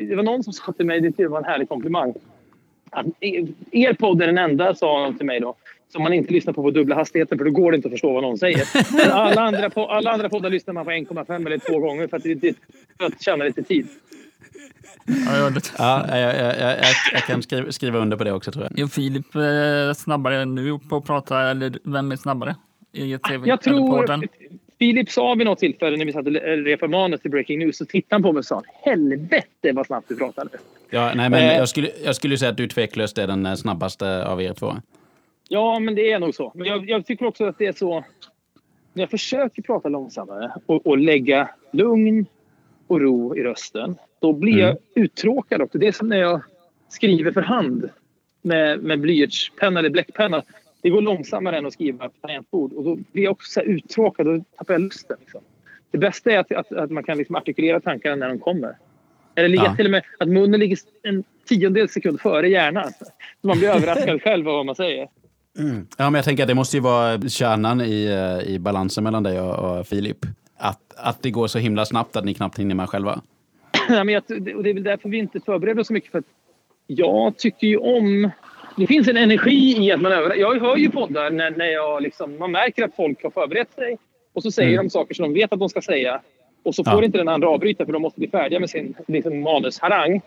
det, 0.08 0.15
var 0.15 0.24
någon 0.24 0.44
som 0.44 0.54
sa 0.54 0.72
till 0.72 0.86
mig, 0.86 1.13
det 1.18 1.28
var 1.28 1.38
en 1.38 1.46
härlig 1.46 1.70
komplimang. 1.70 2.13
att 2.89 3.06
er 3.72 3.94
podd 3.94 4.22
är 4.22 4.28
den 4.28 4.38
enda, 4.38 4.76
sa 4.76 5.04
han 5.04 5.18
till 5.18 5.26
mig 5.26 5.39
då, 5.39 5.56
som 5.92 6.04
man 6.04 6.13
inte 6.13 6.34
lyssnar 6.34 6.54
på 6.54 6.63
på 6.63 6.72
dubbla 6.72 6.96
hastigheten 6.96 7.38
för 7.38 7.46
då 7.46 7.52
går 7.52 7.72
det 7.72 7.76
inte 7.76 7.88
att 7.88 7.92
förstå 7.92 8.13
vad 8.13 8.24
någon 8.24 8.38
säger. 8.38 8.63
Men 8.98 9.12
alla 9.12 9.42
andra, 9.42 9.70
alla 9.76 10.12
andra 10.12 10.30
poddar 10.30 10.50
lyssnar 10.50 10.74
man 10.74 10.86
på 10.86 10.92
1,5 10.92 11.46
eller 11.46 11.58
2 11.58 11.80
gånger 11.80 12.08
för 12.08 12.18
att, 12.18 12.24
det, 12.24 12.56
för 12.98 13.06
att 13.06 13.22
tjäna 13.22 13.44
lite 13.44 13.63
tid. 13.63 13.88
Ja, 15.06 15.38
jag, 15.38 15.54
ja, 15.78 16.18
jag, 16.18 16.36
jag, 16.36 16.60
jag, 16.60 16.78
jag 17.13 17.22
kan 17.28 17.42
skriva, 17.42 17.72
skriva, 17.72 18.00
under 18.00 18.18
på 18.18 18.24
det 18.24 18.32
också 18.32 18.52
tror 18.52 18.68
jag. 18.70 18.80
Är 18.80 18.88
Filip 18.88 19.36
eh, 19.36 19.94
snabbare 19.94 20.46
nu 20.46 20.80
på 20.89 20.96
att 20.96 21.06
prata 21.06 21.50
eller 21.50 21.80
vem 21.84 22.12
är 22.12 22.15
snabbare? 22.15 22.56
I 22.91 23.17
TV 23.17 23.47
jag 23.47 23.62
tror... 23.62 24.28
Filip 24.80 25.10
sa 25.12 25.36
vid 25.36 25.47
något 25.47 25.60
tillfälle 25.60 25.97
när 25.97 26.06
vi 26.06 26.13
satt 26.13 26.28
och 26.28 26.34
repade 26.34 26.91
manus 26.91 27.21
till 27.21 27.32
Breaking 27.32 27.60
News 27.60 27.78
så 27.78 27.86
tittade 27.86 28.15
han 28.15 28.23
på 28.23 28.32
mig 28.32 28.39
och 28.39 28.45
sa 28.45 28.63
helvete 28.84 29.71
vad 29.73 29.86
snabbt 29.86 30.10
du 30.10 30.15
pratade. 30.15 30.49
Ja, 30.89 31.12
nej, 31.15 31.30
men 31.30 31.49
eh, 31.49 31.58
jag, 31.58 31.69
skulle, 31.69 31.91
jag 32.04 32.15
skulle 32.15 32.38
säga 32.38 32.52
att 32.52 32.58
du 32.58 32.67
tveklöst 32.67 33.17
är 33.17 33.28
den 33.28 33.58
snabbaste 33.58 34.25
av 34.25 34.41
er 34.41 34.54
två. 34.54 34.73
Ja, 35.47 35.80
men 35.80 35.95
det 35.95 36.12
är 36.12 36.19
nog 36.19 36.36
så. 36.36 36.52
Men 36.56 36.67
jag, 36.67 36.89
jag 36.89 37.06
tycker 37.06 37.25
också 37.25 37.45
att 37.45 37.58
det 37.58 37.65
är 37.65 37.73
så... 37.73 38.04
När 38.93 39.04
jag 39.04 39.10
försöker 39.10 39.62
prata 39.62 39.89
långsammare 39.89 40.52
och, 40.65 40.88
och 40.88 40.97
lägga 40.97 41.49
lugn 41.71 42.25
och 42.88 43.02
ro 43.02 43.38
i 43.38 43.43
rösten, 43.43 43.95
då 44.19 44.34
blir 44.34 44.54
mm. 44.54 44.65
jag 44.65 45.04
uttråkad 45.04 45.62
också. 45.62 45.78
Det 45.78 45.88
är 45.88 45.91
som 45.91 46.10
när 46.10 46.17
jag 46.17 46.41
skriver 46.89 47.32
för 47.32 47.41
hand 47.41 47.89
med, 48.41 48.84
med 48.84 48.99
blyertspenna 48.99 49.80
eller 49.80 49.89
bläckpenna. 49.89 50.43
Det 50.82 50.89
går 50.89 51.02
långsammare 51.02 51.58
än 51.58 51.65
att 51.65 51.74
skriva 51.74 52.10
på 52.10 52.15
tangentbord 52.22 52.74
och 52.74 52.84
då 52.84 52.98
blir 53.12 53.24
jag 53.24 53.32
också 53.32 53.52
så 53.52 53.62
uttråkad 53.62 54.28
och 54.28 54.44
tappar 54.58 54.74
jag 54.74 54.82
lusten. 54.82 55.18
Liksom. 55.20 55.42
Det 55.92 55.98
bästa 55.98 56.32
är 56.32 56.38
att, 56.38 56.52
att, 56.52 56.72
att 56.72 56.92
man 56.92 57.04
kan 57.04 57.18
liksom 57.18 57.36
artikulera 57.36 57.80
tankarna 57.80 58.15
när 58.15 58.30
de 58.30 58.39
kommer. 58.39 58.78
Eller 59.36 59.50
ligga 59.50 59.63
ja. 59.63 59.76
till 59.76 59.86
och 59.86 59.92
med 59.92 60.04
att 60.20 60.28
munnen 60.28 60.60
ligger 60.60 60.78
en 61.04 61.24
tiondels 61.48 61.92
sekund 61.92 62.22
före 62.22 62.50
hjärnan. 62.50 62.92
Så 63.42 63.48
man 63.48 63.58
blir 63.58 63.70
överraskad 63.70 64.22
själv 64.24 64.50
av 64.50 64.56
vad 64.56 64.65
man 64.65 64.76
säger. 64.76 65.08
Mm. 65.60 65.88
Ja, 65.98 66.10
men 66.10 66.13
jag 66.13 66.26
tänker 66.26 66.44
att 66.44 66.48
det 66.48 66.56
måste 66.56 66.78
ju 66.78 66.82
vara 66.82 67.22
kärnan 67.22 67.82
i, 67.82 68.06
eh, 68.06 68.54
i 68.54 68.60
balansen 68.60 69.04
mellan 69.04 69.24
dig 69.24 69.39
och, 69.39 69.80
och 69.80 69.88
Filip. 69.88 70.18
Att, 70.58 70.94
att 70.98 71.24
det 71.24 71.32
går 71.32 71.48
så 71.48 71.60
himla 71.60 71.86
snabbt 71.86 72.15
att 72.15 72.26
ni 72.26 72.34
knappt 72.34 72.60
hinner 72.60 72.76
med 72.76 72.89
själva. 72.89 73.22
Ja, 73.89 74.04
men 74.04 74.13
jag, 74.13 74.24
och 74.56 74.63
det 74.63 74.70
är 74.70 74.74
väl 74.74 74.84
därför 74.84 75.10
vi 75.10 75.18
inte 75.18 75.39
förbereder 75.39 75.82
oss 75.82 75.88
så 75.88 75.94
mycket. 75.94 76.12
För 76.12 76.24
jag 76.88 77.38
tycker 77.38 77.68
ju 77.68 77.78
om... 77.78 78.30
Det 78.80 78.88
finns 78.88 79.08
en 79.08 79.18
energi 79.18 79.86
i 79.86 79.92
att 79.92 80.02
man 80.02 80.12
övar. 80.12 80.36
Jag 80.36 80.60
hör 80.60 80.78
ju 80.78 80.89
poddar 80.89 81.30
när, 81.30 81.52
när 81.52 81.65
jag 81.65 82.02
liksom, 82.02 82.38
man 82.38 82.52
märker 82.52 82.84
att 82.84 82.96
folk 82.96 83.24
har 83.24 83.30
förberett 83.30 83.74
sig 83.76 83.98
och 84.34 84.44
så 84.44 84.52
säger 84.52 84.74
mm. 84.74 84.86
de 84.86 84.89
saker 84.89 85.15
som 85.15 85.24
de 85.24 85.39
vet 85.39 85.54
att 85.54 85.60
de 85.60 85.70
ska 85.70 85.82
säga. 85.82 86.22
Och 86.63 86.76
så 86.76 86.84
får 86.84 86.94
ja. 86.94 87.06
inte 87.06 87.18
den 87.18 87.28
andra 87.28 87.50
avbryta 87.50 87.86
för 87.86 87.94
de 87.94 88.02
måste 88.02 88.20
bli 88.20 88.30
färdiga 88.30 88.60
med 88.60 88.70
sin 88.70 88.96
liksom, 89.08 89.42
manusharang. 89.42 90.22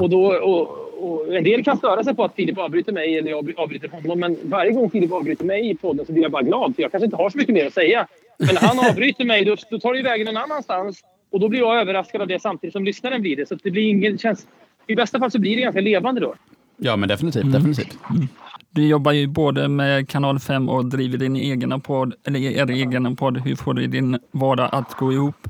Och, 0.00 0.10
då, 0.10 0.26
och, 0.26 0.68
och, 0.98 1.34
en 1.34 1.44
del 1.44 1.64
kan 1.64 1.76
störa 1.76 2.04
sig 2.04 2.14
på 2.14 2.24
att 2.24 2.34
Filip 2.34 2.58
avbryter 2.58 2.92
mig 2.92 3.18
eller 3.18 3.30
jag 3.30 3.52
avbryter 3.56 3.88
honom. 3.88 4.20
Men 4.20 4.36
varje 4.42 4.72
gång 4.72 4.90
Filip 4.90 5.12
avbryter 5.12 5.44
mig 5.44 5.70
i 5.70 5.74
podden 5.74 6.06
så 6.06 6.12
blir 6.12 6.22
jag 6.22 6.32
bara 6.32 6.42
glad. 6.42 6.74
För 6.74 6.82
jag 6.82 6.90
kanske 6.90 7.04
inte 7.04 7.16
har 7.16 7.30
så 7.30 7.38
mycket 7.38 7.54
mer 7.54 7.66
att 7.66 7.74
säga. 7.74 8.06
Men 8.38 8.54
när 8.54 8.60
han 8.60 8.90
avbryter 8.90 9.24
mig 9.24 9.44
då, 9.44 9.56
då 9.70 9.78
tar 9.78 9.94
det 9.94 10.02
vägen 10.02 10.26
någon 10.26 10.36
annanstans. 10.36 11.04
Och 11.30 11.40
då 11.40 11.48
blir 11.48 11.60
jag 11.60 11.80
överraskad 11.80 12.20
av 12.20 12.28
det 12.28 12.42
samtidigt 12.42 12.72
som 12.72 12.84
lyssnaren 12.84 13.22
blir 13.22 13.36
det. 13.36 13.46
Så 13.46 13.54
det 13.54 13.70
blir 13.70 13.88
ingen, 13.88 14.18
känns, 14.18 14.46
I 14.86 14.94
bästa 14.94 15.18
fall 15.18 15.30
så 15.30 15.38
blir 15.38 15.56
det 15.56 15.62
ganska 15.62 15.80
levande 15.80 16.20
då. 16.20 16.34
Ja, 16.76 16.96
men 16.96 17.08
definitivt. 17.08 17.42
Mm. 17.42 17.52
definitivt. 17.52 17.98
Mm. 18.10 18.28
Du 18.70 18.86
jobbar 18.86 19.12
ju 19.12 19.26
både 19.26 19.68
med 19.68 20.08
Kanal 20.08 20.38
5 20.38 20.68
och 20.68 20.84
driver 20.84 21.18
din 21.18 21.36
egen 21.36 21.80
podd, 21.80 22.14
eller 22.24 22.40
er 22.40 22.70
egen 22.70 23.16
podd. 23.16 23.38
Hur 23.38 23.56
får 23.56 23.74
du 23.74 23.86
din 23.86 24.18
vardag 24.30 24.68
att 24.72 24.94
gå 24.94 25.12
ihop? 25.12 25.48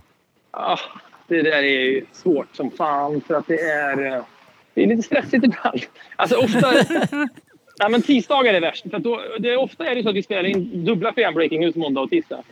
Ah, 0.50 0.78
det 1.28 1.42
där 1.42 1.62
är 1.62 2.04
svårt 2.12 2.56
som 2.56 2.70
fan 2.70 3.20
för 3.20 3.34
att 3.34 3.46
det 3.46 3.60
är, 3.60 4.16
eh, 4.16 4.22
det 4.74 4.82
är 4.82 4.86
lite 4.86 5.02
stressigt 5.02 5.44
ibland. 5.44 5.80
Alltså 6.16 6.36
ofta... 6.36 6.72
ja, 7.78 7.88
men 7.88 8.02
tisdagar 8.02 8.54
är 8.54 8.60
värst. 8.60 8.90
För 8.90 8.98
då, 8.98 9.20
det 9.38 9.50
är, 9.50 9.56
ofta 9.56 9.86
är 9.86 9.94
det 9.94 10.02
så 10.02 10.08
att 10.08 10.14
vi 10.14 10.22
spelar 10.22 10.44
in 10.44 10.84
dubbla 10.84 11.12
program 11.12 11.34
Breaking 11.34 11.60
News 11.60 11.76
måndag 11.76 12.00
och 12.00 12.10
tisdag. 12.10 12.42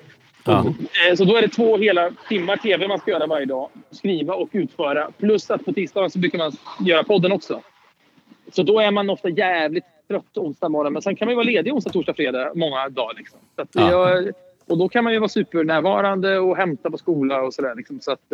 Ja. 0.45 0.65
Eh, 1.11 1.17
så 1.17 1.25
då 1.25 1.37
är 1.37 1.43
det 1.43 1.49
två 1.49 1.77
hela 1.77 2.11
timmar 2.29 2.57
tv 2.57 2.89
man 2.89 2.99
ska 2.99 3.11
göra 3.11 3.27
varje 3.27 3.47
dag. 3.47 3.69
Skriva 3.91 4.35
och 4.35 4.49
utföra. 4.53 5.11
Plus 5.19 5.51
att 5.51 5.65
på 5.65 5.73
tisdagen 5.73 6.11
så 6.11 6.19
brukar 6.19 6.39
man 6.39 6.53
göra 6.81 7.05
podden 7.05 7.33
också. 7.33 7.63
Så 8.55 8.62
då 8.62 8.81
är 8.81 8.90
man 8.90 9.11
ofta 9.11 9.29
jävligt 9.29 9.85
trött 10.09 10.37
onsdag 10.38 10.69
morgon. 10.69 10.93
Men 10.93 11.03
sen 11.03 11.17
kan 11.17 11.27
man 11.27 11.35
vara 11.35 11.45
ledig 11.45 11.75
onsdag, 11.75 11.90
torsdag, 11.90 12.14
fredag 12.14 12.53
många 12.55 12.88
dagar. 12.88 13.14
Liksom. 13.17 13.38
Så 13.57 13.62
att 13.62 13.69
ja. 13.73 13.90
jag, 13.90 14.33
och 14.67 14.79
då 14.79 14.88
kan 14.88 15.05
man 15.05 15.12
ju 15.12 15.19
vara 15.19 15.29
supernärvarande 15.29 16.38
och 16.38 16.57
hämta 16.57 16.90
på 16.90 16.99
skola 16.99 17.43
och 17.43 17.55
sådär. 17.55 17.75
Liksom. 17.75 18.01
Så 18.01 18.12
att, 18.12 18.33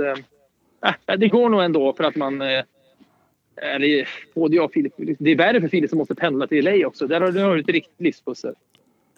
äh, 1.09 1.17
det 1.19 1.29
går 1.29 1.49
nog 1.49 1.63
ändå 1.63 1.93
för 1.93 2.05
att 2.05 2.17
man... 2.17 2.43
Äh, 2.43 2.63
eller, 3.57 4.09
både 4.35 4.57
jag 4.57 4.65
och 4.65 4.73
Filip, 4.73 4.93
det 4.97 5.31
är 5.31 5.37
värre 5.37 5.61
för 5.61 5.69
Filip 5.69 5.91
som 5.91 5.99
måste 5.99 6.15
pendla 6.15 6.47
till 6.47 6.65
LA 6.65 6.87
också. 6.87 7.07
Där 7.07 7.21
har 7.21 7.55
du 7.55 7.61
ett 7.61 7.69
riktigt 7.69 8.01
livspussel. 8.01 8.55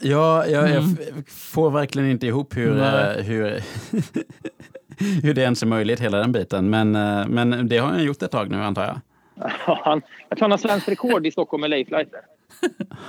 Ja, 0.01 0.47
jag, 0.47 0.71
mm. 0.71 0.73
jag 0.73 1.29
får 1.29 1.71
verkligen 1.71 2.11
inte 2.11 2.27
ihop 2.27 2.57
hur, 2.57 2.73
mm. 2.73 3.25
hur, 3.25 3.43
hur 5.23 5.35
det 5.35 5.43
ens 5.43 5.63
är 5.63 5.67
möjligt, 5.67 6.01
hela 6.01 6.19
den 6.19 6.33
biten. 6.33 6.71
Men, 6.71 6.91
men 7.31 7.69
det 7.69 7.79
har 7.79 7.89
han 7.89 8.05
gjort 8.05 8.23
ett 8.23 8.31
tag 8.31 8.51
nu, 8.51 8.57
antar 8.57 8.85
jag. 8.85 9.01
Han, 9.37 10.03
jag 10.29 10.39
tror 10.39 10.45
han 10.45 10.51
har 10.51 10.59
svenskt 10.59 10.89
rekord 10.89 11.27
i 11.27 11.31
Stockholm 11.31 11.61
med 11.61 11.71
LA-flighter. 11.71 12.21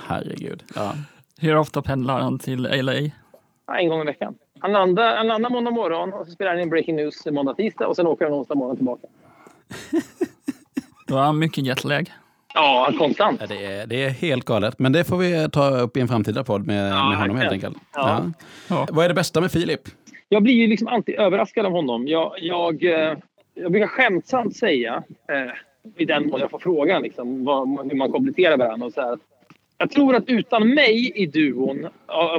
Herregud. 0.06 0.62
Ja. 0.74 0.94
Hur 1.40 1.56
ofta 1.56 1.82
pendlar 1.82 2.20
han 2.20 2.38
till 2.38 2.62
LA? 2.62 3.10
en 3.72 3.88
gång 3.88 4.02
i 4.02 4.04
veckan. 4.04 4.34
Han 4.58 4.72
landar, 4.72 5.16
han 5.16 5.26
landar 5.26 5.50
måndag 5.50 5.70
morgon 5.70 6.12
och 6.12 6.26
så 6.26 6.32
spelar 6.32 6.50
han 6.50 6.60
in 6.60 6.70
Breaking 6.70 6.96
News 6.96 7.26
måndag, 7.26 7.54
tisdag 7.54 7.86
och 7.86 7.96
sen 7.96 8.06
åker 8.06 8.24
han 8.24 8.34
onsdag 8.34 8.54
morgon 8.54 8.76
tillbaka. 8.76 9.06
Då 11.06 11.14
har 11.14 11.22
han 11.22 11.38
mycket 11.38 11.66
jetlag. 11.66 12.12
Ja, 12.54 12.92
konstant. 12.98 13.40
Ja, 13.40 13.46
det, 13.46 13.64
är, 13.64 13.86
det 13.86 14.04
är 14.04 14.10
helt 14.10 14.44
galet. 14.44 14.78
Men 14.78 14.92
det 14.92 15.04
får 15.04 15.16
vi 15.16 15.48
ta 15.52 15.70
upp 15.70 15.96
i 15.96 16.00
en 16.00 16.08
framtida 16.08 16.44
podd 16.44 16.66
med, 16.66 16.92
ja, 16.92 17.08
med 17.08 17.18
honom 17.18 17.36
helt 17.36 17.52
enkelt. 17.52 17.76
Ja. 17.94 18.30
Ja. 18.68 18.86
Vad 18.90 19.04
är 19.04 19.08
det 19.08 19.14
bästa 19.14 19.40
med 19.40 19.52
Filip? 19.52 19.80
Jag 20.28 20.42
blir 20.42 20.54
ju 20.54 20.66
liksom 20.66 20.88
alltid 20.88 21.14
överraskad 21.14 21.66
av 21.66 21.72
honom. 21.72 22.08
Jag, 22.08 22.34
jag, 22.38 22.84
eh, 22.84 23.16
jag 23.54 23.72
brukar 23.72 23.86
skämtsamt 23.86 24.56
säga, 24.56 25.02
eh, 25.28 25.52
i 25.96 26.04
den 26.04 26.26
mån 26.26 26.40
jag 26.40 26.50
får 26.50 26.58
frågan, 26.58 27.02
liksom, 27.02 27.44
vad, 27.44 27.68
hur 27.68 27.96
man 27.96 28.12
kompletterar 28.12 28.56
varandra. 28.56 28.86
Och 28.86 28.92
så 28.92 29.00
här, 29.00 29.18
jag 29.78 29.90
tror 29.90 30.14
att 30.14 30.28
utan 30.28 30.74
mig 30.74 31.12
i 31.14 31.26
duon, 31.26 31.88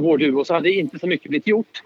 vår 0.01 0.17
duo 0.17 0.45
så 0.45 0.53
hade 0.53 0.71
inte 0.71 0.99
så 0.99 1.07
mycket 1.07 1.29
blivit 1.29 1.47
gjort. 1.47 1.81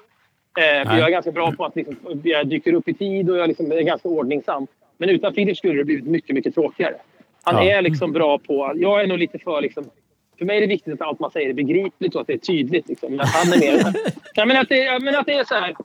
Eh, 0.57 0.97
jag 0.97 1.07
är 1.07 1.09
ganska 1.09 1.31
bra 1.31 1.51
på 1.51 1.65
att 1.65 1.75
liksom, 1.75 1.95
jag 2.23 2.47
dyker 2.47 2.73
upp 2.73 2.87
i 2.87 2.93
tid 2.93 3.29
och 3.29 3.37
jag 3.37 3.47
liksom 3.47 3.71
är 3.71 3.81
ganska 3.81 4.09
ordningsam. 4.09 4.67
Men 4.97 5.09
utan 5.09 5.33
Filip 5.33 5.57
skulle 5.57 5.73
det 5.73 5.85
blivit 5.85 6.05
mycket, 6.05 6.35
mycket 6.35 6.53
tråkigare. 6.53 6.95
Han 7.43 7.67
ja. 7.67 7.71
är 7.71 7.81
liksom 7.81 8.11
bra 8.11 8.37
på... 8.37 8.73
Jag 8.75 9.01
är 9.01 9.07
nog 9.07 9.17
lite 9.17 9.39
för... 9.39 9.61
Liksom, 9.61 9.85
för 10.37 10.45
mig 10.45 10.57
är 10.57 10.61
det 10.61 10.67
viktigt 10.67 10.93
att 10.93 11.07
allt 11.07 11.19
man 11.19 11.31
säger 11.31 11.49
är 11.49 11.53
begripligt 11.53 12.15
och 12.15 12.21
att 12.21 12.27
det 12.27 12.33
är 12.33 12.37
tydligt. 12.37 12.87
Liksom, 12.87 13.19
att 13.19 13.27
han 13.27 13.53
är 13.53 13.59
mer, 13.59 13.93
ja, 14.33 14.45
men, 14.45 14.57
att 14.57 14.69
det, 14.69 14.99
men 15.01 15.15
att 15.15 15.25
det 15.25 15.33
är 15.33 15.43
så 15.43 15.53
här... 15.53 15.75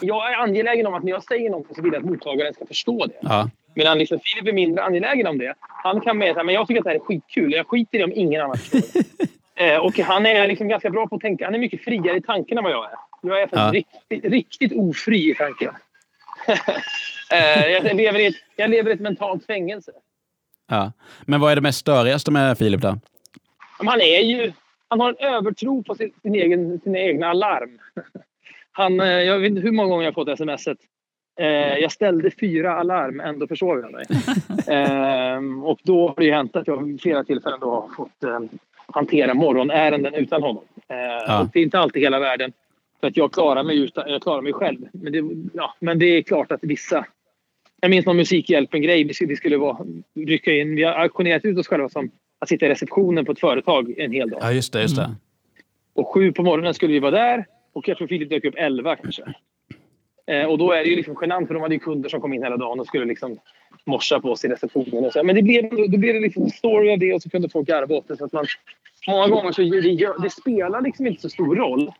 Jag 0.00 0.32
är 0.32 0.36
angelägen 0.36 0.86
om 0.86 0.94
att 0.94 1.02
när 1.02 1.12
jag 1.12 1.24
säger 1.24 1.50
något 1.50 1.76
så 1.76 1.82
vill 1.82 1.92
jag 1.92 2.00
att 2.00 2.10
mottagaren 2.10 2.54
ska 2.54 2.66
förstå 2.66 3.06
det. 3.06 3.18
Ja. 3.20 3.50
Medan 3.74 3.98
liksom 3.98 4.20
Filip 4.24 4.48
är 4.48 4.52
mindre 4.52 4.84
angelägen 4.84 5.26
om 5.26 5.38
det. 5.38 5.54
Han 5.60 6.00
kan 6.00 6.18
mer 6.18 6.32
säga 6.32 6.44
men 6.44 6.54
jag 6.54 6.66
tycker 6.66 6.80
att 6.80 6.84
det 6.84 6.90
här 6.90 6.96
är 6.96 7.00
skitkul. 7.00 7.52
Jag 7.52 7.66
skiter 7.66 7.98
i 7.98 8.04
om 8.04 8.12
ingen 8.14 8.42
annan 8.42 8.56
förstår 8.56 9.02
det. 9.56 9.64
eh, 9.74 9.78
och 9.78 9.98
han 9.98 10.26
är 10.26 10.48
liksom 10.48 10.68
ganska 10.68 10.90
bra 10.90 11.06
på 11.06 11.14
att 11.16 11.20
tänka. 11.20 11.44
Han 11.44 11.54
är 11.54 11.58
mycket 11.58 11.84
friare 11.84 12.16
i 12.16 12.22
tanken 12.22 12.58
än 12.58 12.64
vad 12.64 12.72
jag 12.72 12.84
är. 12.84 12.96
Jag 13.22 13.42
är 13.42 13.48
ja. 13.52 13.70
riktigt, 13.72 14.32
riktigt 14.32 14.72
ofri 14.72 15.30
i 15.30 15.34
tanken. 15.34 15.72
eh, 17.32 17.66
jag, 17.66 17.96
lever 17.96 18.18
i 18.18 18.26
ett, 18.26 18.34
jag 18.56 18.70
lever 18.70 18.90
i 18.90 18.94
ett 18.94 19.00
mentalt 19.00 19.46
fängelse. 19.46 19.92
Ja. 20.70 20.92
Men 21.26 21.40
vad 21.40 21.52
är 21.52 21.56
det 21.56 21.62
mest 21.62 21.78
störigaste 21.78 22.30
med 22.30 22.58
Filip 22.58 22.80
då? 22.80 22.98
Han 23.78 24.00
är 24.00 24.20
ju... 24.20 24.52
Han 24.88 25.00
har 25.00 25.08
en 25.08 25.34
övertro 25.34 25.82
på 25.82 25.94
sin, 25.94 26.12
sin 26.22 26.34
egen, 26.34 26.80
sina 26.80 26.98
egna 26.98 27.26
alarm. 27.26 27.78
Han, 28.72 29.00
eh, 29.00 29.06
jag 29.06 29.38
vet 29.38 29.50
inte 29.50 29.62
hur 29.62 29.72
många 29.72 29.88
gånger 29.88 30.04
jag 30.04 30.14
fått 30.14 30.38
smset. 30.38 30.78
Eh, 31.36 31.78
jag 31.78 31.92
ställde 31.92 32.30
fyra 32.30 32.74
alarm, 32.74 33.20
ändå 33.20 33.46
försov 33.46 33.80
jag 33.80 33.92
mig. 33.92 34.04
Eh, 34.68 35.64
och 35.64 35.78
då 35.82 36.08
har 36.08 36.14
det 36.16 36.24
ju 36.24 36.32
hänt 36.32 36.56
att 36.56 36.66
jag 36.66 36.84
vid 36.84 37.00
flera 37.00 37.24
tillfällen 37.24 37.60
då 37.60 37.70
har 37.70 37.88
fått 37.96 38.24
eh, 38.24 38.40
hantera 38.86 39.34
morgonärenden 39.34 40.14
utan 40.14 40.42
honom. 40.42 40.64
Eh, 40.88 40.96
ja. 40.96 41.48
det 41.52 41.58
är 41.58 41.62
inte 41.62 41.78
alltid 41.78 42.02
hela 42.02 42.18
världen. 42.18 42.52
För 43.00 43.06
att 43.06 43.16
jag 43.16 43.32
klarar 43.32 43.62
mig, 43.62 43.78
utan, 43.78 44.10
jag 44.10 44.22
klarar 44.22 44.42
mig 44.42 44.52
själv. 44.52 44.78
Men 44.92 45.12
det, 45.12 45.22
ja, 45.52 45.74
men 45.80 45.98
det 45.98 46.06
är 46.06 46.22
klart 46.22 46.52
att 46.52 46.60
vissa 46.62 47.06
jag 47.80 47.90
minns 47.90 48.06
någon 48.06 48.16
Musikhjälpen-grej. 48.16 49.04
Vi 49.20 49.36
skulle 49.36 49.56
vara, 49.56 49.78
rycka 50.14 50.52
in. 50.52 50.76
Vi 50.76 50.82
har 50.82 50.92
auktionerat 50.92 51.44
ut 51.44 51.58
oss 51.58 51.66
själva 51.66 51.88
som 51.88 52.10
att 52.38 52.48
sitta 52.48 52.66
i 52.66 52.68
receptionen 52.68 53.24
på 53.24 53.32
ett 53.32 53.40
företag 53.40 53.94
en 53.98 54.12
hel 54.12 54.30
dag. 54.30 54.38
Ja, 54.42 54.52
just 54.52 54.72
det. 54.72 54.82
Just 54.82 54.96
det. 54.96 55.02
Mm. 55.02 55.16
Och 55.94 56.14
sju 56.14 56.32
på 56.32 56.42
morgonen 56.42 56.74
skulle 56.74 56.92
vi 56.92 56.98
vara 56.98 57.10
där 57.10 57.46
och 57.72 57.88
jag 57.88 57.96
tror 57.96 58.08
Filip 58.08 58.30
dök 58.30 58.44
upp 58.44 58.54
elva 58.56 58.96
kanske. 58.96 59.22
Eh, 60.26 60.46
och 60.46 60.58
då 60.58 60.72
är 60.72 60.82
det 60.82 60.88
ju 60.88 60.96
liksom 60.96 61.16
genant 61.20 61.46
för 61.46 61.54
de 61.54 61.62
hade 61.62 61.74
ju 61.74 61.80
kunder 61.80 62.08
som 62.08 62.20
kom 62.20 62.32
in 62.32 62.42
hela 62.42 62.56
dagen 62.56 62.80
och 62.80 62.86
skulle 62.86 63.04
liksom 63.04 63.38
morsa 63.84 64.20
på 64.20 64.30
oss 64.30 64.44
i 64.44 64.48
receptionen. 64.48 65.04
Och 65.04 65.12
så. 65.12 65.22
Men 65.22 65.36
det 65.36 65.42
blev, 65.42 65.70
då 65.70 65.98
blev 65.98 66.14
det 66.14 66.20
liksom 66.20 66.50
story 66.50 66.92
av 66.92 66.98
det 66.98 67.14
och 67.14 67.22
så 67.22 67.30
kunde 67.30 67.48
folk 67.48 67.68
garva 67.68 67.94
åt 67.94 68.08
det. 68.08 68.16
Så 68.16 68.24
att 68.24 68.32
man, 68.32 68.46
många 69.08 69.28
gånger 69.28 69.52
så 69.52 69.62
det, 69.62 70.22
det 70.22 70.30
spelar 70.30 70.80
liksom 70.80 71.06
inte 71.06 71.22
så 71.22 71.28
stor 71.28 71.56
roll. 71.56 71.92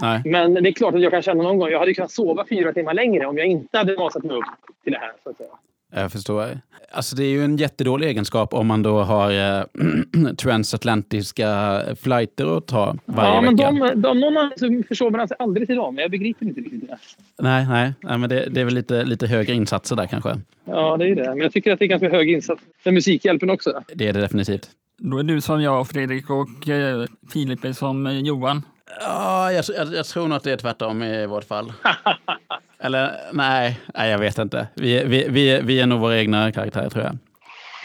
Nej. 0.00 0.22
Men 0.24 0.54
det 0.54 0.68
är 0.68 0.72
klart 0.72 0.94
att 0.94 1.00
jag 1.00 1.12
kan 1.12 1.22
känna 1.22 1.42
någon 1.42 1.58
gång, 1.58 1.70
jag 1.70 1.78
hade 1.78 1.94
kunnat 1.94 2.10
sova 2.10 2.44
fyra 2.48 2.72
timmar 2.72 2.94
längre 2.94 3.26
om 3.26 3.38
jag 3.38 3.46
inte 3.46 3.78
hade 3.78 3.96
masat 3.96 4.24
mig 4.24 4.36
upp 4.36 4.44
till 4.84 4.92
det 4.92 4.98
här. 4.98 5.12
Så 5.22 5.30
att 5.30 5.36
säga. 5.36 5.48
Jag 5.94 6.12
förstår. 6.12 6.60
Alltså 6.90 7.16
det 7.16 7.24
är 7.24 7.28
ju 7.28 7.44
en 7.44 7.56
jättedålig 7.56 8.08
egenskap 8.08 8.54
om 8.54 8.66
man 8.66 8.82
då 8.82 9.02
har 9.02 9.32
eh, 9.32 9.64
transatlantiska 10.36 11.82
flighter 12.02 12.56
att 12.56 12.66
ta 12.66 12.96
varje 13.04 13.34
ja, 13.34 13.40
men 13.40 13.56
vecka. 13.56 13.70
de, 13.70 14.00
de, 14.00 14.20
någon 14.20 14.36
annan 14.36 15.12
man 15.12 15.28
sig 15.28 15.36
aldrig 15.38 15.66
till 15.66 15.76
dem. 15.76 15.98
Jag 15.98 16.10
begriper 16.10 16.46
inte 16.46 16.60
riktigt 16.60 16.88
det. 16.88 16.98
Nej, 17.38 17.66
nej, 17.68 17.92
nej 18.00 18.18
men 18.18 18.28
det, 18.28 18.48
det 18.50 18.60
är 18.60 18.64
väl 18.64 18.74
lite, 18.74 19.04
lite 19.04 19.26
högre 19.26 19.54
insatser 19.54 19.96
där 19.96 20.06
kanske. 20.06 20.40
Ja, 20.64 20.96
det 20.96 21.08
är 21.08 21.14
det. 21.14 21.28
Men 21.28 21.38
jag 21.38 21.52
tycker 21.52 21.72
att 21.72 21.78
det 21.78 21.84
är 21.84 21.86
ganska 21.86 22.10
hög 22.10 22.30
insats 22.30 22.62
för 22.82 22.90
Musikhjälpen 22.90 23.50
också. 23.50 23.82
Det 23.94 24.08
är 24.08 24.12
det 24.12 24.20
definitivt. 24.20 24.70
Då 24.98 25.18
är 25.18 25.22
du 25.22 25.40
som 25.40 25.62
jag, 25.62 25.88
Fredrik, 25.88 26.30
och 26.30 26.68
eh, 26.68 27.06
Filip 27.32 27.64
är 27.64 27.72
som 27.72 28.06
eh, 28.06 28.18
Johan. 28.18 28.62
Ja, 29.00 29.52
jag, 29.52 29.64
jag, 29.76 29.94
jag 29.94 30.06
tror 30.06 30.28
nog 30.28 30.36
att 30.36 30.44
det 30.44 30.52
är 30.52 30.56
tvärtom 30.56 31.02
i 31.02 31.26
vårt 31.26 31.44
fall. 31.44 31.72
Eller 32.82 33.12
nej, 33.32 33.80
nej, 33.94 34.10
jag 34.10 34.18
vet 34.18 34.38
inte. 34.38 34.66
Vi, 34.74 35.04
vi, 35.04 35.26
vi, 35.28 35.60
vi 35.62 35.80
är 35.80 35.86
nog 35.86 36.00
våra 36.00 36.18
egna 36.18 36.52
karaktärer 36.52 36.90
tror 36.90 37.04
jag. 37.04 37.18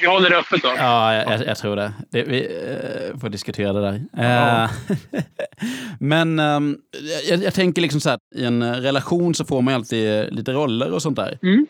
Vi 0.01 0.07
håller 0.07 0.29
det 0.29 0.38
öppet 0.38 0.62
då. 0.62 0.69
Ja, 0.77 1.13
jag, 1.15 1.45
jag 1.47 1.57
tror 1.57 1.75
det. 1.75 1.93
det 2.12 2.23
vi 2.23 2.39
eh, 2.39 3.19
får 3.19 3.29
diskutera 3.29 3.73
det 3.73 3.81
där. 3.81 4.01
Eh, 4.63 4.69
men 5.99 6.39
ehm, 6.39 6.77
jag, 7.29 7.43
jag 7.43 7.53
tänker 7.53 7.81
liksom 7.81 8.01
så 8.01 8.10
här, 8.10 8.19
i 8.36 8.45
en 8.45 8.81
relation 8.81 9.36
så 9.36 9.45
får 9.45 9.62
man 9.62 9.71
ju 9.71 9.75
alltid 9.75 10.33
lite 10.33 10.51
roller 10.51 10.91
och 10.91 11.01
sånt 11.01 11.15
där. 11.15 11.39
Mm. 11.41 11.67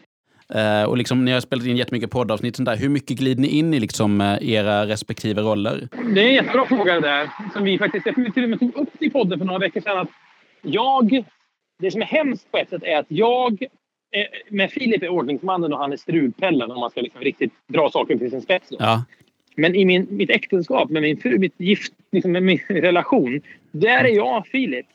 Eh, 0.53 0.83
och 0.83 0.97
liksom, 0.97 1.25
ni 1.25 1.31
har 1.31 1.39
spelat 1.39 1.65
in 1.65 1.77
jättemycket 1.77 2.11
poddavsnitt, 2.11 2.55
sånt 2.55 2.65
där. 2.69 2.75
hur 2.75 2.89
mycket 2.89 3.17
glider 3.17 3.41
ni 3.41 3.47
in 3.47 3.73
i 3.73 3.79
liksom, 3.79 4.21
eh, 4.21 4.49
era 4.49 4.85
respektive 4.87 5.41
roller? 5.41 5.87
Det 6.15 6.21
är 6.21 6.27
en 6.27 6.33
jättebra 6.33 6.65
fråga 6.65 6.93
det 6.93 7.01
där. 7.01 7.29
Som 7.53 7.63
vi 7.63 7.77
faktiskt, 7.77 8.05
jag 8.05 8.33
till 8.33 8.43
och 8.43 8.49
med 8.49 8.59
tog 8.59 8.75
upp 8.75 9.01
i 9.01 9.09
podden 9.09 9.39
för 9.39 9.45
några 9.45 9.59
veckor 9.59 9.81
sedan. 9.81 9.97
Att 9.97 10.09
jag, 10.61 11.25
det 11.79 11.91
som 11.91 12.01
är 12.01 12.05
hemskt 12.05 12.51
på 12.51 12.57
ett 12.57 12.69
sätt 12.69 12.83
är 12.83 12.97
att 12.97 13.05
jag 13.09 13.63
eh, 14.11 14.25
med 14.49 14.71
Filip 14.71 15.03
är 15.03 15.09
ordningsmannen 15.09 15.73
och 15.73 15.79
han 15.79 15.93
är 15.93 15.97
strulpellen 15.97 16.71
om 16.71 16.79
man 16.79 16.89
ska 16.89 17.01
liksom 17.01 17.21
riktigt 17.21 17.53
dra 17.67 17.89
saker 17.89 18.17
till 18.17 18.31
sin 18.31 18.41
spets. 18.41 18.67
Ja, 18.69 19.05
Men 19.55 19.75
i 19.75 19.85
min, 19.85 20.07
mitt 20.09 20.29
äktenskap 20.29 20.89
med 20.89 21.01
min 21.01 21.17
fru, 21.17 21.37
mitt 21.39 21.59
gift, 21.59 21.93
liksom 22.11 22.31
med 22.31 22.43
min 22.43 22.59
relation. 22.69 23.41
Där 23.71 24.03
är 24.03 24.15
jag 24.15 24.47
Filip. 24.47 24.85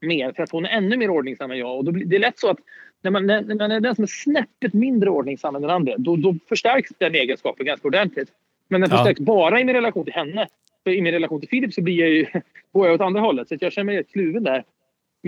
Mer, 0.00 0.32
för 0.32 0.42
att 0.42 0.50
hon 0.50 0.64
är 0.66 0.70
ännu 0.70 0.96
mer 0.96 1.10
ordningsam 1.10 1.50
än 1.50 1.58
jag. 1.58 1.76
Och 1.78 1.84
då 1.84 1.92
blir, 1.92 2.04
det 2.06 2.16
är 2.16 2.20
lätt 2.20 2.38
så 2.38 2.50
att 2.50 2.58
när 3.02 3.10
man, 3.10 3.26
när, 3.26 3.42
när 3.42 3.54
man 3.54 3.70
är 3.70 3.80
den 3.80 3.94
som 3.94 4.02
är 4.02 4.06
snäppet 4.06 4.74
mindre 4.74 5.10
ordningsam 5.10 5.56
än 5.56 5.62
den 5.62 5.70
andra, 5.70 5.94
då, 5.98 6.16
då 6.16 6.36
förstärks 6.48 6.90
den 6.98 7.14
egenskapen 7.14 7.66
ganska 7.66 7.88
ordentligt. 7.88 8.28
Men 8.68 8.80
den 8.80 8.90
Ja. 8.90 8.96
förstärks 8.96 9.20
bara 9.20 9.60
i 9.60 9.64
min 9.64 9.74
relation 9.74 10.04
till 10.04 10.14
henne. 10.14 10.48
För 10.84 10.90
i 10.90 11.00
min 11.02 11.12
relation 11.12 11.40
till 11.40 11.48
Filip 11.48 11.74
så 11.74 11.82
blir 11.82 11.98
jag 12.00 12.08
ju, 12.08 12.26
går 12.72 12.86
jag 12.86 12.94
åt 12.94 13.00
andra 13.00 13.20
hållet. 13.20 13.48
Så 13.48 13.54
att 13.54 13.62
jag 13.62 13.72
känner 13.72 13.84
mig 13.84 13.94
helt 13.94 14.12
kluven 14.12 14.44
där. 14.44 14.64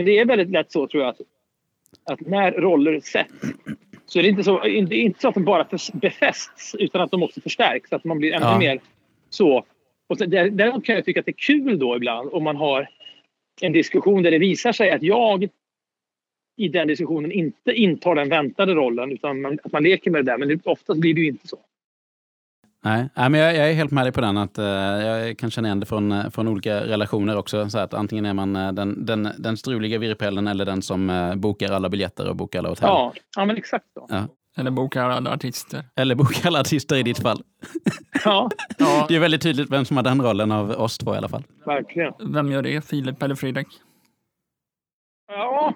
Men 0.01 0.07
det 0.07 0.19
är 0.19 0.25
väldigt 0.25 0.51
lätt 0.51 0.73
så 0.73 0.87
tror 0.87 1.03
jag 1.03 1.11
att, 1.11 1.21
att 2.05 2.21
när 2.21 2.53
roller 2.53 3.01
sätts 3.01 3.33
så 4.07 4.19
är 4.19 4.23
det 4.23 4.29
inte 4.29 4.45
så, 4.45 4.65
inte, 4.65 4.95
inte 4.95 5.21
så 5.21 5.29
att 5.29 5.35
de 5.35 5.45
bara 5.45 5.67
befästs 5.93 6.75
utan 6.79 7.01
att 7.01 7.11
de 7.11 7.23
också 7.23 7.41
förstärks. 7.41 7.93
Att 7.93 8.05
man 8.05 8.19
blir 8.19 8.33
ännu 8.33 8.45
Ja. 8.45 8.59
mer 8.59 8.81
så. 9.31 9.65
Och 10.09 10.17
däremot 10.29 10.85
kan 10.85 10.95
jag 10.95 11.05
tycka 11.05 11.21
att 11.21 11.27
det 11.27 11.31
är 11.31 11.47
kul 11.47 11.79
då 11.79 11.97
ibland 11.97 12.31
om 12.33 12.45
man 12.45 12.57
har 12.57 12.89
en 13.61 13.73
diskussion 13.73 14.23
där 14.23 14.31
det 14.31 14.39
visar 14.39 14.73
sig 14.73 14.91
att 14.91 15.03
jag 15.03 15.49
i 16.57 16.69
den 16.69 16.89
diskussionen 16.89 17.33
inte 17.33 17.73
intar 17.73 18.15
den 18.15 18.29
väntade 18.29 18.75
rollen 18.75 19.13
utan 19.13 19.41
man, 19.41 19.59
att 19.63 19.73
man 19.73 19.83
leker 19.83 20.11
med 20.11 20.25
det 20.25 20.33
där. 20.33 20.39
Men 20.39 20.61
oftast 20.65 21.01
blir 21.01 21.15
det 21.15 21.21
ju 21.21 21.29
inte 21.29 21.49
så. 21.49 21.59
Nej, 22.85 23.09
men 23.15 23.35
jag, 23.35 23.57
jag 23.57 23.71
är 23.71 23.75
helt 23.75 23.91
med 23.91 24.05
dig 24.05 24.13
på 24.13 24.21
den. 24.21 24.37
Att, 24.37 24.59
eh, 24.59 24.65
jag 24.65 25.39
kan 25.39 25.51
känna 25.51 25.69
igen 25.69 25.81
det 25.81 25.87
från, 25.87 26.13
eh, 26.13 26.31
från 26.31 26.49
olika 26.49 26.81
relationer 26.81 27.37
också. 27.37 27.71
Så 27.71 27.79
att 27.79 27.95
antingen 27.95 28.27
är 28.27 28.35
man 28.35 28.57
eh, 28.57 28.73
den, 28.73 29.07
den, 29.07 29.29
den 29.39 29.57
struliga 29.57 29.99
virrpellen 29.99 30.47
eller 30.49 30.65
den 30.65 30.83
som 30.83 31.11
eh, 31.11 31.35
bokar 31.35 31.73
alla 31.73 31.89
biljetter 31.89 32.29
och 32.29 32.37
bokar 32.37 32.59
alla 32.59 32.69
hotell. 32.69 32.89
Ja, 32.89 33.13
ja 33.37 33.45
men 33.45 33.57
exakt 33.57 33.85
så. 33.95 34.07
Ja. 34.09 34.25
Eller 34.57 34.71
bokar 34.71 35.11
alla 35.11 35.33
artister. 35.33 35.85
Eller 35.97 36.15
bokar 36.15 36.47
alla 36.47 36.61
artister 36.61 36.97
i 36.97 37.03
ditt 37.03 37.19
fall. 37.19 37.43
Ja, 38.25 38.51
Ja, 38.79 39.07
Det 39.09 39.17
är 39.17 39.21
väldigt 39.21 39.43
tydligt 39.43 39.71
vem 39.71 39.85
som 39.85 39.97
har 39.97 40.05
den 40.05 40.23
rollen 40.23 40.53
av 40.53 40.71
oss 40.71 40.99
två 40.99 41.15
i 41.15 41.17
alla 41.17 41.29
fall. 41.29 41.45
verkligen. 41.67 42.13
vem 42.33 42.53
gör 42.53 42.63
det? 42.63 42.85
Filip 42.87 43.23
eller 43.23 43.35
Fredrik? 43.35 43.67
Ja, 45.29 45.75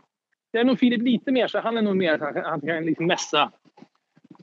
det 0.52 0.58
är 0.58 0.64
nog 0.64 0.78
Filip 0.78 1.02
lite 1.02 1.32
mer 1.32 1.48
så. 1.48 1.60
Han 1.60 1.78
är 1.78 1.82
nog 1.82 1.96
mer 1.96 2.22
att 2.22 2.44
han 2.44 2.60
kan 2.60 2.84
liksom 2.84 3.06
mässa 3.06 3.50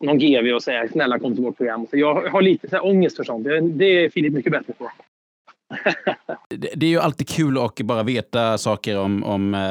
någon 0.01 0.19
GV 0.19 0.53
och 0.55 0.63
säga 0.63 0.87
snälla 0.87 1.19
kom 1.19 1.35
till 1.35 1.43
vårt 1.43 1.57
program. 1.57 1.87
Så 1.89 1.97
jag 1.97 2.29
har 2.29 2.41
lite 2.41 2.69
så 2.69 2.75
här 2.75 2.85
ångest 2.85 3.15
för 3.17 3.23
sånt. 3.23 3.43
Det- 3.43 3.85
är 3.85 4.09
Filip 4.09 4.33
mycket 4.33 4.51
bättre 4.51 4.73
på. 4.73 4.91
Det, 6.49 6.85
är 6.85 6.89
ju 6.89 6.99
alltid 6.99 7.27
kul 7.29 7.57
att 7.57 7.75
bara 7.75 8.03
veta 8.03 8.57
saker 8.57 8.99
om, 8.99 9.23
om 9.23 9.53
eh, 9.53 9.61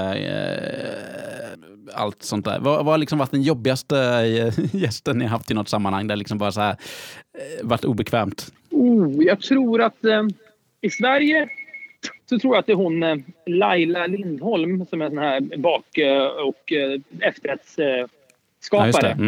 allt 1.95 2.23
sånt 2.23 2.45
där. 2.45 2.59
Vad, 2.61 2.85
har 2.87 2.99
liksom 2.99 3.19
varit 3.19 3.31
den 3.31 3.43
jobbigaste 3.43 3.99
eh, 3.99 4.55
gästen 4.83 5.19
ni 5.19 5.25
haft 5.25 5.51
i 5.51 5.55
något 5.55 5.69
sammanhang 5.69 6.07
där 6.07 6.17
liksom 6.17 6.39
bara 6.39 6.53
så 6.53 6.61
här, 6.61 6.71
eh, 6.71 6.77
varit 7.67 7.85
obekvämt? 7.85 8.53
Oh, 8.71 9.25
jag 9.25 9.41
tror 9.41 9.83
att 9.83 10.05
eh, 10.05 10.23
i 10.81 10.91
Sverige 10.91 11.49
så 12.29 12.39
tror 12.39 12.55
jag 12.55 12.61
att 12.61 12.67
det 12.67 12.73
är 12.73 12.77
hon 12.77 13.03
eh, 13.03 13.17
Laila 13.47 14.07
Lindholm 14.07 14.87
som 14.87 15.03
är 15.03 15.09
sån 15.09 15.19
här 15.19 15.41
bak 15.57 15.87
och 16.45 16.73
efterrättsskapare. 17.21 19.17
Ja. 19.19 19.25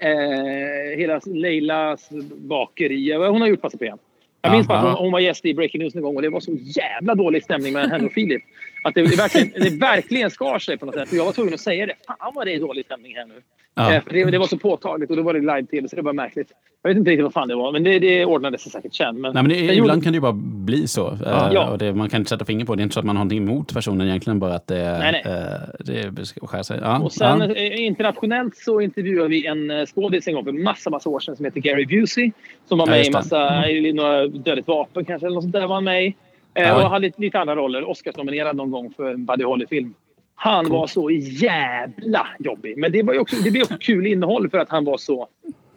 Eh, 0.00 0.98
hela 0.98 1.20
Leilas 1.26 2.08
bakeri. 2.36 3.12
Hon 3.12 3.40
har 3.40 3.48
gjort 3.48 3.62
massa 3.62 3.78
program. 3.78 3.98
Jag 4.42 4.50
Ja, 4.50 4.54
minns 4.54 4.68
bara 4.68 4.78
att 4.78 4.98
hon, 4.98 5.12
var 5.12 5.20
gäst 5.20 5.44
i 5.44 5.54
Breaking 5.54 5.80
News 5.82 5.94
en 5.94 6.02
gång 6.02 6.16
och 6.16 6.22
det 6.22 6.28
var 6.28 6.40
så 6.40 6.52
jävla 6.54 7.14
dålig 7.14 7.44
stämning 7.44 7.72
mellan 7.72 7.90
henne 7.90 8.06
och 8.06 8.12
Filip. 8.12 8.42
Att 8.84 8.94
det, 8.94 9.02
det, 9.02 9.16
verkligen, 9.16 9.50
det 9.50 9.70
verkligen 9.70 10.30
skar 10.30 10.58
sig 10.58 10.78
på 10.78 10.86
något 10.86 10.94
sätt. 10.94 11.08
Och 11.12 11.16
jag 11.16 11.24
var 11.24 11.32
tvungen 11.32 11.54
att 11.54 11.60
säga 11.60 11.86
det. 11.86 11.94
Fan 12.06 12.32
vad 12.34 12.46
det 12.46 12.54
är 12.54 12.60
dålig 12.60 12.84
stämning 12.84 13.16
här 13.16 13.26
nu. 13.26 13.42
Ja. 13.74 13.94
Eh, 13.94 14.02
det, 14.10 14.24
det 14.24 14.38
var 14.38 14.46
så 14.46 14.58
påtagligt 14.58 15.10
och 15.10 15.16
då 15.16 15.22
var 15.22 15.34
det 15.34 15.40
live-tv 15.40 15.88
så 15.88 15.96
det 15.96 16.02
var 16.02 16.12
märkligt. 16.12 16.52
Jag 16.82 16.90
vet 16.90 16.98
inte 16.98 17.10
riktigt 17.10 17.22
vad 17.24 17.32
fan 17.32 17.48
det 17.48 17.54
var 17.54 17.72
men 17.72 17.84
det, 17.84 17.98
det 17.98 18.24
ordnade 18.24 18.58
sig 18.58 18.72
säkert 18.72 18.94
sen. 18.94 19.20
Men 19.20 19.32
Nej, 19.34 19.42
men 19.42 19.48
det, 19.48 19.56
ibland 19.58 19.78
gjorde- 19.78 20.00
kan 20.04 20.12
det 20.12 20.16
ju 20.16 20.20
bara 20.20 20.32
bli 20.42 20.88
så. 20.88 21.08
Eh, 21.08 21.48
Ja. 21.52 21.70
och 21.70 21.78
det, 21.78 21.94
man 21.94 22.08
kan 22.08 22.20
inte 22.20 22.28
sätta 22.28 22.44
finger 22.44 22.64
på 22.64 22.74
det. 22.74 22.76
Det 22.76 22.82
är 22.82 22.84
inte 22.84 22.94
så 22.94 23.00
att 23.00 23.06
man 23.06 23.16
har 23.16 23.24
någonting 23.24 23.38
emot 23.48 23.74
personen 23.74 24.06
egentligen, 24.08 24.38
bara 24.38 24.54
att 24.54 24.66
det, 24.66 24.98
Nej, 24.98 25.22
nej. 25.24 26.00
eh, 26.04 26.12
det 26.12 26.26
ska 26.26 26.46
skära 26.46 26.64
sig. 26.64 26.78
Ja, 26.82 26.98
Och 26.98 27.12
sen 27.12 27.40
ja. 27.40 27.54
internationellt 27.56 28.56
så 28.56 28.80
intervjuade 28.80 29.28
vi 29.28 29.46
en 29.46 29.86
skådis 29.86 30.28
en 30.28 30.34
gång 30.34 30.44
för 30.44 30.52
massa, 30.52 30.90
massa 30.90 31.08
år 31.10 31.20
sedan 31.20 31.36
som 31.36 31.44
heter 31.44 31.60
Gary 31.60 31.86
Busey. 31.86 32.32
Som 32.68 32.78
var 32.78 32.86
med 32.86 33.06
i 33.06 33.10
massa, 33.10 33.68
i 33.70 33.92
några 33.92 34.26
Dödligt 34.26 34.68
vapen 34.68 35.04
kanske 35.04 35.26
eller 35.26 35.34
något 35.34 35.44
sånt 35.44 35.52
där 35.54 35.66
var 35.66 35.74
han 35.74 35.84
med 35.84 36.04
i. 36.06 36.14
Och 36.54 36.64
hade 36.90 37.06
lite, 37.06 37.20
lite 37.20 37.38
andra 37.40 37.56
roller. 37.56 37.88
Oscarsnominerad 37.90 38.56
någon 38.56 38.70
gång 38.70 38.92
för 38.96 39.10
en 39.14 39.24
Buddy 39.24 39.44
Holly-film. 39.44 39.94
Han 40.40 40.68
var 40.68 40.86
så 40.86 41.10
jävla 41.10 42.26
jobbig. 42.38 42.78
Men 42.78 42.92
det, 42.92 43.02
var 43.02 43.18
också, 43.18 43.36
det 43.44 43.50
blev 43.50 43.62
också 43.62 43.76
kul 43.80 44.06
innehåll 44.06 44.50
för 44.50 44.58
att 44.58 44.68
han 44.68 44.84
var 44.84 44.96
så 44.96 45.28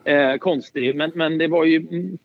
eh, 0.04 0.36
konstig. 0.36 0.96
Men, 0.96 1.12
men 1.16 1.38
det 1.38 1.48
var 1.48 1.66
ju... 1.66 1.78
mm, 1.78 2.18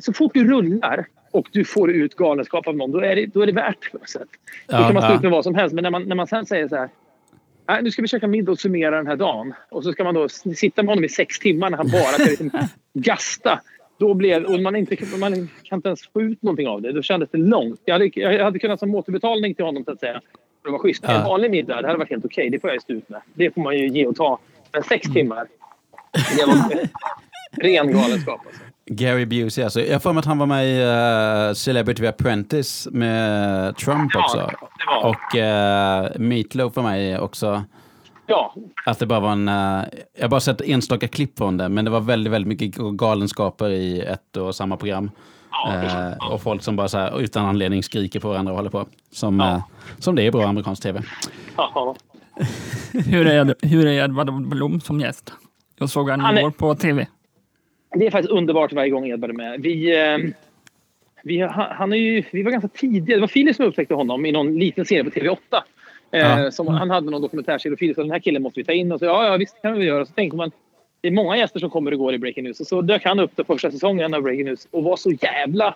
Så 0.00 0.12
fort 0.12 0.34
du 0.34 0.48
rullar 0.50 1.06
och 1.30 1.48
du 1.52 1.64
får 1.64 1.90
ut 1.90 2.14
galenskap 2.14 2.68
av 2.68 2.76
någon, 2.76 2.90
då 2.92 3.00
är 3.00 3.16
det, 3.16 3.26
då 3.26 3.42
är 3.42 3.46
det 3.46 3.52
värt 3.52 3.92
något 3.92 4.08
sätt. 4.08 4.28
Då 4.66 4.76
Ja, 4.76 4.84
kan 4.84 4.94
man 4.94 5.02
stå 5.02 5.12
ja. 5.12 5.16
ut 5.16 5.22
med 5.22 5.30
vad 5.30 5.44
som 5.44 5.54
helst. 5.54 5.74
Men 5.74 5.82
när 5.82 5.90
man, 5.90 6.02
när 6.02 6.16
man 6.16 6.26
sen 6.26 6.46
säger 6.46 6.68
så 6.68 6.76
här. 6.76 6.88
Nej, 7.68 7.82
nu 7.82 7.90
ska 7.90 8.02
vi 8.02 8.08
käka 8.08 8.26
middag 8.26 8.52
och 8.52 8.58
summera 8.58 8.96
den 8.96 9.06
här 9.06 9.16
dagen. 9.16 9.54
Och 9.70 9.84
så 9.84 9.92
ska 9.92 10.04
man 10.04 10.14
då 10.14 10.28
sitta 10.28 10.82
med 10.82 10.88
honom 10.90 11.04
i 11.04 11.08
sex 11.08 11.38
timmar 11.38 11.70
när 11.70 11.76
han 11.78 11.88
bara 11.90 12.02
ska 12.12 12.24
liksom 12.24 12.50
gasta. 12.92 13.60
Då 13.98 14.14
blev, 14.14 14.44
och 14.44 14.60
man, 14.60 14.76
inte, 14.76 14.96
man 15.20 15.48
kan 15.62 15.76
inte 15.78 15.88
ens 15.88 16.08
få 16.12 16.22
ut 16.22 16.42
någonting 16.42 16.68
av 16.68 16.82
det. 16.82 16.92
Då 16.92 17.02
kändes 17.02 17.30
det 17.30 17.38
långt. 17.38 17.80
Jag 17.84 17.94
hade, 17.94 18.10
jag 18.14 18.44
hade 18.44 18.58
kunnat 18.58 18.80
som 18.80 18.94
återbetalning 18.94 19.54
till 19.54 19.64
honom 19.64 19.84
så 19.84 19.90
att 19.92 20.00
säga. 20.00 20.20
Att 20.64 20.72
vara 20.72 20.78
schysst. 20.82 21.04
Ja. 21.06 21.10
En 21.12 21.24
vanlig 21.24 21.50
middag, 21.50 21.80
det 21.82 21.86
hade 21.86 21.98
varit 21.98 22.10
helt 22.10 22.24
okej. 22.24 22.50
Det 22.50 22.60
får 22.60 22.70
jag 22.70 22.74
ju 22.74 22.80
stå 22.80 22.92
ut 22.92 23.08
med. 23.08 23.20
Det 23.34 23.54
får 23.54 23.60
man 23.62 23.76
ju 23.78 23.88
ge 23.88 24.06
och 24.06 24.16
ta. 24.16 24.38
Men 24.72 24.82
sex 24.82 25.08
timmar. 25.12 25.46
Det 26.36 26.46
var 26.46 26.88
ren 27.62 27.92
galenskap 27.92 28.40
alltså. 28.46 28.62
Gary 28.86 29.26
Busey, 29.26 29.64
alltså. 29.64 29.80
Jag 29.80 30.02
för 30.02 30.12
mig 30.12 30.18
att 30.20 30.24
han 30.26 30.38
var 30.38 30.46
med 30.46 30.66
i 30.66 30.82
uh, 31.48 31.54
Celebrity 31.54 32.06
Apprentice 32.06 32.88
med 32.90 33.76
Trump 33.76 34.10
Ja, 34.14 34.20
också. 34.24 34.36
det 34.38 34.86
var. 34.86 35.08
Och 35.10 36.14
uh, 36.14 36.20
Meatloaf 36.20 36.76
var 36.76 36.82
med 36.82 37.20
också. 37.20 37.64
Ja, 38.26 38.54
Att 38.86 38.98
det 38.98 39.06
bara 39.06 39.20
var 39.20 39.32
en... 39.32 39.48
eh, 39.48 39.84
jag 40.16 40.22
har 40.24 40.28
bara 40.28 40.40
sett 40.40 40.60
enstaka 40.60 41.08
klipp 41.08 41.38
från 41.38 41.56
det, 41.56 41.68
men 41.68 41.84
det 41.84 41.90
var 41.90 42.00
väldigt, 42.00 42.32
väldigt 42.32 42.48
mycket 42.48 42.74
galenskaper 42.76 43.70
i 43.70 44.00
ett 44.00 44.36
och 44.36 44.54
samma 44.54 44.76
program. 44.76 45.10
Eh, 45.66 46.32
och 46.32 46.42
folk 46.42 46.62
som 46.62 46.76
bara 46.76 46.88
så 46.88 46.98
här, 46.98 47.20
utan 47.20 47.46
anledning 47.46 47.82
skriker 47.82 48.20
på 48.20 48.28
varandra 48.28 48.52
och 48.52 48.56
håller 48.58 48.70
på. 48.70 48.86
Som, 49.10 49.40
Ja. 49.40 49.54
eh, 49.54 49.62
som 49.98 50.14
det 50.16 50.26
är 50.26 50.32
bra 50.32 50.44
amerikansk 50.46 50.82
tv. 50.82 51.02
ja. 51.56 51.96
Hur 53.06 53.26
är, 53.26 53.54
hur 53.66 53.86
är 53.86 54.04
Edvard 54.04 54.48
Blom 54.48 54.80
som 54.80 55.00
gäst? 55.00 55.32
Jag 55.78 55.90
såg 55.90 56.10
är- 56.10 56.38
igår 56.38 56.50
på 56.50 56.74
tv. 56.74 57.06
Det 57.94 58.06
är 58.06 58.10
faktiskt 58.10 58.30
underbart 58.32 58.72
varje 58.72 58.90
gång 58.90 59.06
Edvard 59.06 59.30
är 59.30 59.34
med. 59.34 59.60
Vi, 59.60 60.00
eh, 60.12 60.18
vi, 61.24 61.40
han, 61.40 61.66
han 61.76 61.92
är 61.92 61.96
ju, 61.96 62.22
vi 62.32 62.42
var 62.42 62.50
ganska 62.50 62.68
tidiga. 62.68 63.16
Det 63.16 63.20
var 63.20 63.28
Filip 63.28 63.56
som 63.56 63.64
upptäckte 63.64 63.94
honom 63.94 64.26
i 64.26 64.32
någon 64.32 64.58
liten 64.58 64.84
serie 64.84 65.04
på 65.04 65.10
TV8. 65.10 65.36
Eh, 66.12 66.20
Ja. 66.20 66.50
som, 66.50 66.66
han 66.66 66.90
hade 66.90 67.10
någon 67.10 67.22
dokumentärserie 67.22 67.72
och 67.72 67.78
Filip 67.78 67.96
sa 67.96 68.02
den 68.02 68.10
här 68.10 68.18
killen 68.18 68.42
måste 68.42 68.60
vi 68.60 68.64
ta 68.64 68.72
in. 68.72 68.92
Och 68.92 68.98
så, 68.98 69.04
ja, 69.04 69.26
ja, 69.26 69.36
visst 69.36 69.62
kan 69.62 69.72
vi 69.78 69.84
göra. 69.84 70.06
Så 70.06 70.12
tänkte 70.12 70.36
man, 70.36 70.50
det 71.00 71.08
är 71.08 71.12
många 71.12 71.36
gäster 71.36 71.60
som 71.60 71.70
kommer 71.70 71.92
och 71.92 71.98
går 71.98 72.14
i 72.14 72.18
Breaking 72.18 72.44
News. 72.44 72.60
Och 72.60 72.66
så 72.66 72.80
dök 72.80 73.04
han 73.04 73.20
upp 73.20 73.30
den 73.36 73.44
första 73.44 73.70
säsongen 73.70 74.14
av 74.14 74.22
Breaking 74.22 74.44
News 74.44 74.68
och 74.70 74.82
var 74.82 74.96
så 74.96 75.10
jävla 75.10 75.74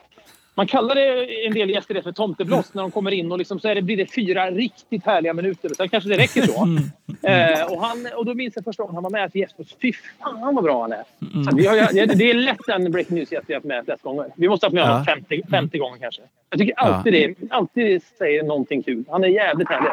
man 0.57 0.66
kallar 0.66 0.95
det 0.95 1.47
en 1.47 1.55
del 1.55 1.70
gäster 1.70 1.95
det 1.95 2.03
för 2.03 2.12
tomtebloss 2.12 2.75
när 2.75 2.83
de 2.83 2.91
kommer 2.91 3.11
in 3.11 3.33
och 3.33 3.39
liksom 3.39 3.61
så 3.61 3.68
är 3.68 3.75
det, 3.75 3.83
blir 3.83 3.97
det 3.97 4.07
fyra 4.07 4.51
riktigt 4.51 5.07
härliga 5.07 5.33
minuter. 5.33 5.70
Sen 5.77 5.89
kanske 5.89 6.09
det 6.11 6.16
räcker 6.18 6.43
så. 6.43 6.68
Mm. 7.22 7.53
Eh, 7.53 7.72
och, 7.72 7.81
han, 7.81 8.07
och 8.16 8.25
då 8.25 8.35
minns 8.35 8.57
jag 8.57 8.64
första 8.64 8.83
gången 8.83 8.95
han 8.95 9.03
var 9.03 9.11
med 9.11 9.33
till 9.33 9.41
Jesper. 9.41 9.66
Fy 9.83 9.93
fan 9.93 10.55
vad 10.55 10.64
bra 10.64 10.81
han 10.81 10.93
är. 10.93 11.05
Så 11.51 11.57
vi 11.57 11.66
har, 11.66 11.77
ja, 11.77 12.07
det 12.07 12.31
är 12.31 12.35
lätt 12.35 12.68
en 12.68 12.93
breaking 12.93 13.16
news-gäst 13.16 13.45
vi 13.47 13.55
har 13.55 13.61
haft 13.61 13.66
med 13.66 13.85
flest 13.85 14.03
gånger. 14.03 14.27
Vi 14.37 14.49
måste 14.49 14.66
ha 14.66 14.68
haft 14.68 14.75
med 14.75 14.83
honom 14.85 15.05
Ja. 15.07 15.14
50, 15.14 15.43
50 15.51 15.79
gånger 15.79 15.99
kanske. 15.99 16.22
Jag 16.51 16.59
tycker 16.59 16.75
alltid 16.79 17.12
det 17.12 17.55
alltid 17.55 18.03
säger 18.18 18.43
någonting 18.43 18.83
kul. 18.83 19.05
Han 19.11 19.25
är 19.25 19.29
jävligt 19.29 19.68
härlig. 19.68 19.91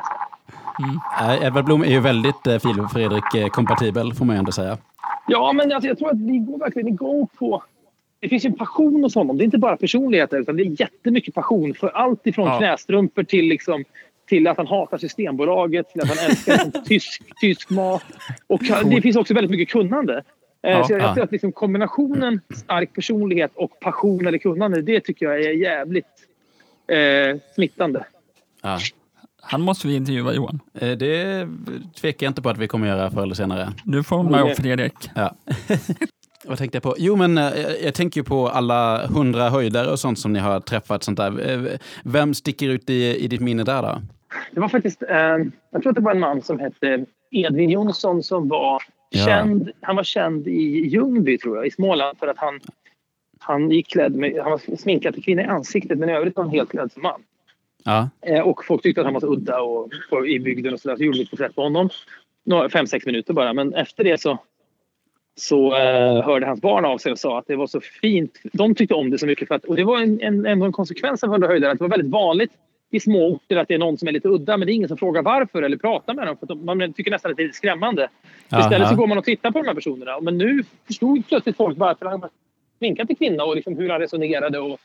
Eh, 1.21 1.47
Edvard 1.47 1.65
Blom 1.65 1.83
är 1.83 1.91
ju 1.91 1.99
väldigt 1.99 2.47
eh, 2.47 2.59
Filip 2.59 2.79
och 2.79 2.91
Fredrik-kompatibel, 2.91 4.13
får 4.13 4.25
man 4.25 4.35
ju 4.35 4.39
ändå 4.39 4.51
säga. 4.51 4.77
Ja, 5.27 5.53
men 5.53 5.71
alltså, 5.71 5.87
jag 5.87 5.97
tror 5.97 6.09
att 6.11 6.19
vi 6.19 6.37
går 6.37 6.57
verkligen 6.57 6.87
igång 6.87 7.27
på... 7.37 7.63
Det 8.19 8.29
finns 8.29 8.45
en 8.45 8.53
passion 8.53 9.03
hos 9.03 9.15
honom. 9.15 9.37
Det 9.37 9.43
är 9.43 9.45
inte 9.45 9.57
bara 9.57 9.77
personligheter 9.77 10.37
utan 10.39 10.55
det 10.55 10.63
är 10.63 10.81
jättemycket 10.81 11.33
passion 11.33 11.73
för 11.73 11.87
allt 11.89 12.27
ifrån 12.27 12.47
Ja. 12.47 12.57
knästrumpor 12.57 13.23
till, 13.23 13.45
liksom, 13.45 13.83
till 14.27 14.47
att 14.47 14.57
han 14.57 14.67
hatar 14.67 14.97
Systembolaget, 14.97 15.89
till 15.89 16.01
att 16.01 16.07
han 16.09 16.29
älskar 16.29 16.81
tysk, 16.85 17.21
tysk 17.41 17.69
mat. 17.69 18.03
Och 18.47 18.61
det 18.85 19.01
finns 19.01 19.15
också 19.15 19.33
väldigt 19.33 19.51
mycket 19.51 19.69
kunnande. 19.69 20.23
Eh, 20.63 20.71
Ja, 20.71 20.83
så 20.83 20.93
jag, 20.93 21.01
jag 21.01 21.09
ja. 21.09 21.13
tror 21.13 21.23
att 21.23 21.31
liksom 21.31 21.51
kombinationen 21.51 22.41
stark 22.55 22.93
personlighet 22.93 23.51
och 23.55 23.79
passion 23.79 24.27
eller 24.27 24.37
kunnande, 24.37 24.81
det 24.81 24.99
tycker 24.99 25.25
jag 25.25 25.41
är 25.41 25.51
jävligt 25.51 26.05
eh, 26.87 27.39
smittande. 27.55 28.05
Ja. 28.61 28.79
Han 29.41 29.61
måste 29.61 29.87
vi 29.87 29.95
intervjua 29.95 30.33
Johan. 30.33 30.59
Eh, 30.73 30.89
Det 30.91 31.47
tvekar 32.01 32.25
jag 32.25 32.29
inte 32.31 32.41
på 32.41 32.49
att 32.49 32.57
vi 32.57 32.67
kommer 32.67 32.87
göra 32.87 33.11
förr 33.11 33.23
eller 33.23 33.35
senare. 33.35 33.67
Du 33.83 34.03
får 34.03 34.23
med 34.23 34.57
Fredrik. 34.57 34.93
Ja. 35.15 35.35
Vad 36.45 36.57
tänkte 36.57 36.75
jag 36.75 36.83
på? 36.83 36.95
Jo, 36.97 37.15
men 37.15 37.37
eh, 37.37 37.43
jag 37.83 37.93
tänker 37.93 38.19
ju 38.19 38.23
på 38.23 38.47
alla 38.49 39.07
hundra 39.07 39.49
höjdare 39.49 39.91
och 39.91 39.99
sånt 39.99 40.19
som 40.19 40.33
ni 40.33 40.39
har 40.39 40.59
träffat. 40.59 41.03
Sånt 41.03 41.17
där. 41.17 41.49
Eh, 41.51 41.77
Vem 42.03 42.33
sticker 42.33 42.69
ut 42.69 42.89
i, 42.89 43.15
i 43.23 43.27
ditt 43.27 43.41
minne 43.41 43.63
där 43.63 43.81
då? 43.81 44.01
Det 44.51 44.59
var 44.59 44.67
faktiskt, 44.69 45.03
eh, 45.03 45.17
jag 45.71 45.81
tror 45.81 45.89
att 45.89 45.95
det 45.95 46.01
var 46.01 46.11
en 46.11 46.19
man 46.19 46.41
som 46.41 46.59
hette 46.59 47.05
Edvin 47.31 47.69
Jonsson 47.69 48.23
som 48.23 48.47
var 48.47 48.83
Ja. 49.13 49.25
känd. 49.25 49.69
Han 49.81 49.95
var 49.95 50.03
känd 50.03 50.47
i 50.47 50.87
Ljungby 50.87 51.37
tror 51.37 51.57
jag, 51.57 51.67
i 51.67 51.71
Småland 51.71 52.17
för 52.17 52.27
att 52.27 52.37
han, 52.37 52.59
han 53.39 53.71
gick 53.71 53.87
klädd 53.91 54.15
med, 54.15 54.39
han 54.41 54.51
var 54.51 54.75
sminkad 54.77 55.13
till 55.13 55.23
kvinna 55.23 55.41
i 55.41 55.45
ansiktet 55.45 55.99
men 55.99 56.09
i 56.09 56.13
övrigt 56.13 56.35
var 56.35 56.43
han 56.43 56.53
helt 56.53 56.69
klädd 56.71 56.91
som 56.91 57.01
man. 57.01 57.21
Ja, 57.83 58.09
Eh, 58.21 58.39
och 58.41 58.65
folk 58.65 58.83
tyckte 58.83 59.01
att 59.01 59.05
han 59.05 59.13
var 59.13 59.21
så 59.21 59.33
udda 59.33 59.61
och, 59.61 59.89
och 60.09 60.27
i 60.27 60.39
bygden 60.39 60.73
och 60.73 60.79
sådär 60.79 60.95
så 60.95 61.03
gjorde 61.03 61.17
vi 61.17 61.23
ett 61.23 61.29
porträtt 61.29 61.55
på 61.55 61.61
honom. 61.61 61.89
Några, 62.43 62.69
fem, 62.69 62.87
sex 62.87 63.05
minuter 63.05 63.33
bara 63.33 63.53
men 63.53 63.73
efter 63.73 64.03
det 64.03 64.21
så 64.21 64.39
så 65.35 65.75
eh, 65.75 66.23
hörde 66.23 66.45
hans 66.45 66.61
barn 66.61 66.85
av 66.85 66.97
sig 66.97 67.11
och 67.11 67.19
sa 67.19 67.39
att 67.39 67.47
det 67.47 67.55
var 67.55 67.67
så 67.67 67.81
fint. 67.81 68.39
De 68.53 68.75
tyckte 68.75 68.93
om 68.93 69.09
det 69.09 69.17
så 69.17 69.25
mycket. 69.25 69.47
För 69.47 69.55
att, 69.55 69.65
och 69.65 69.75
det 69.75 69.83
var 69.83 70.01
en, 70.01 70.21
en, 70.21 70.45
ändå 70.45 70.65
en 70.65 70.71
konsekvens 70.71 71.23
av 71.23 71.29
100 71.29 71.47
höjdare. 71.47 71.71
Att 71.71 71.77
det 71.77 71.83
var 71.83 71.89
väldigt 71.89 72.11
vanligt 72.11 72.51
i 72.91 72.99
små 72.99 73.27
orter 73.27 73.57
att 73.57 73.67
det 73.67 73.73
är 73.73 73.77
någon 73.77 73.97
som 73.97 74.07
är 74.07 74.11
lite 74.11 74.27
udda 74.27 74.57
men 74.57 74.65
det 74.65 74.71
är 74.71 74.75
ingen 74.75 74.87
som 74.87 74.97
frågar 74.97 75.21
varför 75.21 75.63
eller 75.63 75.77
pratar 75.77 76.13
med 76.13 76.27
dem. 76.27 76.37
För 76.37 76.47
de, 76.47 76.65
man 76.65 76.93
tycker 76.93 77.11
nästan 77.11 77.31
att 77.31 77.37
det 77.37 77.43
är 77.43 77.45
lite 77.45 77.57
skrämmande. 77.57 78.09
Istället 78.45 78.87
så 78.87 78.93
Aha. 78.93 78.95
går 78.95 79.07
man 79.07 79.17
och 79.17 79.23
tittar 79.23 79.51
på 79.51 79.59
de 79.59 79.67
här 79.67 79.75
personerna. 79.75 80.19
Men 80.21 80.37
nu 80.37 80.63
förstod 80.87 81.27
plötsligt 81.27 81.57
folk 81.57 81.77
varför 81.77 82.05
han 82.05 82.19
var 82.19 82.29
sminkad 82.77 83.07
till 83.07 83.17
kvinna 83.17 83.43
och 83.43 83.55
liksom 83.55 83.77
hur 83.77 83.89
han 83.89 83.99
resonerade 83.99 84.59
och 84.59 84.79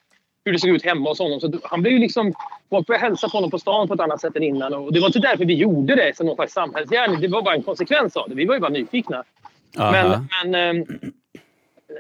hur 0.47 0.53
det 0.53 0.59
såg 0.59 0.71
ut 0.71 0.85
hemma 0.85 1.11
hos 1.11 1.19
honom. 1.19 1.41
Så 1.41 1.53
han 1.63 1.83
blev 1.83 1.93
ju 1.93 1.99
liksom... 1.99 2.33
Folk 2.71 2.87
började 2.87 3.07
hälsa 3.07 3.29
på 3.29 3.37
honom 3.37 3.51
på 3.51 3.59
stan 3.59 3.89
på 3.89 3.95
ett 3.95 4.01
annat 4.01 4.21
sätt 4.21 4.37
än 4.37 4.43
innan. 4.43 4.75
Och 4.75 4.93
det 4.93 5.01
var 5.01 5.07
inte 5.07 5.19
därför 5.19 5.45
vi 5.45 5.55
gjorde 5.55 5.95
det 5.95 6.17
som 6.17 6.27
någon 6.27 6.37
slags 6.37 6.53
samhällsgärning. 6.53 7.21
Det 7.21 7.29
var 7.29 7.43
bara 7.43 7.55
en 7.55 7.63
konsekvens 7.63 8.17
av 8.17 8.29
det. 8.29 8.35
Vi 8.35 8.45
var 8.45 8.55
ju 8.55 8.61
bara 8.61 8.71
nyfikna. 8.71 9.25
Aha. 9.79 9.93
Men, 9.93 10.29
men 10.43 10.77
ehm, 10.77 10.87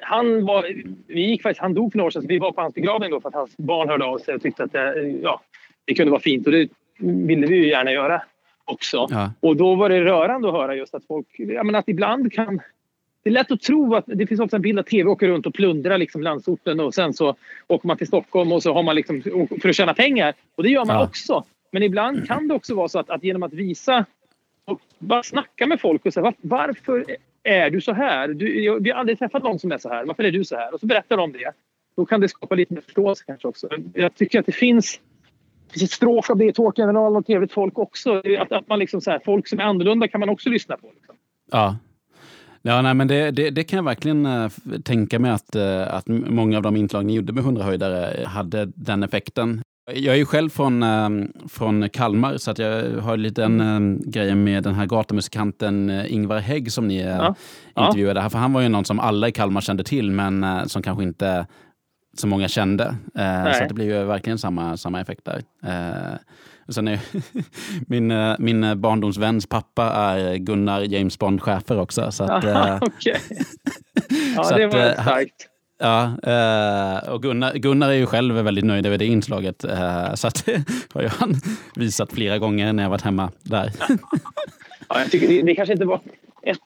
han, 0.03 0.47
var, 0.47 0.67
vi 1.07 1.21
gick 1.21 1.43
faktiskt, 1.43 1.61
han 1.61 1.75
dog 1.75 1.93
för 1.93 1.99
några 1.99 2.07
år 2.07 2.11
sedan, 2.11 2.23
så 2.23 2.29
vi 2.29 2.39
var 2.39 2.53
på 2.53 2.61
hans 2.61 2.75
begravning 2.75 3.11
då 3.11 3.21
för 3.21 3.29
att 3.29 3.35
hans 3.35 3.57
barn 3.57 3.89
hörde 3.89 4.05
av 4.05 4.19
sig 4.19 4.35
och 4.35 4.43
tyckte 4.43 4.65
att 4.65 4.73
det, 4.73 5.19
ja, 5.23 5.41
det 5.85 5.95
kunde 5.95 6.11
vara 6.11 6.21
fint. 6.21 6.47
Och 6.47 6.53
det 6.53 6.69
ville 6.99 7.47
vi 7.47 7.57
ju 7.57 7.69
gärna 7.69 7.93
göra 7.93 8.23
också. 8.65 9.07
Ja. 9.11 9.33
Och 9.41 9.57
då 9.57 9.75
var 9.75 9.89
det 9.89 10.05
rörande 10.05 10.49
att 10.49 10.55
höra 10.55 10.75
just 10.75 10.95
att 10.95 11.05
folk... 11.05 11.27
Ja, 11.37 11.63
men 11.63 11.75
att 11.75 11.89
ibland 11.89 12.33
kan... 12.33 12.61
Det 13.27 13.31
är 13.31 13.33
lätt 13.33 13.51
att 13.51 13.61
tro 13.63 13.95
att 13.95 14.05
det 14.07 14.27
finns 14.27 14.41
också 14.41 14.57
en 14.57 14.63
bild 14.63 14.79
att 14.79 14.87
tv 14.87 15.11
åker 15.11 15.29
runt 15.29 15.47
och 15.47 15.55
plundrar 15.55 15.99
liksom 15.99 16.23
landsorten 16.23 16.81
och 16.81 16.95
sen 16.95 17.15
så 17.15 17.35
åker 17.67 17.87
man 17.89 17.97
till 17.97 18.07
Stockholm 18.07 18.53
och 18.53 18.63
så 18.63 18.73
har 18.75 18.83
man 18.83 18.95
liksom 18.97 19.23
för 19.63 19.69
att 19.69 19.77
tjäna 19.77 19.95
pengar. 19.95 20.35
Och 20.55 20.63
det 20.63 20.69
gör 20.69 20.85
man 20.85 20.97
Ja. 20.97 21.05
också. 21.05 21.45
Men 21.73 21.83
ibland 21.83 22.27
kan 22.27 22.49
det 22.49 22.55
också 22.55 22.75
vara 22.75 22.89
så 22.89 22.99
att, 22.99 23.11
att 23.11 23.25
genom 23.25 23.43
att 23.43 23.53
visa 23.53 24.05
och 24.65 24.81
bara 24.99 25.23
snacka 25.23 25.67
med 25.67 25.81
folk 25.81 26.07
och 26.07 26.13
säga 26.13 26.25
"Var- 26.25 26.35
varför 26.41 27.05
är 27.43 27.71
du 27.71 27.81
så 27.81 27.93
här? 27.93 28.29
Du, 28.29 28.65
jag, 28.65 28.83
vi 28.83 28.91
har 28.91 28.99
aldrig 28.99 29.19
träffat 29.19 29.43
någon 29.43 29.59
som 29.59 29.73
är 29.73 29.79
så 29.79 29.89
här. 29.89 30.05
Varför 30.05 30.25
är 30.25 30.31
du 30.33 30.45
så 30.45 30.57
här? 30.57 30.75
Och 30.75 30.81
så 30.81 30.87
berättar 30.87 31.17
de 31.17 31.33
det. 31.33 31.53
Då 31.97 32.07
kan 32.07 32.21
det 32.21 32.29
skapa 32.29 32.55
lite 32.55 32.75
mer 32.75 32.81
förståelse 32.81 33.25
kanske 33.27 33.49
också. 33.49 33.69
Jag 33.95 34.15
tycker 34.15 34.41
att 34.41 34.47
det 34.47 34.53
finns, 34.53 35.01
finns 35.73 35.83
ett 35.83 35.91
stråk 35.91 36.31
av 36.31 36.37
det 36.37 36.45
i 36.45 36.53
Tårtgeneralen 36.53 37.17
och 37.17 37.27
trevligt 37.27 37.53
folk 37.53 37.79
också. 37.79 38.23
Att, 38.39 38.53
att 38.53 38.69
man 38.69 38.79
liksom 38.79 39.01
så 39.01 39.11
här, 39.11 39.21
folk 39.25 39.49
som 39.49 39.61
är 39.61 39.65
annorlunda 39.65 40.09
kan 40.09 40.21
man 40.21 40.29
också 40.29 40.49
lyssna 40.51 40.77
på. 40.77 40.91
Liksom. 40.95 41.15
Ja. 41.51 41.77
Ja, 42.67 42.83
nej, 42.83 42.95
men 42.95 43.09
det, 43.09 43.31
det, 43.31 43.51
det 43.51 43.65
kan 43.65 43.77
jag 43.77 43.85
verkligen 43.85 44.27
eh, 44.27 44.51
tänka 44.85 45.19
mig 45.19 45.31
att, 45.31 45.55
eh, 45.57 45.95
att 45.95 46.09
många 46.09 46.57
av 46.57 46.63
de 46.63 46.77
intag 46.77 47.05
ni 47.07 47.15
gjorde 47.15 47.33
med 47.33 47.45
100 47.45 47.63
höjdare 47.65 48.27
hade 48.27 48.67
den 48.75 49.03
effekten. 49.03 49.63
Jag 49.95 50.15
är 50.15 50.19
ju 50.19 50.25
själv 50.27 50.51
från, 50.51 50.83
eh, 50.83 51.09
från 51.49 51.89
Kalmar 51.89 52.37
så 52.37 52.51
att 52.51 52.59
jag 52.59 53.01
har 53.01 53.17
lite 53.17 53.45
en 53.45 53.61
eh, 53.61 54.11
grej 54.11 54.35
med 54.35 54.63
den 54.63 54.75
här 54.75 54.87
gatumusikanten 54.87 55.91
eh, 55.91 56.13
Ingvar 56.13 56.39
Hägg 56.39 56.73
som 56.73 56.89
ni 56.89 56.97
eh, 56.97 57.07
Ja. 57.07 57.35
Ja. 57.75 57.87
intervjuade. 57.87 58.21
här. 58.21 58.29
För 58.29 58.39
han 58.39 58.53
var 58.53 58.61
ju 58.61 58.69
någon 58.69 58.85
som 58.85 59.01
alla 59.01 59.29
i 59.29 59.33
Kalmar 59.33 59.61
kände 59.61 59.85
till 59.85 60.11
men 60.11 60.45
eh, 60.45 60.65
som 60.65 60.83
kanske 60.83 61.03
inte 61.05 61.47
så 62.21 62.27
många 62.27 62.49
kände. 62.49 62.85
Eh, 63.15 63.53
så 63.53 63.63
att 63.63 63.69
det 63.69 63.75
blir 63.75 63.85
ju 63.85 64.05
verkligen 64.05 64.39
samma, 64.39 64.77
samma 64.77 65.01
effekt 65.01 65.25
där. 65.25 65.43
Eh, 65.67 66.15
och 66.67 66.75
sen 66.75 66.89
är 66.89 66.99
min, 67.89 68.11
eh, 68.11 68.35
min 68.39 68.81
barndomsväns 68.81 69.47
pappa 69.47 69.85
är 69.85 70.37
Gunnar 70.37 70.81
James 70.81 71.19
Bond-chefer 71.19 71.81
också. 71.81 72.13
Så 72.13 72.25
att, 72.25 72.45
Aha, 72.45 72.69
eh, 72.69 72.79
okej. 72.83 73.17
Ja, 74.37 74.45
så 74.45 74.57
det 74.57 74.65
att, 74.65 74.75
var 74.75 74.81
eh, 74.87 74.93
starkt. 74.93 75.49
Ja, 75.79 76.11
och 77.13 77.23
Gunnar, 77.23 77.55
Gunnar 77.55 77.89
är 77.89 77.93
ju 77.93 78.07
själv 78.07 78.35
väldigt 78.35 78.65
nöjd 78.65 78.87
över 78.87 78.99
det 78.99 79.07
inslaget. 79.07 79.65
Så 80.15 80.27
att 80.27 80.49
har 80.95 81.03
ju 81.03 81.09
han 81.09 81.35
visat 81.75 82.13
flera 82.13 82.39
gånger 82.39 82.73
när 82.73 82.83
jag 82.83 82.91
varit 82.91 83.03
hemma 83.03 83.31
där. 83.43 83.73
Ja, 84.89 85.01
jag 85.01 85.11
tycker 85.11 85.29
det, 85.29 85.43
det 85.43 85.55
kanske 85.55 85.73
inte 85.73 85.85
var... 85.85 86.01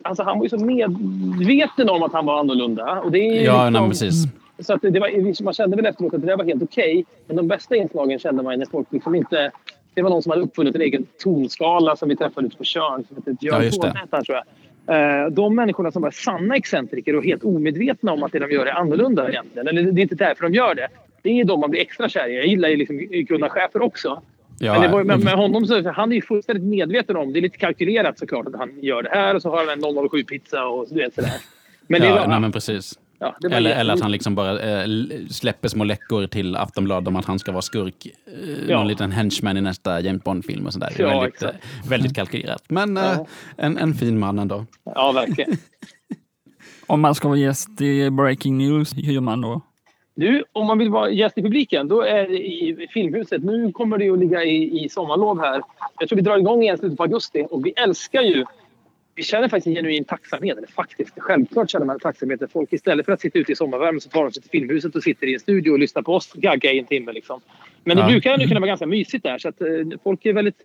Alltså 0.04 0.22
han 0.22 0.38
var 0.38 0.44
ju 0.44 0.48
så 0.48 0.58
medveten 0.58 1.88
om 1.90 2.02
att 2.02 2.12
han 2.12 2.26
var 2.26 2.40
annorlunda. 2.40 3.00
Och 3.00 3.10
det 3.12 3.18
är 3.18 3.44
Ja, 3.44 3.64
liksom- 3.68 3.82
nej, 3.82 3.90
precis. 3.90 4.24
Så 4.60 4.74
att 4.74 4.82
det 4.82 5.00
var, 5.00 5.42
man 5.44 5.54
kände 5.54 5.76
väl 5.76 5.86
efteråt 5.86 6.14
att 6.14 6.20
det 6.20 6.26
där 6.26 6.36
var 6.36 6.44
helt 6.44 6.62
okej. 6.62 7.04
Men 7.26 7.36
de 7.36 7.48
bästa 7.48 7.76
inslagen 7.76 8.18
kände 8.18 8.42
man 8.42 8.58
när 8.58 8.66
folk 8.66 8.92
liksom 8.92 9.14
inte... 9.14 9.50
Det 9.94 10.02
var 10.02 10.10
någon 10.10 10.22
som 10.22 10.30
hade 10.30 10.42
uppfunnit 10.42 10.74
en 10.74 10.80
egen 10.80 11.06
tonskala 11.22 11.96
som 11.96 12.08
vi 12.08 12.16
träffade 12.16 12.46
ute 12.46 12.56
på 12.56 12.64
Tjörn. 12.64 13.04
Som 13.08 13.16
hette 13.16 13.30
Ja, 13.30 13.36
Björn 13.40 13.60
det. 13.60 13.70
Thornett, 13.70 14.08
han, 14.10 14.24
tror 14.24 14.38
jag. 14.38 15.24
Eh, 15.24 15.30
De 15.30 15.56
människorna 15.56 15.92
som 15.92 16.02
var 16.02 16.10
sanna 16.10 16.56
excentriker 16.56 17.16
och 17.16 17.24
helt 17.24 17.44
omedvetna 17.44 18.12
om 18.12 18.22
att 18.22 18.32
det 18.32 18.38
de 18.38 18.50
gör 18.50 18.66
är 18.66 18.72
annorlunda 18.72 19.28
egentligen. 19.28 19.68
Eller 19.68 19.82
det 19.82 20.00
är 20.00 20.02
inte 20.02 20.14
därför 20.14 20.42
de 20.42 20.54
gör 20.54 20.74
det. 20.74 20.88
Det 21.22 21.40
är 21.40 21.44
de 21.44 21.60
man 21.60 21.70
blir 21.70 21.80
extra 21.80 22.08
kär 22.08 22.28
i. 22.28 22.36
Jag 22.36 22.46
gillar 22.46 22.68
ju 22.68 22.76
liksom 22.76 22.96
Gunnar 22.98 23.48
Schäfer 23.48 23.82
också. 23.82 24.22
Ja, 24.62 24.72
men, 24.72 24.82
det 24.82 24.88
var, 24.88 25.04
men 25.04 25.20
med 25.20 25.34
honom 25.34 25.66
så 25.66 25.90
han 25.90 26.12
är 26.12 26.16
ju 26.16 26.22
fullständigt 26.22 26.64
medveten 26.64 27.16
om, 27.16 27.32
det 27.32 27.38
är 27.38 27.40
lite 27.40 27.58
kalkylerat 27.58 28.18
såklart 28.18 28.46
att 28.46 28.54
han 28.54 28.70
gör 28.80 29.02
det 29.02 29.08
här 29.08 29.34
och 29.34 29.42
så 29.42 29.50
har 29.50 29.58
han 29.58 29.68
en 29.68 29.80
007-pizza 29.84 30.64
och 30.64 30.86
du 30.88 30.94
vet 30.94 31.14
sådär. 31.14 31.32
Men 31.86 32.00
det 32.00 32.06
ja, 32.06 32.14
var, 32.14 32.26
nej, 32.26 32.40
men 32.40 32.52
precis. 32.52 32.98
Ja, 33.20 33.36
Eller, 33.50 33.70
eller 33.70 33.94
att 33.94 34.00
han 34.00 34.10
liksom 34.12 34.34
bara 34.34 34.60
eh, 34.82 34.88
släpper 35.30 35.68
små 35.68 35.84
läckor 35.84 36.26
till 36.26 36.56
Aftonbladet 36.56 37.08
om 37.08 37.16
att 37.16 37.24
han 37.24 37.38
ska 37.38 37.52
vara 37.52 37.62
skurk. 37.62 38.06
Eh, 38.06 38.68
Ja. 38.68 38.78
Någon 38.78 38.88
liten 38.88 39.12
henchman 39.12 39.56
i 39.56 39.60
nästa 39.60 40.00
James 40.00 40.24
Bond-film 40.24 40.66
och 40.66 40.72
sådär. 40.72 40.92
Ja, 40.98 41.20
väldigt, 41.20 41.42
eh, 41.42 41.50
väldigt 41.88 42.14
kalkylerat. 42.16 42.62
Men 42.68 42.96
eh, 42.96 43.02
Ja. 43.04 43.26
en, 43.56 43.78
en 43.78 43.94
fin 43.94 44.18
man 44.18 44.38
ändå. 44.38 44.66
Ja, 44.84 45.12
verkligen. 45.12 45.50
Om 46.86 47.00
man 47.00 47.14
ska 47.14 47.28
vara 47.28 47.38
gäst 47.38 47.80
i 47.80 48.10
Breaking 48.10 48.58
News, 48.58 48.92
hur 48.96 49.12
gör 49.12 49.20
man 49.20 49.40
då? 49.40 49.60
Du, 50.14 50.44
om 50.52 50.66
man 50.66 50.78
vill 50.78 50.90
vara 50.90 51.10
gäst 51.10 51.38
i 51.38 51.42
publiken, 51.42 51.88
då 51.88 52.00
är 52.02 52.28
det 52.28 52.38
i 52.38 52.88
Filmhuset. 52.94 53.44
Nu 53.44 53.72
kommer 53.72 53.98
det 53.98 54.04
ju 54.04 54.12
att 54.12 54.18
ligga 54.18 54.44
i, 54.44 54.84
i 54.84 54.88
sommarlov 54.88 55.40
här. 55.40 55.62
Jag 56.00 56.08
tror 56.08 56.16
vi 56.16 56.22
drar 56.22 56.38
igång 56.38 56.62
igen 56.62 56.78
slutet 56.78 56.96
på 56.96 57.02
augusti 57.02 57.46
och 57.50 57.66
vi 57.66 57.70
älskar 57.70 58.22
ju... 58.22 58.44
Vi 59.20 59.24
känner 59.24 59.48
faktiskt 59.48 59.66
en 59.66 59.74
genuin 59.74 60.04
tacksamhet, 60.04 60.58
eller 60.58 60.68
faktiskt, 60.68 61.14
självklart 61.18 61.70
känner 61.70 61.86
man 61.86 61.94
en 61.94 62.00
tacksamhet 62.00 62.40
folk 62.52 62.72
istället 62.72 63.06
för 63.06 63.12
att 63.12 63.20
sitta 63.20 63.38
ute 63.38 63.52
i 63.52 63.56
sommarvärmen 63.56 64.00
så 64.00 64.08
tar 64.08 64.22
de 64.22 64.32
sig 64.32 64.42
till 64.42 64.50
Filmhuset 64.50 64.96
och 64.96 65.02
sitter 65.02 65.26
i 65.26 65.34
en 65.34 65.40
studio 65.40 65.70
och 65.70 65.78
lyssnar 65.78 66.02
på 66.02 66.14
oss 66.14 66.32
gagga 66.32 66.72
i 66.72 66.78
en 66.78 66.86
timme. 66.86 67.12
Liksom. 67.12 67.40
Men 67.84 67.96
det 67.96 68.02
Ja. 68.02 68.08
brukar 68.08 68.32
ändå 68.32 68.46
kunna 68.46 68.60
vara 68.60 68.68
ganska 68.68 68.86
mysigt 68.86 69.24
där 69.24 69.38
så 69.38 69.48
att 69.48 69.60
eh, 69.60 69.66
folk 70.04 70.26
är 70.26 70.32
väldigt 70.32 70.56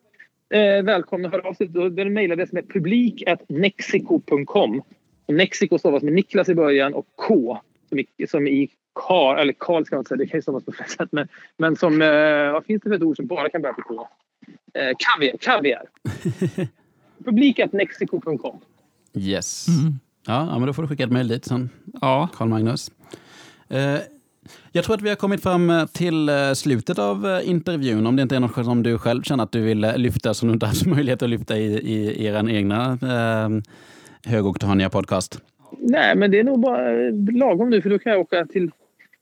eh, 0.54 0.84
välkomna 0.84 1.28
att 1.28 1.34
höra 1.34 1.48
av 1.50 1.54
sig. 1.54 1.68
Då- 1.68 1.90
Det 1.90 2.02
är 2.02 2.06
en 2.06 2.14
mejladress 2.14 2.50
som 2.50 2.58
är 2.58 2.62
publik.nexico.com. 2.62 4.82
Och 5.26 5.34
Nexico 5.34 5.78
stavas 5.78 6.04
med 6.04 6.14
Niklas 6.14 6.50
i 6.50 6.56
början 6.56 6.94
och 6.94 7.06
K 7.16 7.58
som 7.90 8.00
i, 8.00 8.06
som 8.28 8.48
i 8.48 8.70
Karl, 8.94 9.40
eller 9.40 9.54
Karl 9.58 9.86
ska 9.86 9.96
man 9.96 10.00
inte 10.02 10.10
säga, 10.10 10.18
det 10.18 10.28
kan 10.28 10.38
ju 10.38 10.42
stavas 10.42 10.66
på 10.66 10.72
flera 10.72 10.88
sätt. 10.90 11.10
Men, 11.12 11.28
men 11.58 11.76
som, 11.76 12.02
eh, 12.02 12.52
vad 12.52 12.66
finns 12.66 12.82
det 12.84 12.90
för 12.90 12.96
ett 12.96 13.02
ord 13.04 13.16
som 13.16 13.28
bara 13.28 13.50
kan 13.50 13.62
börja 13.62 13.74
på 13.74 13.82
K? 13.82 14.08
Eh, 14.74 14.92
kaviar. 14.98 15.36
kaviar. 15.40 15.84
Publik.nexico.com. 17.24 18.58
Yes. 19.14 19.68
Mm. 19.68 19.94
Ja, 20.28 20.60
men 20.60 20.68
då 20.68 20.74
får 20.74 20.82
du 20.82 20.88
skicka 20.88 21.04
ett 21.04 21.12
mejl 21.12 21.28
dit 21.28 21.46
sen, 21.46 21.70
Ja, 22.02 22.30
Carl 22.34 22.48
Magnus. 22.50 22.92
Eh, 23.70 23.96
Jag 24.72 24.84
tror 24.84 24.96
att 24.96 25.02
vi 25.02 25.10
har 25.10 25.16
kommit 25.16 25.44
fram 25.44 25.70
eh, 25.70 25.86
till 25.86 26.30
eh, 26.30 26.54
slutet 26.56 27.00
av 27.00 27.42
intervjun. 27.44 28.08
Om 28.08 28.16
det 28.16 28.22
inte 28.22 28.36
är 28.36 28.40
något 28.40 28.66
som 28.66 28.84
du 28.84 28.98
själv 28.98 29.22
känner 29.24 29.44
att 29.44 29.52
du 29.52 29.62
vill 29.62 29.80
lyfta 29.96 30.34
som 30.34 30.48
du 30.48 30.54
inte 30.54 30.66
haft 30.66 30.86
möjlighet 30.96 31.22
att 31.22 31.30
lyfta 31.30 31.58
i, 31.58 31.66
i 31.78 32.26
er 32.26 32.50
egna 32.50 32.98
eh, 33.02 33.50
högoktaniga 34.32 34.90
podcast. 34.90 35.42
Nej, 35.80 36.16
men 36.16 36.32
det 36.32 36.40
är 36.40 36.44
nog 36.44 36.60
bara 36.60 36.92
lagom 37.32 37.70
nu 37.70 37.82
för 37.82 37.90
då 37.90 38.00
kan 38.00 38.12
jag 38.12 38.22
åka 38.22 38.46
till, 38.46 38.72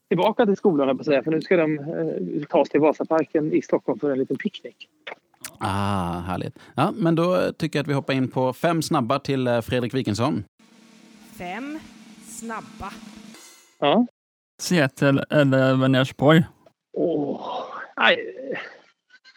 tillbaka 0.07 0.45
till 0.45 0.55
skolan. 0.55 0.97
För 1.03 1.31
nu 1.31 1.41
ska 1.41 1.57
de 1.57 1.79
eh, 1.79 2.45
tas 2.49 2.69
till 2.69 2.79
Vasaparken 2.79 3.53
i 3.53 3.61
Stockholm 3.61 3.99
för 3.99 4.11
en 4.11 4.17
liten 4.19 4.37
picknick. 4.37 4.89
Ah, 5.59 6.19
härligt. 6.19 6.59
Ja, 6.75 6.91
men 6.95 7.15
då 7.15 7.51
tycker 7.57 7.79
jag 7.79 7.83
att 7.83 7.89
vi 7.89 7.93
hoppar 7.93 8.13
in 8.13 8.27
på 8.27 8.53
fem 8.53 8.81
snabba 8.81 9.19
till 9.19 9.61
Fredrik 9.63 9.93
Wikingsson. 9.93 10.43
Fem 11.37 11.79
snabba. 12.27 12.93
Ja. 13.79 14.07
Seattle 14.61 15.25
eller 15.29 15.75
Vänersborg? 15.75 16.43
Oh, 16.93 17.63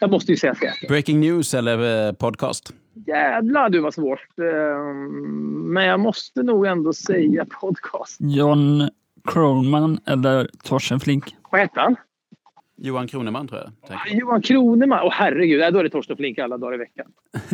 jag 0.00 0.10
måste 0.10 0.32
ju 0.32 0.36
säga 0.36 0.54
Seattle. 0.54 0.88
Breaking 0.88 1.20
news 1.20 1.54
eller 1.54 2.06
eh, 2.08 2.12
podcast? 2.12 2.72
Jävlar 3.06 3.68
du 3.70 3.80
var 3.80 3.90
svårt. 3.90 4.38
Ehm, 4.38 5.72
men 5.72 5.84
jag 5.84 6.00
måste 6.00 6.42
nog 6.42 6.66
ändå 6.66 6.92
säga 6.92 7.46
podcast. 7.60 8.16
John 8.20 8.88
Kronman 9.24 9.98
eller 10.06 10.50
Torsten 10.64 11.00
Flink? 11.00 11.36
Vad 11.50 11.60
heter 11.60 11.80
han? 11.80 11.96
Johan 12.76 13.08
Kroneman 13.08 13.48
tror 13.48 13.60
jag. 13.60 13.96
Ah, 13.96 14.08
Johan 14.08 14.42
Kroneman? 14.42 14.98
Åh 15.02 15.08
oh, 15.08 15.12
herregud, 15.12 15.72
då 15.72 15.78
är 15.78 15.84
det 15.84 15.90
Torsten 15.90 16.16
Flink 16.16 16.38
alla 16.38 16.58
dagar 16.58 16.74
i 16.74 16.78
veckan. 16.78 17.06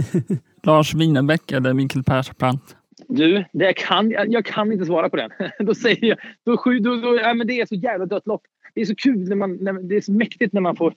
Lars 0.62 0.94
Winnerbäck 0.94 1.52
eller 1.52 1.72
Mikael 1.72 2.04
Persbrandt? 2.04 2.76
Du, 3.08 3.44
det 3.52 3.72
kan, 3.72 4.10
jag 4.10 4.44
kan 4.44 4.72
inte 4.72 4.84
svara 4.84 5.08
på 5.08 5.16
den. 5.16 5.30
då 5.66 5.74
säger 5.74 6.04
jag... 6.06 6.18
Då, 6.44 6.56
då, 6.80 6.96
då, 6.96 7.16
ja, 7.16 7.34
men 7.34 7.46
det 7.46 7.60
är 7.60 7.66
så 7.66 7.74
jävla 7.74 8.06
dött 8.06 8.26
lopp. 8.26 8.42
Det 8.74 8.80
är 8.80 8.84
så 8.84 8.94
kul 8.94 9.28
när 9.28 9.36
man... 9.36 9.56
När, 9.56 9.72
det 9.72 9.96
är 9.96 10.00
så 10.00 10.12
mäktigt 10.12 10.52
när 10.52 10.60
man 10.60 10.76
får 10.76 10.94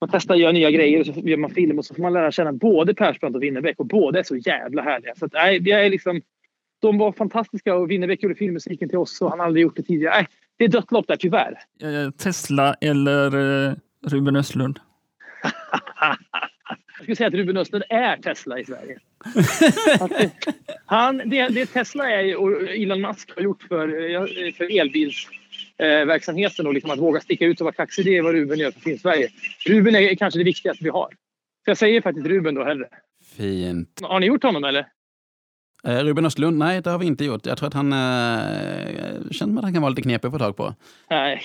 man 0.00 0.10
testar 0.12 0.34
att 0.34 0.40
göra 0.40 0.52
nya 0.52 0.70
grejer 0.70 1.00
och 1.00 1.06
så 1.06 1.12
gör 1.20 1.36
man 1.36 1.50
film 1.50 1.78
och 1.78 1.84
så 1.84 1.94
får 1.94 2.02
man 2.02 2.12
lära 2.12 2.32
känna 2.32 2.52
både 2.52 2.94
Persbrandt 2.94 3.36
och 3.36 3.42
Winnerbäck 3.42 3.80
och 3.80 3.86
båda 3.86 4.18
är 4.18 4.22
så 4.22 4.36
jävla 4.36 4.82
härliga. 4.82 5.14
Så 5.14 5.24
att, 5.24 5.32
nej, 5.32 5.68
jag 5.68 5.86
är 5.86 5.90
liksom, 5.90 6.20
de 6.80 6.98
var 6.98 7.12
fantastiska 7.12 7.74
och 7.74 7.90
Winnerbäck 7.90 8.22
gjorde 8.22 8.34
filmmusiken 8.34 8.88
till 8.88 8.98
oss 8.98 9.20
och 9.20 9.30
han 9.30 9.38
har 9.38 9.46
aldrig 9.46 9.62
gjort 9.62 9.76
det 9.76 9.82
tidigare. 9.82 10.14
Nej, 10.14 10.26
det 10.58 10.64
är 10.64 10.68
dött 10.68 10.92
lopp 10.92 11.08
där 11.08 11.16
tyvärr. 11.16 11.58
Eh, 11.82 12.10
Tesla 12.10 12.74
eller 12.80 13.66
eh, 13.68 13.74
Ruben 14.06 14.36
Östlund? 14.36 14.80
jag 15.98 17.02
skulle 17.02 17.16
säga 17.16 17.26
att 17.26 17.34
Ruben 17.34 17.56
Östlund 17.56 17.84
är 17.88 18.16
Tesla 18.16 18.58
i 18.58 18.64
Sverige. 18.64 18.98
han, 20.86 21.18
det, 21.18 21.48
det 21.48 21.66
Tesla 21.66 22.10
är 22.10 22.36
och 22.36 22.62
Elon 22.62 23.00
Musk 23.00 23.30
har 23.36 23.42
gjort 23.42 23.62
för, 23.62 23.88
för 24.52 24.80
elbilsverksamheten 24.80 26.66
och 26.66 26.74
liksom 26.74 26.90
att 26.90 26.98
våga 26.98 27.20
sticka 27.20 27.44
ut 27.44 27.60
och 27.60 27.64
vara 27.64 27.74
kaxig, 27.74 28.04
det 28.04 28.16
är 28.16 28.22
vad 28.22 28.32
Ruben 28.32 28.58
gör 28.58 28.70
för 28.70 28.80
Film-Sverige. 28.80 29.28
Ruben 29.66 29.94
är 29.94 30.14
kanske 30.14 30.40
det 30.40 30.44
viktigaste 30.44 30.84
vi 30.84 30.90
har. 30.90 31.08
Så 31.64 31.70
jag 31.70 31.78
säger 31.78 32.00
faktiskt 32.00 32.26
Ruben 32.26 32.54
då 32.54 32.64
hellre. 32.64 32.88
Fint. 33.36 34.00
Har 34.02 34.20
ni 34.20 34.26
gjort 34.26 34.42
honom 34.42 34.64
eller? 34.64 34.86
Eh, 35.84 36.04
Ruben 36.04 36.26
Östlund? 36.26 36.58
Nej, 36.58 36.82
det 36.82 36.90
har 36.90 36.98
vi 36.98 37.06
inte 37.06 37.24
gjort. 37.24 37.46
Jag 37.46 37.58
tror 37.58 37.66
att 37.66 37.74
han 37.74 37.92
eh, 37.92 39.30
känner 39.30 39.58
att 39.58 39.64
han 39.64 39.72
kan 39.72 39.82
vara 39.82 39.90
lite 39.90 40.02
knepig 40.02 40.28
att 40.28 40.32
få 40.32 40.38
tag 40.38 40.56
på. 40.56 40.74
Nej, 41.10 41.42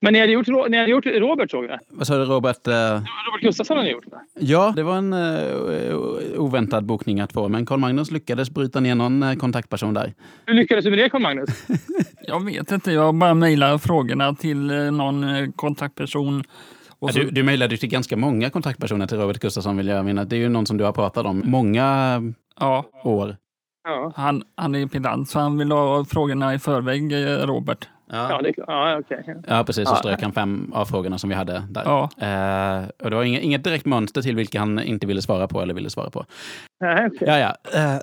men 0.00 0.12
ni 0.12 0.20
hade 0.20 0.32
gjort, 0.32 0.46
ni 0.46 0.76
hade 0.76 0.90
gjort 0.90 1.06
Robert 1.06 1.50
såg 1.50 1.64
jag. 1.64 1.78
Vad 1.88 2.06
sa 2.06 2.18
du 2.18 2.24
Robert? 2.24 2.68
Uh... 2.68 2.72
Robert 2.74 3.40
Gustafsson 3.42 3.76
hade 3.76 3.90
gjort 3.90 4.04
det. 4.10 4.20
Ja, 4.34 4.72
det 4.76 4.82
var 4.82 4.96
en 4.96 5.12
uh, 5.12 6.40
oväntad 6.40 6.84
bokning 6.84 7.20
att 7.20 7.32
få. 7.32 7.48
Men 7.48 7.66
Carl 7.66 7.78
Magnus 7.78 8.10
lyckades 8.10 8.50
bryta 8.50 8.80
ner 8.80 8.94
någon 8.94 9.22
uh, 9.22 9.36
kontaktperson 9.36 9.94
där. 9.94 10.14
Hur 10.46 10.54
lyckades 10.54 10.84
du 10.84 10.90
med 10.90 10.98
det 10.98 11.08
Carl 11.08 11.22
Magnus? 11.22 11.66
jag 12.26 12.44
vet 12.44 12.72
inte. 12.72 12.92
Jag 12.92 13.14
bara 13.14 13.34
mejlar 13.34 13.78
frågorna 13.78 14.34
till 14.34 14.66
någon 14.92 15.52
kontaktperson. 15.52 16.44
Så... 17.00 17.06
Du, 17.06 17.30
du 17.30 17.42
mejlade 17.42 17.76
till 17.76 17.88
ganska 17.88 18.16
många 18.16 18.50
kontaktpersoner 18.50 19.06
till 19.06 19.18
Robert 19.18 19.38
Gustafsson 19.38 19.76
vill 19.76 19.88
jag 19.88 20.04
minnas. 20.04 20.28
Det 20.28 20.36
är 20.36 20.40
ju 20.40 20.48
någon 20.48 20.66
som 20.66 20.76
du 20.76 20.84
har 20.84 20.92
pratat 20.92 21.26
om 21.26 21.42
många 21.44 22.20
ja. 22.60 22.84
år. 23.04 23.36
Ja. 23.84 24.12
Han, 24.16 24.42
han 24.56 24.74
är 24.74 24.86
pedant 24.86 25.28
så 25.28 25.38
han 25.38 25.58
vill 25.58 25.72
ha 25.72 26.04
frågorna 26.04 26.54
i 26.54 26.58
förväg, 26.58 27.12
Robert. 27.48 27.88
Ja, 28.10 28.30
ja, 28.30 28.42
det 28.42 28.48
är 28.48 28.52
klart. 28.52 28.68
Ja, 28.68 28.98
okay. 28.98 29.34
ja 29.46 29.64
precis. 29.64 29.88
Så 29.88 29.94
strök 29.94 30.22
han 30.22 30.32
fem 30.32 30.70
av 30.74 30.84
frågorna 30.84 31.18
som 31.18 31.30
vi 31.30 31.36
hade 31.36 31.62
där. 31.70 31.82
Ja. 31.84 32.02
Eh, 32.02 32.88
och 33.04 33.10
det 33.10 33.16
var 33.16 33.24
inget, 33.24 33.42
inget 33.42 33.64
direkt 33.64 33.86
mönster 33.86 34.22
till 34.22 34.36
vilka 34.36 34.58
han 34.58 34.82
inte 34.82 35.06
ville 35.06 35.22
svara 35.22 35.48
på 35.48 35.62
eller 35.62 35.74
ville 35.74 35.90
svara 35.90 36.10
på. 36.10 36.24
Ja, 36.80 37.06
okay. 37.06 37.28
ja, 37.28 37.38
ja. 37.38 37.80
Eh, 37.80 38.00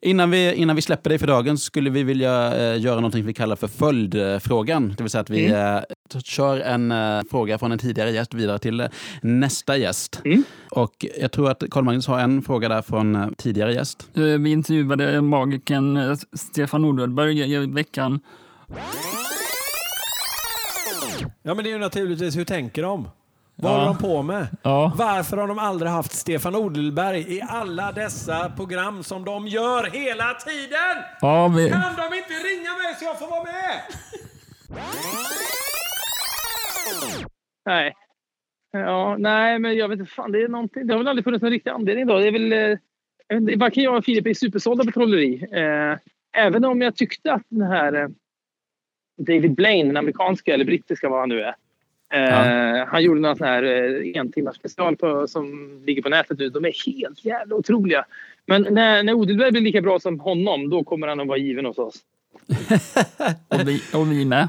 innan, 0.00 0.30
vi, 0.30 0.54
innan 0.54 0.76
vi 0.76 0.82
släpper 0.82 1.10
dig 1.10 1.18
för 1.18 1.26
dagen 1.26 1.58
skulle 1.58 1.90
vi 1.90 2.02
vilja 2.02 2.54
eh, 2.54 2.80
göra 2.80 2.94
någonting 2.94 3.26
vi 3.26 3.34
kallar 3.34 3.56
för 3.56 3.68
följdfrågan. 3.68 4.94
Det 4.96 5.02
vill 5.02 5.10
säga 5.10 5.22
att 5.22 5.30
vi 5.30 5.46
mm. 5.46 5.76
eh, 6.14 6.20
kör 6.20 6.60
en 6.60 6.92
eh, 6.92 7.22
fråga 7.30 7.58
från 7.58 7.72
en 7.72 7.78
tidigare 7.78 8.10
gäst 8.10 8.34
vidare 8.34 8.58
till 8.58 8.80
eh, 8.80 8.86
nästa 9.22 9.76
gäst. 9.76 10.20
Mm. 10.24 10.44
Och 10.70 11.06
jag 11.20 11.32
tror 11.32 11.50
att 11.50 11.62
Carl 11.70 11.84
Magnus 11.84 12.06
har 12.06 12.18
en 12.18 12.42
fråga 12.42 12.68
där 12.68 12.82
från 12.82 13.34
tidigare 13.38 13.74
gäst. 13.74 14.08
Vi 14.14 14.50
intervjuade 14.50 15.20
magikern 15.20 16.16
Stefan 16.32 16.82
Nordberg 16.82 17.54
i 17.54 17.66
veckan 17.66 18.20
Ja, 21.42 21.54
men 21.54 21.64
det 21.64 21.70
är 21.70 21.72
ju 21.72 21.78
naturligtvis 21.78 22.36
hur 22.36 22.44
tänker 22.44 22.82
de? 22.82 23.08
Vad 23.56 23.72
ja. 23.72 23.76
håller 23.76 23.86
de 23.86 23.98
på 23.98 24.22
med? 24.22 24.46
Ja. 24.62 24.92
Varför 24.96 25.36
har 25.36 25.48
de 25.48 25.58
aldrig 25.58 25.90
haft 25.90 26.12
Stefan 26.12 26.56
Odelberg 26.56 27.36
i 27.36 27.42
alla 27.48 27.92
dessa 27.92 28.50
program 28.56 29.02
som 29.02 29.24
de 29.24 29.46
gör 29.46 29.84
hela 29.84 30.34
tiden? 30.34 31.04
Ja, 31.20 31.48
vi... 31.48 31.70
Kan 31.70 31.96
de 31.96 32.16
inte 32.16 32.32
ringa 32.32 32.70
mig 32.70 32.94
så 32.98 33.04
jag 33.04 33.18
får 33.18 33.26
vara 33.26 33.42
med? 33.42 33.80
nej. 37.64 37.94
Ja, 38.72 39.16
nej, 39.18 39.58
men 39.58 39.76
jag 39.76 39.88
vet 39.88 39.98
inte. 39.98 40.12
Fan, 40.12 40.32
det, 40.32 40.42
är 40.42 40.48
någonting. 40.48 40.86
det 40.86 40.94
har 40.94 40.98
väl 40.98 41.08
aldrig 41.08 41.24
funnits 41.24 41.42
någon 41.42 41.50
riktig 41.50 41.70
anledning 41.70 42.06
då. 42.06 42.18
Det 42.18 42.26
är 42.26 42.32
väl... 42.32 42.52
Eh, 42.52 43.58
varken 43.58 43.82
jag 43.82 43.96
och 43.96 44.04
Filip 44.04 44.26
är 44.26 44.34
supersålda 44.34 44.84
på 44.84 44.90
trolleri. 44.90 45.48
Eh, 45.52 45.98
även 46.36 46.64
om 46.64 46.82
jag 46.82 46.96
tyckte 46.96 47.32
att 47.32 47.42
den 47.48 47.70
här 47.70 47.92
eh, 47.92 48.08
David 49.24 49.54
Blaine, 49.54 49.88
den 49.88 49.96
amerikanska 49.96 50.54
eller 50.54 50.64
brittiska 50.64 51.08
vad 51.08 51.20
han 51.20 51.28
nu 51.28 51.40
är. 51.40 51.54
Ja. 52.12 52.80
Uh, 52.80 52.86
han 52.88 53.02
gjorde 53.02 53.20
några 53.20 53.36
sån 53.36 53.46
här 53.46 53.62
uh, 53.62 54.16
en 54.16 54.32
timmars 54.32 54.56
special 54.56 54.96
på, 54.96 55.28
som 55.28 55.78
ligger 55.86 56.02
på 56.02 56.08
nätet 56.08 56.38
nu. 56.38 56.48
De 56.48 56.64
är 56.64 56.86
helt 56.86 57.24
jävla 57.24 57.54
otroliga. 57.54 58.04
Men 58.46 58.66
när, 58.70 59.02
när 59.02 59.12
Odelberg 59.12 59.50
blir 59.50 59.62
lika 59.62 59.80
bra 59.80 60.00
som 60.00 60.20
honom, 60.20 60.70
då 60.70 60.84
kommer 60.84 61.08
han 61.08 61.20
att 61.20 61.26
vara 61.26 61.38
given 61.38 61.66
hos 61.66 61.78
oss. 61.78 61.94
och, 63.48 63.68
vi, 63.68 63.82
och 63.94 64.12
vi 64.12 64.24
med. 64.24 64.48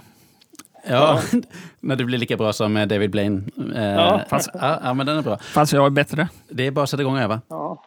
Ja, 0.87 1.21
ja. 1.31 1.39
när 1.79 1.95
du 1.95 2.05
blir 2.05 2.17
lika 2.17 2.37
bra 2.37 2.53
som 2.53 2.77
eh, 2.77 2.87
David 2.87 3.09
Blaine. 3.09 3.51
Uh, 3.75 3.83
ja. 3.83 4.21
Fast, 4.29 4.49
ja, 4.53 4.79
ja, 4.83 4.93
men 4.93 5.05
den 5.05 5.17
är 5.17 5.21
bra. 5.21 5.37
Fast 5.37 5.73
jag 5.73 5.85
är 5.85 5.89
bättre. 5.89 6.27
Det 6.49 6.67
är 6.67 6.71
bara 6.71 6.83
att 6.83 6.89
sätta 6.89 7.01
igång 7.01 7.17
Eva. 7.17 7.41
Ja. 7.49 7.83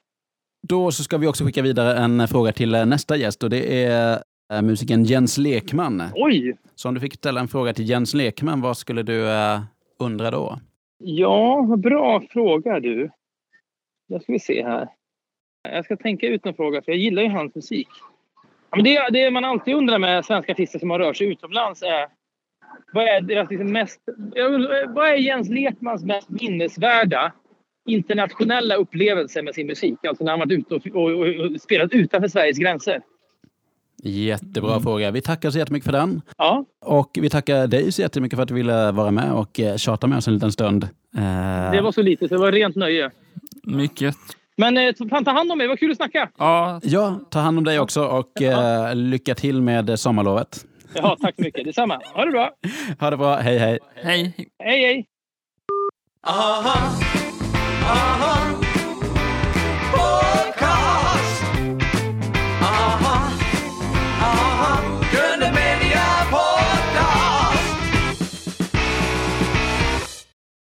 Då 0.68 0.93
så 0.93 1.05
ska 1.05 1.18
vi 1.18 1.26
också 1.26 1.45
skicka 1.45 1.62
vidare 1.62 1.99
en 1.99 2.28
fråga 2.28 2.53
till 2.53 2.70
nästa 2.70 3.16
gäst 3.16 3.43
och 3.43 3.51
det 3.51 3.84
är 3.84 4.22
musikern 4.62 5.05
Jens 5.05 5.38
Lekman. 5.38 6.03
Oj! 6.14 6.57
Så 6.74 6.88
om 6.88 6.94
du 6.94 7.01
fick 7.01 7.14
ställa 7.14 7.40
en 7.40 7.49
fråga 7.49 7.74
till 7.74 7.88
Jens 7.88 8.14
Lekman, 8.14 8.61
vad 8.61 8.76
skulle 8.76 9.03
du 9.03 9.20
uh, 9.20 9.61
undra 9.99 10.30
då? 10.30 10.59
Ja, 10.99 11.76
bra 11.78 12.22
fråga 12.30 12.80
du. 12.80 13.11
Då 14.09 14.20
ska 14.20 14.32
vi 14.32 14.38
se 14.38 14.62
här. 14.62 14.88
Jag 15.68 15.84
ska 15.84 15.97
tänka 15.97 16.26
ut 16.26 16.47
en 16.47 16.55
fråga, 16.55 16.82
för 16.82 16.92
jag 16.92 16.99
gillar 16.99 17.22
ju 17.22 17.28
hans 17.28 17.55
musik. 17.55 17.88
Ja, 18.70 18.76
men 18.76 18.84
det, 18.84 19.09
det 19.11 19.30
man 19.30 19.44
alltid 19.44 19.74
undrar 19.74 19.99
med 19.99 20.24
svenska 20.24 20.53
artister 20.53 20.78
som 20.78 20.90
har 20.90 20.99
rört 20.99 21.16
sig 21.16 21.26
utomlands 21.26 21.82
är 21.82 22.09
vad 22.92 23.05
är 23.05 23.20
deras 23.20 23.51
liksom 23.51 23.72
mest... 23.72 24.01
Vad 24.88 25.09
är 25.09 25.14
Jens 25.14 25.49
Lekmans 25.49 26.05
mest 26.05 26.28
minnesvärda 26.28 27.32
internationella 27.86 28.74
upplevelse 28.74 29.42
med 29.42 29.55
sin 29.55 29.66
musik? 29.66 30.05
Alltså 30.05 30.24
när 30.24 30.30
han 30.30 30.40
varit 30.40 30.53
ute 30.53 30.74
och, 30.74 30.86
och, 30.86 31.11
och, 31.11 31.26
och 31.26 31.61
spelat 31.61 31.92
utanför 31.92 32.28
Sveriges 32.28 32.59
gränser. 32.59 33.03
Jättebra 34.03 34.70
mm. 34.70 34.82
fråga. 34.82 35.11
Vi 35.11 35.20
tackar 35.20 35.51
så 35.51 35.59
jättemycket 35.59 35.84
för 35.84 35.92
den. 35.92 36.22
Ja. 36.38 36.64
Och 36.84 37.11
vi 37.20 37.30
tackar 37.30 37.66
dig 37.66 37.92
så 37.92 38.03
jättemycket 38.03 38.36
för 38.36 38.42
att 38.42 38.49
du 38.49 38.55
ville 38.55 38.92
vara 38.92 39.11
med 39.11 39.32
och 39.32 39.61
eh, 39.61 39.76
tjata 39.76 40.07
med 40.07 40.18
oss 40.18 40.28
en 40.28 40.34
liten 40.34 40.53
stund. 40.53 40.84
Eh, 41.16 41.70
det 41.72 41.80
var 41.80 41.92
så 41.92 42.03
lite, 42.03 42.28
så 42.28 42.34
det 42.34 42.40
var 42.40 42.53
rent 42.53 42.76
nöje. 42.76 43.11
Mycket. 43.62 44.16
Men 44.57 44.76
eh, 44.76 44.94
fan, 45.11 45.24
ta 45.24 45.30
hand 45.30 45.53
om 45.53 45.59
mig, 45.59 45.66
vad 45.68 45.78
kul 45.78 45.90
att 45.90 45.97
snacka. 45.97 46.28
Ja, 46.38 46.80
ja 46.82 47.20
ta 47.30 47.38
hand 47.38 47.59
om 47.59 47.64
dig 47.64 47.80
också 47.80 48.05
och 48.05 48.32
ja. 48.34 48.94
lycka 48.94 49.34
till 49.34 49.62
med 49.62 49.99
sommarlovet. 49.99 50.64
Ja, 50.94 51.16
tack 51.20 51.34
så 51.36 51.42
mycket. 51.42 51.64
Detsamma. 51.64 52.01
Ha 52.14 52.24
det 52.24 52.30
bra. 52.30 52.51
Ha 53.01 53.11
det 53.11 53.16
bra. 53.16 53.36
Hej, 53.36 53.59
hej. 53.59 53.78
Hej. 53.94 54.34
Hej, 54.59 54.84
hej. 54.84 55.07
Aha. 56.26 56.90
Aha. 57.82 58.65